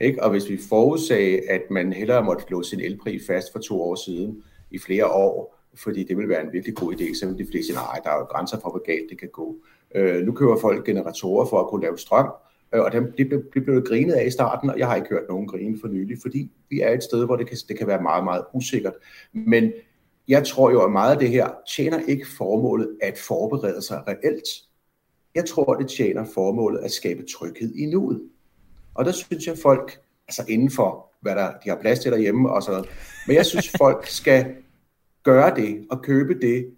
Ikke? 0.00 0.22
Og 0.22 0.30
hvis 0.30 0.48
vi 0.48 0.58
forudsagde, 0.68 1.40
at 1.50 1.62
man 1.70 1.92
hellere 1.92 2.24
måtte 2.24 2.44
låse 2.50 2.70
sin 2.70 2.80
elpris 2.80 3.22
fast 3.26 3.52
for 3.52 3.58
to 3.58 3.82
år 3.82 3.94
siden 3.94 4.42
i 4.70 4.78
flere 4.78 5.06
år, 5.06 5.58
fordi 5.74 6.04
det 6.04 6.16
vil 6.16 6.28
være 6.28 6.42
en 6.42 6.52
virkelig 6.52 6.76
god 6.76 6.92
idé, 6.92 7.18
så 7.18 7.26
vil 7.26 7.38
de 7.38 7.50
fleste 7.50 7.66
sige, 7.66 7.76
nej, 7.76 8.00
der 8.04 8.10
er 8.10 8.18
jo 8.18 8.24
grænser 8.24 8.60
for, 8.60 8.70
hvor 8.70 8.84
galt 8.86 9.10
det 9.10 9.18
kan 9.18 9.28
gå. 9.28 9.56
Øh, 9.94 10.26
nu 10.26 10.32
køber 10.32 10.56
folk 10.60 10.86
generatorer 10.86 11.46
for 11.46 11.60
at 11.60 11.66
kunne 11.66 11.82
lave 11.82 11.98
strøm, 11.98 12.30
øh, 12.74 12.80
og 12.80 12.92
dem, 12.92 13.12
det, 13.18 13.28
blev, 13.28 13.42
det 13.54 13.64
blev 13.64 13.82
grinet 13.82 14.12
af 14.12 14.26
i 14.26 14.30
starten, 14.30 14.70
og 14.70 14.78
jeg 14.78 14.88
har 14.88 14.96
ikke 14.96 15.08
hørt 15.08 15.28
nogen 15.28 15.48
grine 15.48 15.78
for 15.80 15.88
nylig, 15.88 16.18
fordi 16.22 16.50
vi 16.70 16.80
er 16.80 16.92
et 16.92 17.02
sted, 17.02 17.26
hvor 17.26 17.36
det 17.36 17.46
kan, 17.48 17.58
det 17.68 17.78
kan 17.78 17.86
være 17.86 18.02
meget, 18.02 18.24
meget 18.24 18.44
usikkert. 18.54 18.94
Men 19.32 19.72
jeg 20.28 20.46
tror 20.46 20.70
jo, 20.70 20.84
at 20.84 20.92
meget 20.92 21.12
af 21.12 21.18
det 21.18 21.28
her 21.28 21.48
tjener 21.76 22.00
ikke 22.08 22.26
formålet 22.36 22.96
at 23.02 23.18
forberede 23.18 23.82
sig 23.82 24.02
reelt. 24.08 24.48
Jeg 25.34 25.44
tror, 25.44 25.74
det 25.74 25.88
tjener 25.88 26.24
formålet 26.34 26.78
at 26.78 26.90
skabe 26.90 27.22
tryghed 27.22 27.74
i 27.74 27.86
nuet. 27.86 28.22
Og 28.94 29.04
der 29.04 29.12
synes 29.12 29.46
jeg, 29.46 29.58
folk, 29.58 30.00
altså 30.30 30.44
inden 30.48 30.70
for, 30.70 31.12
hvad 31.20 31.34
der, 31.34 31.52
de 31.64 31.68
har 31.68 31.78
plads 31.80 31.98
til 31.98 32.12
derhjemme 32.12 32.52
og 32.52 32.62
sådan 32.62 32.76
noget, 32.76 32.90
men 33.26 33.36
jeg 33.36 33.46
synes, 33.46 33.72
folk 33.78 34.06
skal 34.06 34.54
gøre 35.22 35.56
det 35.56 35.86
og 35.90 36.02
købe 36.02 36.34
det, 36.34 36.74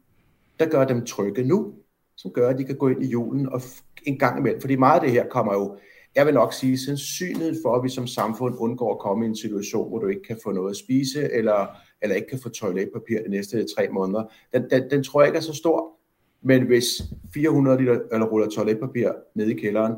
der 0.60 0.66
gør 0.66 0.84
dem 0.84 1.04
trygge 1.06 1.44
nu, 1.44 1.74
som 2.16 2.30
gør, 2.30 2.48
at 2.48 2.58
de 2.58 2.64
kan 2.64 2.76
gå 2.76 2.88
ind 2.88 3.04
i 3.04 3.06
julen 3.06 3.48
og 3.48 3.60
en 4.02 4.18
gang 4.18 4.38
imellem. 4.38 4.60
Fordi 4.60 4.76
meget 4.76 5.00
af 5.00 5.00
det 5.00 5.10
her 5.10 5.28
kommer 5.28 5.54
jo, 5.54 5.76
jeg 6.14 6.26
vil 6.26 6.34
nok 6.34 6.52
sige, 6.52 6.78
sandsynligheden 6.78 7.56
for, 7.64 7.74
at 7.76 7.84
vi 7.84 7.88
som 7.88 8.06
samfund 8.06 8.54
undgår 8.58 8.92
at 8.94 8.98
komme 8.98 9.24
i 9.24 9.28
en 9.28 9.36
situation, 9.36 9.88
hvor 9.88 9.98
du 9.98 10.06
ikke 10.06 10.22
kan 10.22 10.38
få 10.42 10.52
noget 10.52 10.70
at 10.70 10.76
spise, 10.76 11.32
eller, 11.32 11.66
eller 12.02 12.16
ikke 12.16 12.28
kan 12.28 12.40
få 12.42 12.48
toiletpapir 12.48 13.22
de 13.22 13.30
næste 13.30 13.66
tre 13.76 13.88
måneder. 13.88 14.24
Den, 14.52 14.70
den, 14.70 14.90
den 14.90 15.04
tror 15.04 15.20
jeg 15.20 15.28
ikke 15.28 15.36
er 15.36 15.42
så 15.42 15.54
stor. 15.54 15.98
Men 16.42 16.66
hvis 16.66 16.86
400 17.34 17.78
liter 17.78 18.00
eller 18.12 18.26
ruller 18.26 18.48
toiletpapir 18.48 19.10
ned 19.34 19.48
i 19.48 19.54
kælderen 19.54 19.94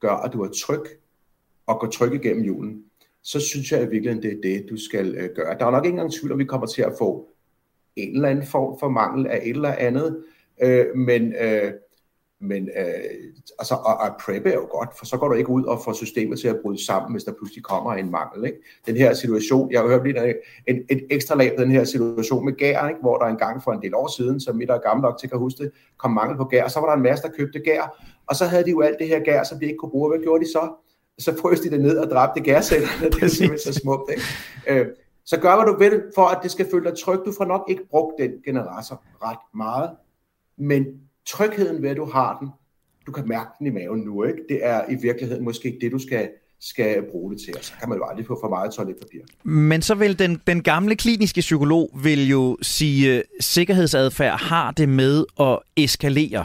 gør, 0.00 0.10
at 0.10 0.32
du 0.32 0.42
er 0.42 0.48
tryg 0.48 0.82
og 1.66 1.80
gå 1.80 1.86
tryg 1.86 2.14
igennem 2.14 2.44
julen, 2.44 2.84
så 3.22 3.40
synes 3.40 3.72
jeg 3.72 3.82
i 3.82 3.86
virkeligheden, 3.86 4.22
det 4.22 4.32
er 4.32 4.40
det, 4.42 4.70
du 4.70 4.76
skal 4.76 5.14
øh, 5.14 5.30
gøre. 5.34 5.58
Der 5.58 5.66
er 5.66 5.70
nok 5.70 5.84
ikke 5.84 5.94
engang 5.94 6.12
tvivl 6.12 6.32
om, 6.32 6.38
vi 6.38 6.44
kommer 6.44 6.66
til 6.66 6.82
at 6.82 6.92
få 6.98 7.28
en 7.96 8.14
eller 8.14 8.28
anden 8.28 8.46
form 8.46 8.78
for 8.80 8.88
mangel 8.88 9.26
af 9.26 9.40
et 9.42 9.50
eller 9.50 9.72
andet, 9.72 10.24
øh, 10.62 10.86
men, 10.96 11.34
øh, 11.40 11.72
men 12.40 12.68
øh, 12.78 12.94
altså, 13.58 13.74
og, 13.74 13.96
og 13.96 14.08
preppe 14.20 14.50
er 14.50 14.54
jo 14.54 14.66
godt, 14.70 14.98
for 14.98 15.06
så 15.06 15.16
går 15.16 15.28
du 15.28 15.34
ikke 15.34 15.50
ud 15.50 15.64
og 15.64 15.80
får 15.84 15.92
systemet 15.92 16.38
til 16.38 16.48
at 16.48 16.58
bryde 16.62 16.86
sammen, 16.86 17.12
hvis 17.12 17.24
der 17.24 17.32
pludselig 17.32 17.64
kommer 17.64 17.94
en 17.94 18.10
mangel. 18.10 18.44
Ikke? 18.44 18.58
Den 18.86 18.96
her 18.96 19.14
situation, 19.14 19.72
jeg 19.72 19.80
har 19.80 19.88
hørt 19.88 20.04
lige 20.04 20.28
en, 20.28 20.34
en, 20.66 20.82
et 20.90 21.06
ekstra 21.10 21.34
lag 21.36 21.56
på 21.56 21.62
den 21.62 21.70
her 21.70 21.84
situation 21.84 22.44
med 22.44 22.52
gær, 22.52 22.88
ikke? 22.88 23.00
hvor 23.00 23.18
der 23.18 23.26
engang 23.26 23.62
for 23.62 23.72
en 23.72 23.82
del 23.82 23.94
år 23.94 24.16
siden, 24.16 24.40
som 24.40 24.56
midt 24.56 24.70
og 24.70 24.82
gammel 24.82 25.02
nok 25.02 25.18
til 25.20 25.30
at 25.32 25.38
huske 25.38 25.64
det, 25.64 25.72
kom 25.96 26.10
mangel 26.10 26.36
på 26.36 26.44
gær, 26.44 26.64
og 26.64 26.70
så 26.70 26.80
var 26.80 26.86
der 26.86 26.96
en 26.96 27.02
masse, 27.02 27.22
der 27.22 27.30
købte 27.36 27.58
gær, 27.58 28.04
og 28.26 28.36
så 28.36 28.44
havde 28.44 28.64
de 28.64 28.70
jo 28.70 28.80
alt 28.80 28.98
det 28.98 29.08
her 29.08 29.20
gær, 29.20 29.42
som 29.42 29.58
de 29.58 29.64
ikke 29.64 29.76
kunne 29.76 29.90
bruge. 29.90 30.08
Hvad 30.08 30.22
gjorde 30.22 30.44
de 30.44 30.50
så? 30.50 30.83
Så 31.18 31.36
frøs 31.40 31.60
de 31.60 31.70
det 31.70 31.80
ned 31.80 31.98
og 31.98 32.10
dræbte 32.10 32.40
gærcellerne. 32.40 33.10
Det 33.10 33.22
er 33.22 33.28
simpelthen 33.28 33.72
så 33.72 33.80
smukt. 33.80 34.10
Ikke? 34.10 34.22
Øh, 34.68 34.86
så 35.24 35.40
gør, 35.40 35.56
hvad 35.56 35.72
du 35.72 35.78
vil, 35.78 36.02
for 36.14 36.26
at 36.26 36.38
det 36.42 36.50
skal 36.50 36.66
føle 36.70 36.90
dig 36.90 36.98
tryg. 36.98 37.18
Du 37.26 37.32
får 37.38 37.44
nok 37.44 37.64
ikke 37.68 37.82
brugt 37.90 38.14
den 38.20 38.30
generator 38.44 39.02
ret 39.22 39.38
meget, 39.54 39.90
men 40.58 40.86
trygheden 41.26 41.82
ved, 41.82 41.90
at 41.90 41.96
du 41.96 42.04
har 42.04 42.38
den, 42.40 42.48
du 43.06 43.12
kan 43.12 43.28
mærke 43.28 43.50
den 43.58 43.66
i 43.66 43.70
maven 43.70 44.00
nu, 44.00 44.24
ikke? 44.24 44.38
det 44.48 44.58
er 44.62 44.82
i 44.90 44.94
virkeligheden 45.02 45.44
måske 45.44 45.78
det, 45.80 45.92
du 45.92 45.98
skal, 45.98 46.28
skal 46.60 47.02
bruge 47.10 47.32
det 47.32 47.40
til. 47.40 47.54
Og 47.58 47.64
så 47.64 47.72
kan 47.80 47.88
man 47.88 47.98
jo 47.98 48.04
aldrig 48.04 48.26
få 48.26 48.38
for 48.42 48.48
meget 48.48 48.72
toiletpapir. 48.72 49.20
Men 49.44 49.82
så 49.82 49.94
vil 49.94 50.18
den, 50.18 50.40
den 50.46 50.62
gamle 50.62 50.96
kliniske 50.96 51.40
psykolog 51.40 51.90
vil 52.02 52.28
jo 52.28 52.56
sige, 52.62 53.22
sikkerhedsadfærd 53.40 54.40
har 54.40 54.70
det 54.70 54.88
med 54.88 55.24
at 55.40 55.58
eskalere. 55.76 56.44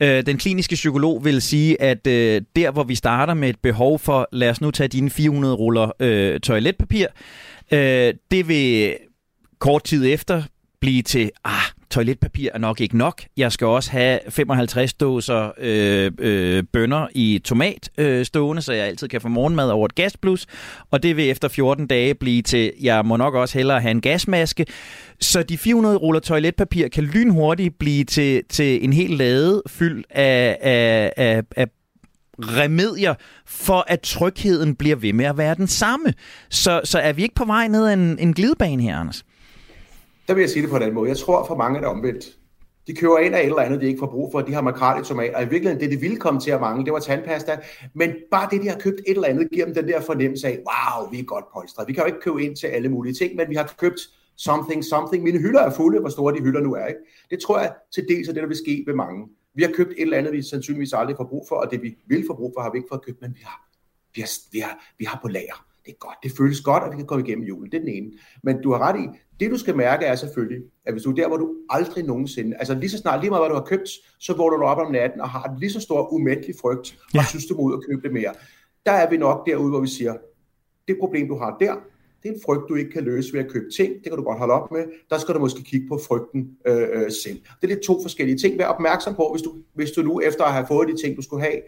Øh, 0.00 0.26
Den 0.26 0.38
kliniske 0.38 0.74
psykolog 0.74 1.24
vil 1.24 1.42
sige, 1.42 1.82
at 1.82 2.06
øh, 2.06 2.42
der 2.56 2.70
hvor 2.70 2.84
vi 2.84 2.94
starter 2.94 3.34
med 3.34 3.48
et 3.48 3.58
behov 3.62 3.98
for, 3.98 4.28
lad 4.32 4.50
os 4.50 4.60
nu 4.60 4.70
tage 4.70 4.88
dine 4.88 5.10
400 5.10 5.54
ruller 5.54 5.90
øh, 6.00 6.40
toiletpapir, 6.40 7.06
øh, 7.72 8.14
det 8.30 8.48
vil 8.48 8.96
kort 9.58 9.84
tid 9.84 10.12
efter 10.12 10.42
blive 10.80 11.02
til, 11.02 11.30
ah, 11.44 11.62
toiletpapir 11.90 12.48
er 12.54 12.58
nok 12.58 12.80
ikke 12.80 12.98
nok. 12.98 13.22
Jeg 13.36 13.52
skal 13.52 13.66
også 13.66 13.90
have 13.90 14.18
55 14.28 14.94
dåser 14.94 15.50
øh, 15.58 16.12
øh, 16.18 16.64
bønner 16.72 17.06
i 17.14 17.40
tomat 17.44 17.90
øh, 17.98 18.24
stående, 18.24 18.62
så 18.62 18.72
jeg 18.72 18.86
altid 18.86 19.08
kan 19.08 19.20
få 19.20 19.28
morgenmad 19.28 19.70
over 19.70 19.86
et 19.86 19.94
gasplus. 19.94 20.46
Og 20.90 21.02
det 21.02 21.16
vil 21.16 21.30
efter 21.30 21.48
14 21.48 21.86
dage 21.86 22.14
blive 22.14 22.42
til, 22.42 22.72
jeg 22.80 23.04
må 23.04 23.16
nok 23.16 23.34
også 23.34 23.58
hellere 23.58 23.80
have 23.80 23.90
en 23.90 24.00
gasmaske. 24.00 24.66
Så 25.20 25.42
de 25.42 25.58
400 25.58 25.96
ruller 25.96 26.20
toiletpapir 26.20 26.88
kan 26.88 27.04
lynhurtigt 27.04 27.78
blive 27.78 28.04
til, 28.04 28.42
til 28.48 28.84
en 28.84 28.92
hel 28.92 29.10
lade 29.10 29.62
fyldt 29.66 30.06
af, 30.10 30.58
af, 30.60 31.12
af, 31.16 31.42
af 31.56 31.66
remedier 32.38 33.14
for, 33.46 33.84
at 33.88 34.00
trygheden 34.00 34.74
bliver 34.74 34.96
ved 34.96 35.12
med 35.12 35.24
at 35.24 35.38
være 35.38 35.54
den 35.54 35.66
samme. 35.66 36.14
Så, 36.50 36.80
så 36.84 36.98
er 36.98 37.12
vi 37.12 37.22
ikke 37.22 37.34
på 37.34 37.44
vej 37.44 37.68
ned 37.68 37.86
ad 37.86 37.92
en, 37.92 38.18
en 38.18 38.34
glidebane 38.34 38.82
her, 38.82 38.98
Anders? 38.98 39.24
Der 40.28 40.34
vil 40.34 40.40
jeg 40.40 40.50
sige 40.50 40.62
det 40.62 40.70
på 40.70 40.78
den 40.78 40.94
måde. 40.94 41.08
Jeg 41.08 41.16
tror 41.16 41.46
for 41.46 41.56
mange 41.56 41.76
er 41.76 41.80
det 41.80 41.90
omvendt. 41.90 42.38
De 42.86 42.94
køber 42.94 43.18
ind 43.18 43.34
af 43.34 43.40
et 43.40 43.46
eller 43.46 43.62
andet, 43.62 43.80
de 43.80 43.86
ikke 43.86 43.98
får 43.98 44.06
brug 44.06 44.32
for. 44.32 44.40
De 44.40 44.54
har 44.54 44.60
makrel 44.60 45.02
i 45.02 45.04
tomat, 45.04 45.34
og 45.34 45.42
i 45.42 45.48
virkeligheden 45.48 45.80
det, 45.80 45.90
de 45.90 46.00
ville 46.00 46.16
komme 46.16 46.40
til 46.40 46.50
at 46.50 46.60
mangle, 46.60 46.84
det 46.84 46.92
var 46.92 46.98
tandpasta. 46.98 47.58
Men 47.94 48.14
bare 48.30 48.48
det, 48.50 48.62
de 48.62 48.68
har 48.68 48.78
købt 48.78 49.00
et 49.00 49.14
eller 49.14 49.28
andet, 49.28 49.50
giver 49.52 49.64
dem 49.64 49.74
den 49.74 49.88
der 49.88 50.00
fornemmelse 50.00 50.46
af, 50.48 50.58
wow, 50.58 51.10
vi 51.10 51.18
er 51.18 51.24
godt 51.24 51.44
polstret. 51.54 51.88
Vi 51.88 51.92
kan 51.92 52.02
jo 52.02 52.06
ikke 52.06 52.20
købe 52.20 52.44
ind 52.44 52.56
til 52.56 52.66
alle 52.66 52.88
mulige 52.88 53.14
ting, 53.14 53.36
men 53.36 53.50
vi 53.50 53.54
har 53.54 53.74
købt 53.78 54.00
something, 54.36 54.84
something. 54.84 55.24
Mine 55.24 55.38
hylder 55.38 55.60
er 55.60 55.70
fulde, 55.70 56.00
hvor 56.00 56.08
store 56.08 56.34
de 56.34 56.40
hylder 56.40 56.60
nu 56.60 56.74
er. 56.74 56.86
Ikke? 56.86 57.00
Det 57.30 57.38
tror 57.38 57.58
jeg 57.58 57.72
til 57.94 58.04
dels 58.08 58.28
er 58.28 58.32
det, 58.32 58.42
der 58.42 58.48
vil 58.48 58.56
ske 58.56 58.84
ved 58.86 58.94
mange. 58.94 59.28
Vi 59.54 59.62
har 59.62 59.70
købt 59.70 59.90
et 59.90 60.02
eller 60.02 60.18
andet, 60.18 60.32
vi 60.32 60.42
sandsynligvis 60.42 60.92
aldrig 60.92 61.16
får 61.16 61.24
brug 61.24 61.46
for, 61.48 61.56
og 61.56 61.70
det 61.70 61.82
vi 61.82 61.96
vil 62.06 62.24
få 62.26 62.34
brug 62.34 62.52
for, 62.56 62.62
har 62.62 62.72
vi 62.72 62.78
ikke 62.78 62.88
fået 62.90 63.04
købt, 63.04 63.20
men 63.20 63.34
vi 63.34 63.40
har, 63.44 63.68
vi 64.14 64.20
har, 64.20 64.30
vi 64.52 64.58
har, 64.58 64.84
vi 64.98 65.04
har 65.04 65.18
på 65.22 65.28
lager. 65.28 65.66
Det 65.84 65.90
er 65.90 65.96
godt, 65.98 66.16
det 66.22 66.32
føles 66.36 66.60
godt, 66.60 66.82
at 66.82 66.90
vi 66.90 66.96
kan 66.96 67.06
komme 67.06 67.28
igennem 67.28 67.44
julen. 67.44 67.70
Det 67.72 67.76
er 67.76 67.80
den 67.80 67.88
ene. 67.88 68.12
Men 68.42 68.62
du 68.62 68.72
har 68.72 68.78
ret 68.78 69.00
i, 69.00 69.08
det 69.40 69.50
du 69.50 69.58
skal 69.58 69.76
mærke 69.76 70.04
er 70.04 70.14
selvfølgelig, 70.14 70.58
at 70.86 70.94
hvis 70.94 71.02
du 71.02 71.10
er 71.10 71.14
der, 71.14 71.28
hvor 71.28 71.36
du 71.36 71.54
aldrig 71.70 72.04
nogensinde, 72.04 72.56
altså 72.56 72.74
lige 72.74 72.90
så 72.90 72.98
snart, 72.98 73.20
lige 73.20 73.30
meget 73.30 73.42
hvad 73.42 73.48
du 73.48 73.54
har 73.54 73.64
købt, 73.64 73.88
så 74.20 74.36
vågner 74.36 74.56
du 74.56 74.64
op 74.64 74.78
om 74.86 74.92
natten 74.92 75.20
og 75.20 75.28
har 75.28 75.48
en 75.48 75.58
lige 75.60 75.70
så 75.70 75.80
stor 75.80 76.12
umættelig 76.12 76.54
frygt, 76.60 76.96
og 77.04 77.14
Ja. 77.14 77.24
synes 77.28 77.46
du 77.46 77.54
må 77.54 77.62
ud 77.62 77.72
og 77.72 77.82
købe 77.88 78.02
det 78.02 78.12
mere. 78.12 78.32
Der 78.86 78.92
er 78.92 79.10
vi 79.10 79.16
nok 79.16 79.46
derude, 79.46 79.70
hvor 79.70 79.80
vi 79.80 79.88
siger, 79.88 80.14
det 80.88 80.96
problem 81.00 81.28
du 81.28 81.36
har 81.38 81.56
der, 81.60 81.74
det 82.22 82.30
er 82.30 82.34
en 82.34 82.40
frygt, 82.44 82.68
du 82.68 82.74
ikke 82.74 82.90
kan 82.90 83.04
løse 83.04 83.32
ved 83.32 83.40
at 83.40 83.50
købe 83.50 83.66
ting. 83.76 83.94
Det 83.94 84.02
kan 84.02 84.16
du 84.16 84.22
godt 84.22 84.38
holde 84.38 84.54
op 84.54 84.70
med. 84.72 84.84
Der 85.10 85.18
skal 85.18 85.34
du 85.34 85.38
måske 85.40 85.62
kigge 85.62 85.88
på 85.88 86.00
frygten 86.08 86.50
øh, 86.66 86.88
øh, 86.92 87.10
selv. 87.24 87.34
Det 87.34 87.62
er 87.62 87.66
lidt 87.66 87.80
to 87.82 88.02
forskellige 88.02 88.38
ting. 88.38 88.58
Vær 88.58 88.66
opmærksom 88.66 89.14
på, 89.14 89.28
hvis 89.32 89.42
du, 89.42 89.54
hvis 89.74 89.90
du 89.90 90.02
nu 90.02 90.20
efter 90.20 90.44
at 90.44 90.52
have 90.52 90.66
fået 90.66 90.88
de 90.88 91.02
ting, 91.02 91.16
du 91.16 91.22
skulle 91.22 91.42
have, 91.42 91.60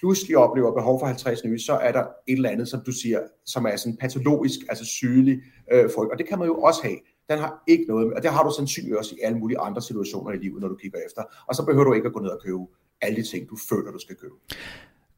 pludselig 0.00 0.36
oplever 0.36 0.72
behov 0.74 1.00
for 1.00 1.06
50 1.06 1.44
nye, 1.44 1.58
så 1.58 1.72
er 1.72 1.92
der 1.92 2.04
et 2.28 2.36
eller 2.36 2.50
andet, 2.50 2.68
som 2.68 2.80
du 2.86 2.92
siger, 2.92 3.20
som 3.46 3.66
er 3.66 3.76
sådan 3.76 3.96
patologisk, 3.96 4.60
altså 4.68 4.84
sygelig 4.84 5.40
øh, 5.72 5.90
frygt. 5.94 6.12
Og 6.12 6.18
det 6.18 6.28
kan 6.28 6.38
man 6.38 6.48
jo 6.48 6.54
også 6.54 6.80
have. 6.82 6.98
Den 7.30 7.38
har 7.38 7.62
ikke 7.66 7.84
noget 7.88 8.14
og 8.14 8.22
det 8.22 8.30
har 8.30 8.42
du 8.42 8.52
sandsynligvis 8.56 8.98
også 8.98 9.14
i 9.14 9.18
alle 9.24 9.38
mulige 9.38 9.58
andre 9.58 9.82
situationer 9.82 10.32
i 10.32 10.36
livet, 10.36 10.60
når 10.60 10.68
du 10.68 10.74
kigger 10.74 10.98
efter. 11.06 11.22
Og 11.48 11.54
så 11.54 11.64
behøver 11.64 11.84
du 11.84 11.92
ikke 11.92 12.06
at 12.06 12.12
gå 12.12 12.20
ned 12.20 12.30
og 12.30 12.40
købe 12.44 12.58
alle 13.02 13.16
de 13.16 13.28
ting, 13.30 13.48
du 13.48 13.56
føler, 13.68 13.92
du 13.92 13.98
skal 13.98 14.16
købe. 14.16 14.34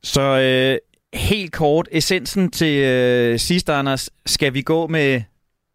Så 0.03 0.23
øh, 0.23 0.79
helt 1.21 1.53
kort, 1.53 1.89
essensen 1.93 2.51
til 2.51 2.85
øh, 2.85 3.39
sidst, 3.39 3.69
Anders. 3.71 4.11
Skal 4.27 4.55
vi 4.55 4.63
gå 4.63 4.87
med, 4.87 5.23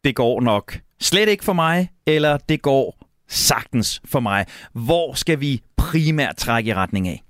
det 0.03 0.15
går 0.15 0.41
nok 0.41 0.77
slet 1.01 1.29
ikke 1.29 1.43
for 1.43 1.53
mig, 1.53 1.89
eller 2.05 2.37
det 2.37 2.61
går 2.61 2.97
sagtens 3.27 4.01
for 4.05 4.19
mig? 4.19 4.45
Hvor 4.73 5.13
skal 5.13 5.39
vi 5.39 5.61
primært 5.77 6.35
trække 6.35 6.69
i 6.69 6.73
retning 6.73 7.07
af? 7.07 7.23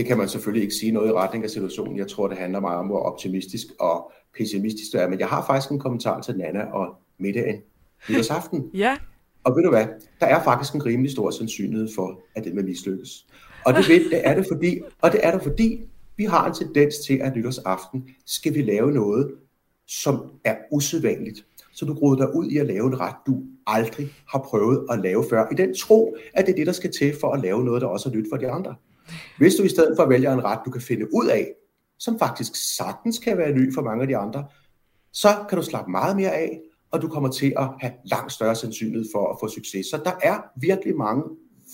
Det 0.00 0.08
kan 0.08 0.18
man 0.18 0.28
selvfølgelig 0.28 0.62
ikke 0.62 0.74
sige 0.74 0.92
noget 0.92 1.08
i 1.08 1.12
retning 1.12 1.44
af 1.44 1.50
situationen. 1.50 1.98
Jeg 1.98 2.08
tror, 2.08 2.28
det 2.28 2.38
handler 2.38 2.60
meget 2.60 2.78
om, 2.78 2.86
hvor 2.86 2.98
optimistisk 2.98 3.66
og 3.80 4.12
pessimistisk 4.38 4.92
du 4.92 4.98
er. 4.98 5.08
Men 5.08 5.18
jeg 5.18 5.28
har 5.28 5.46
faktisk 5.46 5.70
en 5.70 5.78
kommentar 5.78 6.20
til 6.20 6.36
Nana 6.36 6.64
og 6.72 6.94
middagen 7.18 7.60
nytårsaften. 8.08 8.70
Ja. 8.74 8.96
Og 9.44 9.56
ved 9.56 9.62
du 9.62 9.70
hvad? 9.70 9.86
Der 10.20 10.26
er 10.26 10.42
faktisk 10.42 10.74
en 10.74 10.86
rimelig 10.86 11.12
stor 11.12 11.30
sandsynlighed 11.30 11.88
for, 11.94 12.20
at 12.34 12.44
det 12.44 12.56
vil 12.56 12.64
mislykkes. 12.64 13.26
Og 13.66 13.74
det, 13.74 13.88
ved, 13.88 14.10
det 14.10 14.20
er 14.28 14.34
det 14.34 14.46
fordi, 14.52 14.80
og 15.00 15.12
det 15.12 15.20
er 15.22 15.30
der 15.30 15.38
fordi, 15.38 15.80
vi 16.16 16.24
har 16.24 16.46
en 16.46 16.54
tendens 16.54 16.98
til, 16.98 17.14
at 17.14 17.36
nytårsaften 17.36 18.08
skal 18.26 18.54
vi 18.54 18.62
lave 18.62 18.92
noget, 18.92 19.30
som 19.86 20.32
er 20.44 20.56
usædvanligt. 20.72 21.46
Så 21.72 21.84
du 21.84 21.94
gruer 21.94 22.16
dig 22.16 22.34
ud 22.34 22.50
i 22.50 22.56
at 22.56 22.66
lave 22.66 22.86
en 22.86 23.00
ret, 23.00 23.16
du 23.26 23.42
aldrig 23.66 24.08
har 24.28 24.38
prøvet 24.38 24.86
at 24.90 24.98
lave 24.98 25.24
før. 25.30 25.46
I 25.52 25.54
den 25.54 25.74
tro, 25.74 26.16
at 26.34 26.46
det 26.46 26.52
er 26.52 26.56
det, 26.56 26.66
der 26.66 26.72
skal 26.72 26.92
til 26.92 27.14
for 27.20 27.32
at 27.32 27.40
lave 27.40 27.64
noget, 27.64 27.82
der 27.82 27.88
også 27.88 28.08
er 28.08 28.12
nyt 28.12 28.26
for 28.30 28.36
de 28.36 28.48
andre. 28.48 28.74
Hvis 29.38 29.54
du 29.54 29.62
i 29.62 29.68
stedet 29.68 29.96
for 29.98 30.06
vælger 30.06 30.32
en 30.32 30.44
ret, 30.44 30.58
du 30.64 30.70
kan 30.70 30.82
finde 30.82 31.14
ud 31.14 31.26
af, 31.26 31.46
som 31.98 32.18
faktisk 32.18 32.76
sagtens 32.76 33.18
kan 33.18 33.38
være 33.38 33.52
ny 33.52 33.74
for 33.74 33.82
mange 33.82 34.02
af 34.02 34.08
de 34.08 34.16
andre, 34.16 34.44
så 35.12 35.28
kan 35.48 35.58
du 35.58 35.64
slappe 35.64 35.90
meget 35.90 36.16
mere 36.16 36.30
af, 36.32 36.60
og 36.90 37.02
du 37.02 37.08
kommer 37.08 37.28
til 37.28 37.52
at 37.58 37.68
have 37.80 37.92
langt 38.04 38.32
større 38.32 38.54
sandsynlighed 38.54 39.06
for 39.14 39.32
at 39.32 39.36
få 39.40 39.48
succes. 39.48 39.86
Så 39.86 40.00
der 40.04 40.12
er 40.22 40.36
virkelig 40.60 40.96
mange 40.96 41.22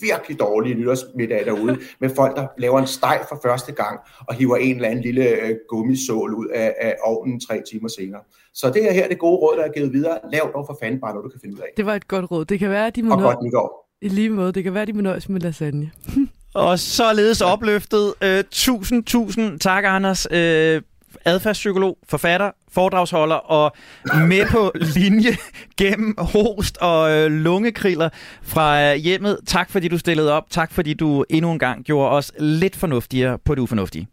virkelig 0.01 0.39
dårlige 0.39 0.75
nytårsmiddag 0.75 1.45
derude, 1.45 1.79
med 2.01 2.09
folk, 2.09 2.35
der 2.35 2.47
laver 2.57 2.79
en 2.79 2.87
steg 2.87 3.25
for 3.29 3.39
første 3.43 3.71
gang, 3.71 3.99
og 4.27 4.35
hiver 4.35 4.55
en 4.55 4.75
eller 4.75 4.89
anden 4.89 5.03
lille 5.03 5.29
øh, 5.29 5.55
gummisål 5.69 6.33
ud 6.33 6.47
af, 6.47 6.75
af 6.81 6.95
ovnen 7.03 7.39
tre 7.39 7.61
timer 7.71 7.87
senere. 7.87 8.21
Så 8.53 8.69
det 8.69 8.89
er 8.89 8.93
her 8.93 9.07
det 9.07 9.19
gode 9.19 9.37
råd, 9.37 9.57
der 9.57 9.63
er 9.63 9.71
givet 9.71 9.93
videre. 9.93 10.19
Lav 10.31 10.51
dog 10.55 10.65
for 10.65 10.77
fanden 10.81 11.01
bare 11.01 11.13
noget, 11.13 11.23
du 11.25 11.29
kan 11.29 11.39
finde 11.41 11.55
ud 11.55 11.59
af. 11.59 11.67
Det 11.77 11.85
var 11.85 11.95
et 11.95 12.07
godt 12.07 12.31
råd. 12.31 12.45
Det 12.45 12.59
kan 12.59 12.69
være, 12.69 12.87
at 12.87 12.95
de 12.95 13.03
må 13.03 13.13
Og 13.15 13.19
nø- 13.21 13.23
godt 13.23 13.43
nytår. 13.43 13.89
I 14.01 14.07
lige 14.09 14.29
måde. 14.29 14.51
Det 14.51 14.63
kan 14.63 14.73
være, 14.73 14.81
at 14.81 14.87
de 14.87 14.93
må 14.93 15.01
nøjes 15.01 15.29
med 15.29 15.41
lasagne. 15.41 15.91
Og 16.57 16.79
således 16.79 17.41
opløftet. 17.41 18.13
Øh, 18.21 18.43
tusind, 18.51 19.03
tusind 19.03 19.59
tak, 19.59 19.83
Anders. 19.87 20.27
Øh, 20.31 20.81
adfærdspsykolog, 21.25 21.97
forfatter, 22.09 22.51
foredragsholder 22.71 23.35
og 23.35 23.71
med 24.27 24.45
på 24.51 24.71
linje 24.95 25.37
gennem 25.81 26.15
host 26.17 26.77
og 26.77 27.11
øh, 27.11 27.31
lungekriller 27.31 28.09
fra 28.41 28.83
øh, 28.83 28.95
hjemmet. 28.95 29.39
Tak 29.45 29.69
fordi 29.69 29.87
du 29.87 29.97
stillede 29.97 30.31
op. 30.31 30.43
Tak 30.49 30.71
fordi 30.71 30.93
du 30.93 31.25
endnu 31.29 31.51
en 31.51 31.59
gang 31.59 31.83
gjorde 31.83 32.11
os 32.11 32.31
lidt 32.39 32.75
fornuftigere 32.75 33.37
på 33.45 33.55
det 33.55 33.61
ufornuftige. 33.61 34.07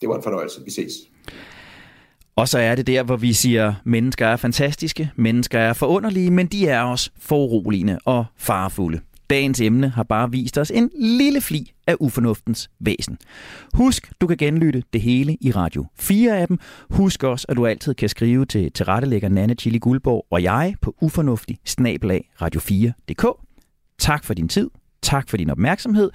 Det 0.00 0.08
var 0.08 0.16
en 0.16 0.22
fornøjelse. 0.22 0.60
Vi 0.64 0.70
ses. 0.70 0.92
Og 2.36 2.48
så 2.48 2.58
er 2.58 2.74
det 2.74 2.86
der, 2.86 3.02
hvor 3.02 3.16
vi 3.16 3.32
siger, 3.32 3.74
mennesker 3.84 4.26
er 4.26 4.36
fantastiske, 4.36 5.10
mennesker 5.16 5.58
er 5.58 5.72
forunderlige, 5.72 6.30
men 6.30 6.46
de 6.46 6.68
er 6.68 6.80
også 6.80 7.10
foruroligende 7.20 7.98
og 8.04 8.24
farefulde. 8.36 9.00
Dagens 9.30 9.60
emne 9.60 9.88
har 9.88 10.02
bare 10.02 10.30
vist 10.30 10.58
os 10.58 10.70
en 10.70 10.90
lille 10.98 11.40
fli 11.40 11.72
af 11.86 11.96
ufornuftens 12.00 12.70
væsen. 12.80 13.18
Husk, 13.74 14.12
du 14.20 14.26
kan 14.26 14.36
genlytte 14.36 14.82
det 14.92 15.00
hele 15.00 15.36
i 15.40 15.50
Radio 15.50 15.86
4-appen. 16.00 16.56
Husk 16.90 17.22
også, 17.22 17.46
at 17.48 17.56
du 17.56 17.66
altid 17.66 17.94
kan 17.94 18.08
skrive 18.08 18.46
til 18.46 18.72
tilrettelægger 18.72 19.28
Nanne 19.28 19.54
Chili 19.54 19.78
Guldborg 19.78 20.26
og 20.30 20.42
jeg 20.42 20.74
på 20.82 20.94
ufornuftig 21.00 21.58
radio4.dk. 22.42 23.26
Tak 23.98 24.24
for 24.24 24.34
din 24.34 24.48
tid. 24.48 24.70
Tak 25.02 25.28
for 25.28 25.36
din 25.36 25.50
opmærksomhed. 25.50 26.10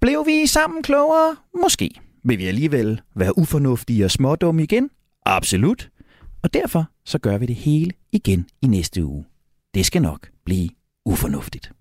Blev 0.00 0.26
vi 0.26 0.46
sammen 0.46 0.82
klogere? 0.82 1.36
Måske. 1.62 1.90
Vil 2.24 2.38
vi 2.38 2.44
alligevel 2.46 3.00
være 3.16 3.38
ufornuftige 3.38 4.04
og 4.04 4.10
smådumme 4.10 4.62
igen? 4.62 4.90
Absolut. 5.26 5.90
Og 6.42 6.54
derfor 6.54 6.84
så 7.04 7.18
gør 7.18 7.38
vi 7.38 7.46
det 7.46 7.56
hele 7.56 7.90
igen 8.12 8.46
i 8.62 8.66
næste 8.66 9.04
uge. 9.04 9.24
Det 9.74 9.86
skal 9.86 10.02
nok 10.02 10.28
blive 10.44 10.68
ufornuftigt. 11.06 11.72